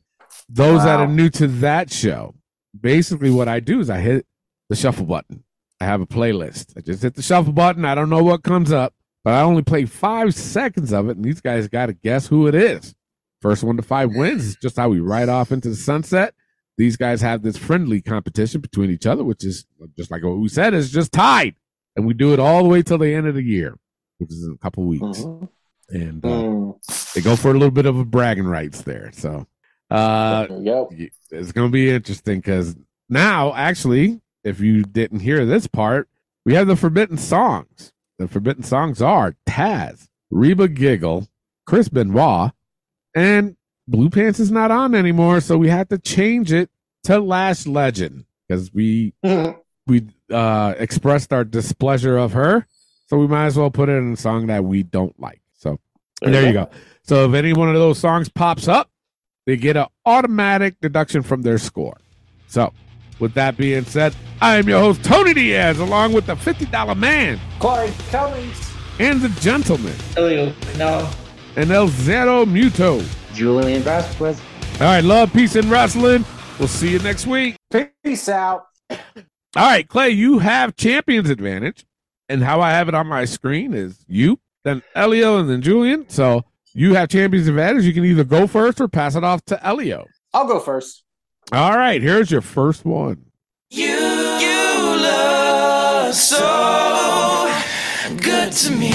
[0.49, 2.33] Those that are new to that show,
[2.79, 4.25] basically what I do is I hit
[4.69, 5.43] the shuffle button.
[5.83, 6.77] I have a playlist.
[6.77, 7.83] I just hit the shuffle button.
[7.83, 8.93] I don't know what comes up,
[9.25, 12.47] but I only play five seconds of it, and these guys got to guess who
[12.47, 12.95] it is.
[13.41, 14.47] First one to five wins.
[14.53, 16.33] It's just how we ride off into the sunset.
[16.77, 19.65] These guys have this friendly competition between each other, which is
[19.97, 21.55] just like what we said, is just tied.
[21.97, 23.77] And we do it all the way till the end of the year,
[24.19, 25.03] which is in a couple weeks.
[25.19, 25.49] Mhm.
[25.89, 27.13] And uh, Mm.
[27.13, 29.11] they go for a little bit of a bragging rights there.
[29.13, 29.45] So
[29.91, 30.89] uh, There you go.
[30.97, 32.75] y- it's going to be interesting because
[33.09, 36.07] now, actually, if you didn't hear this part,
[36.45, 37.91] we have the forbidden songs.
[38.19, 41.27] The forbidden songs are Taz, Reba Giggle,
[41.65, 42.51] Chris Benoit,
[43.15, 43.55] and
[43.87, 46.69] Blue Pants is not on anymore, so we had to change it
[47.03, 49.13] to Last Legend because we
[49.87, 52.65] we uh, expressed our displeasure of her,
[53.07, 55.41] so we might as well put it in a song that we don't like.
[55.53, 55.79] So
[56.21, 56.69] there, you go.
[57.03, 58.89] So if any one of those songs pops up,
[59.45, 61.97] they get an automatic deduction from their score.
[62.47, 62.73] So
[63.23, 66.93] with that being said, I am your host Tony Diaz, along with the fifty dollar
[66.93, 68.71] man Corey Cummings.
[68.99, 71.09] and the gentleman Elio, no.
[71.55, 73.01] and El Zero Muto.
[73.33, 74.39] Julian Vasquez.
[74.75, 76.25] All right, love, peace, and wrestling.
[76.59, 77.55] We'll see you next week.
[78.03, 78.65] Peace out.
[78.91, 78.97] All
[79.55, 81.85] right, Clay, you have champions advantage.
[82.29, 86.09] And how I have it on my screen is you, then Elio, and then Julian.
[86.09, 86.43] So
[86.73, 87.83] you have champions advantage.
[87.85, 90.07] You can either go first or pass it off to Elio.
[90.33, 91.03] I'll go first.
[91.51, 93.25] All right, here's your first one.
[93.69, 97.51] You, you look so
[98.17, 98.89] good to me.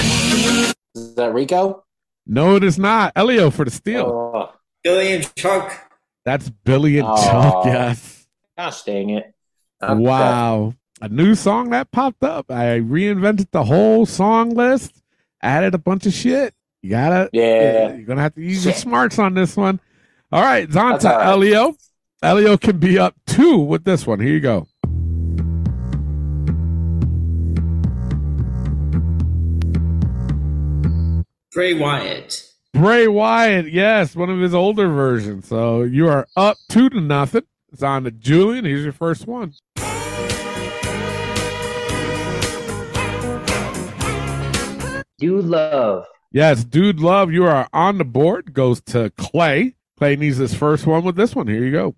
[0.94, 1.84] Is that Rico?
[2.26, 3.12] No, it is not.
[3.16, 4.06] Elio for the steal.
[4.34, 4.52] Oh,
[4.82, 5.92] Billy and Chuck.
[6.24, 7.16] That's Billy and Oh.
[7.24, 8.26] Chuck, yes.
[8.56, 9.32] gosh dang it.
[9.82, 9.94] Okay.
[10.02, 10.74] Wow.
[11.00, 12.50] a new song that popped up.
[12.50, 15.00] I reinvented the whole song list,
[15.40, 16.54] added a bunch of shit.
[16.82, 17.94] You gotta, Yeah.
[17.94, 18.82] you're gonna have to use your Shit.
[18.82, 19.78] smarts on this one.
[20.32, 21.28] All right, it's on That's to all right.
[21.28, 21.76] Elio.
[22.20, 24.18] Elio can be up two with this one.
[24.18, 24.66] Here you go.
[31.52, 32.44] Bray Wyatt.
[32.72, 35.46] Bray Wyatt, yes, one of his older versions.
[35.46, 37.42] So you are up two to nothing.
[37.72, 38.64] It's on to Julian.
[38.64, 39.54] Here's your first one.
[45.18, 46.04] Dude Love.
[46.32, 48.54] Yes, Dude Love, you are on the board.
[48.54, 49.76] Goes to Clay.
[49.96, 51.46] Clay needs his first one with this one.
[51.46, 51.94] Here you go.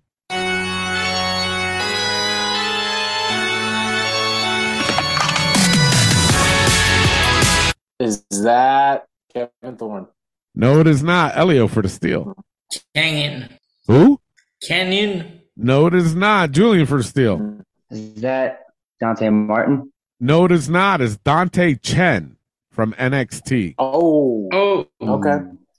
[8.01, 10.07] Is that Kevin Thorn?
[10.55, 11.37] No, it is not.
[11.37, 12.35] Elio for the steal.
[12.95, 13.47] Canyon.
[13.85, 14.19] Who?
[14.63, 15.41] Canyon.
[15.55, 16.51] No, it is not.
[16.51, 17.59] Julian for the steal.
[17.91, 18.63] Is that
[18.99, 19.93] Dante Martin?
[20.19, 20.99] No, it is not.
[20.99, 22.37] It's Dante Chen
[22.71, 23.75] from NXT.
[23.77, 24.49] Oh.
[24.51, 24.87] Oh.
[24.99, 25.37] Okay.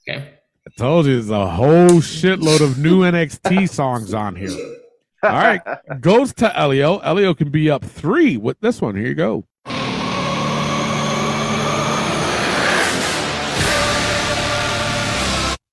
[0.08, 0.34] Okay.
[0.64, 4.56] I told you there's a whole shitload of new NXT songs on here.
[5.24, 5.60] All right.
[6.00, 6.98] Goes to Elio.
[6.98, 8.94] Elio can be up three with this one.
[8.94, 9.44] Here you go.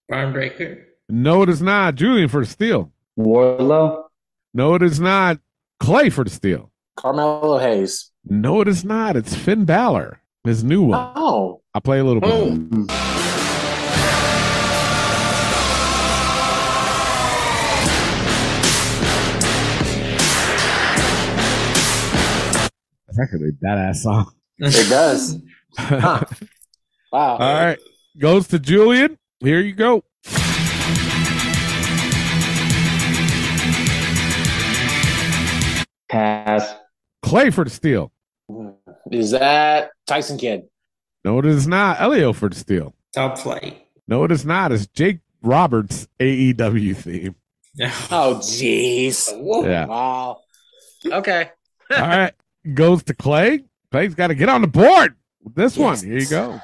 [0.10, 0.34] Barn
[1.08, 1.94] No, it is not.
[1.94, 2.92] Julian for the steal.
[3.18, 4.06] Wardlow.
[4.56, 5.40] No, it is not.
[5.80, 6.72] Clay for the steal.
[6.98, 8.12] Carmelo Hayes.
[8.26, 9.16] No, it is not.
[9.16, 11.12] It's Finn Balor, his new one.
[11.16, 11.62] Oh.
[11.76, 12.32] I'll play a little bit.
[12.32, 12.50] Oh.
[23.08, 24.34] That's actually a badass song.
[24.58, 25.38] It does.
[25.78, 26.24] Huh.
[27.12, 27.38] Wow.
[27.38, 27.80] All right.
[28.18, 29.20] Goes to Julian.
[29.42, 30.04] Here you go.
[36.10, 36.76] Pass.
[37.22, 38.12] Clay for the steal.
[39.12, 40.68] Is that Tyson Kidd?
[41.24, 42.02] No, it is not.
[42.02, 42.94] Elio for the steal.
[43.14, 43.88] Top flight.
[44.08, 44.72] No, it is not.
[44.72, 47.36] It's Jake Roberts' AEW theme.
[48.12, 49.30] Oh, jeez.
[49.66, 49.86] Yeah.
[49.86, 50.42] Wow.
[51.06, 51.50] Okay.
[51.92, 52.34] All right.
[52.74, 53.64] Goes to Clay.
[53.92, 55.98] Clay's got to get on the board with this one.
[55.98, 56.60] Here you go.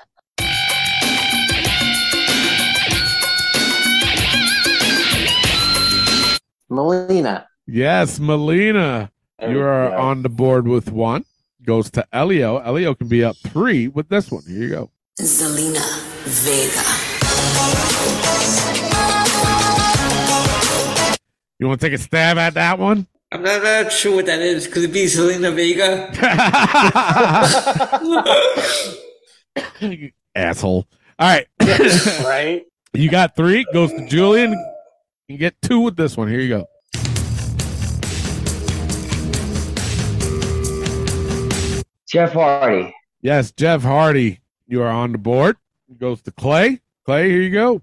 [6.70, 7.48] Melina.
[7.68, 9.12] Yes, Melina.
[9.40, 9.98] There You are go.
[9.98, 11.26] on the board with one.
[11.64, 12.58] Goes to Elio.
[12.60, 14.44] Elio can be up three with this one.
[14.48, 14.92] Here you go.
[15.20, 15.82] Zelina
[16.26, 16.84] Vega.
[21.60, 23.08] You want to take a stab at that one?
[23.32, 24.68] I'm not, not sure what that is.
[24.68, 26.12] Could it be Selena Vega?
[30.36, 30.88] Asshole.
[31.18, 31.48] All right.
[32.26, 32.64] right?
[32.94, 33.66] You got three.
[33.74, 34.54] Goes to Julian.
[35.28, 36.28] You get two with this one.
[36.28, 36.68] Here you go.
[42.08, 42.94] Jeff Hardy.
[43.22, 44.42] Yes, Jeff Hardy.
[44.68, 45.58] You are on the board.
[45.90, 46.80] It Goes to Clay.
[47.06, 47.82] Clay, here you go.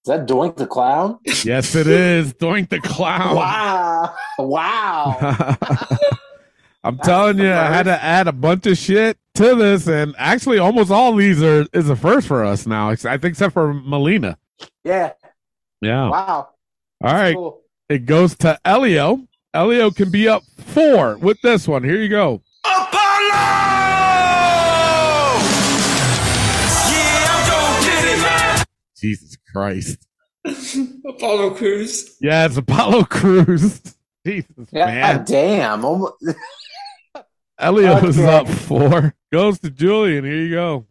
[0.00, 1.18] Is that Doink the Clown?
[1.44, 2.32] Yes, it is.
[2.32, 3.36] Doink the Clown.
[3.36, 4.14] Wow.
[4.38, 5.56] Wow.
[6.84, 10.58] I'm telling you, I had to add a bunch of shit to this, and actually,
[10.58, 12.90] almost all these are is a first for us now.
[12.90, 14.38] I think except for Melina.
[14.84, 15.12] Yeah.
[15.80, 16.08] Yeah.
[16.10, 16.48] Wow.
[17.02, 17.34] All right.
[17.34, 17.60] Cool.
[17.88, 19.26] It goes to Elio.
[19.54, 21.82] Elio can be up four with this one.
[21.84, 22.42] Here you go.
[22.64, 22.92] Apollo!
[26.90, 28.64] Yeah,
[28.96, 30.06] Jesus Christ.
[31.06, 32.16] Apollo Crews.
[32.20, 33.80] Yeah, it's Apollo Crews.
[34.26, 34.86] Jesus, Yeah.
[34.86, 35.24] man.
[35.24, 35.84] Damn.
[35.84, 36.12] Almo-
[37.58, 38.26] Elio's Okay.
[38.36, 39.14] up four.
[39.32, 40.24] Goes to Julian.
[40.24, 40.86] Here you go.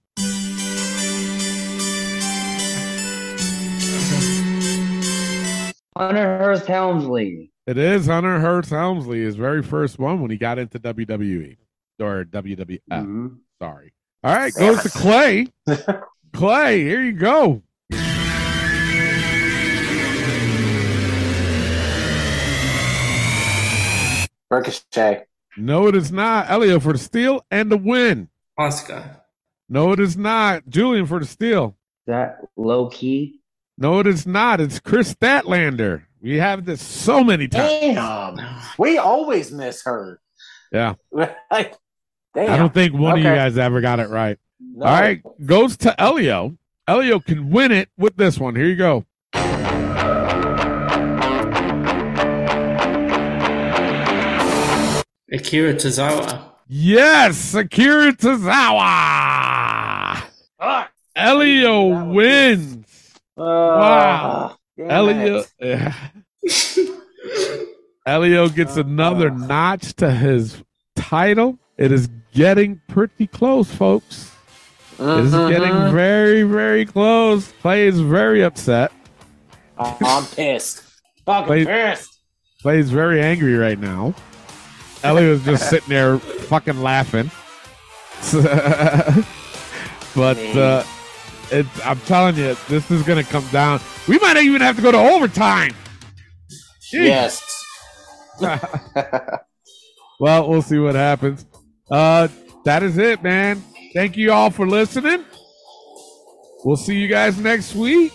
[5.95, 7.51] Hunter Hearst Helmsley.
[7.67, 11.57] It is Hunter Hearst Helmsley, his very first one when he got into WWE
[11.99, 12.79] or WWF.
[12.89, 13.37] Mhm.
[13.61, 13.93] Sorry.
[14.23, 15.47] All right, goes to Clay.
[16.33, 17.61] Clay, here you go.
[24.49, 25.23] Ricochet.
[25.57, 26.49] No, it is not.
[26.49, 28.29] Elio for the steal and the win.
[28.61, 29.17] Oscar.
[29.67, 30.67] No, it is not.
[30.69, 31.75] Julian for the steal.
[32.05, 33.41] That low key?
[33.77, 34.61] No, it is not.
[34.61, 36.03] It's Kris Statlander.
[36.21, 37.95] We have this so many times.
[37.95, 38.37] Damn.
[38.77, 40.21] We always miss her.
[40.71, 40.95] Yeah.
[41.51, 41.75] Like,
[42.35, 42.51] damn.
[42.51, 44.37] I don't think one of you guys ever got it right.
[44.59, 44.85] No.
[44.85, 46.57] All right, goes to Elio.
[46.87, 48.55] Elio can win it with this one.
[48.55, 49.05] Here you go.
[55.33, 56.50] Akira Tozawa.
[56.73, 60.23] Yes, Akira Tozawa.
[61.17, 62.85] Elio wins.
[63.37, 64.55] Uh, Wow.
[64.79, 65.93] Elio, it.
[68.05, 70.63] Elio gets another notch to his
[70.95, 71.59] title.
[71.77, 74.31] It is getting pretty close, folks.
[74.97, 75.49] It is Mhm.
[75.49, 77.51] getting very, very close.
[77.61, 78.93] Clay is very upset.
[79.77, 80.83] I'm pissed.
[81.25, 81.67] Fucking Wait.
[81.67, 82.17] pissed.
[82.61, 84.13] Clay's very angry right now.
[85.03, 87.31] Elio's just sitting there fucking laughing.
[90.15, 90.83] but uh,
[91.51, 93.79] it's, I'm telling you, this is going to come down.
[94.07, 95.73] We might even have to go to overtime.
[96.93, 97.05] Jeez.
[97.05, 97.65] Yes.
[100.21, 101.47] Well, we'll see what happens.
[101.89, 102.27] Uh,
[102.63, 103.63] that is it, man.
[103.91, 105.25] Thank you all for listening.
[106.63, 108.13] We'll see you guys next week.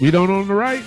[0.00, 0.82] We don't own the right.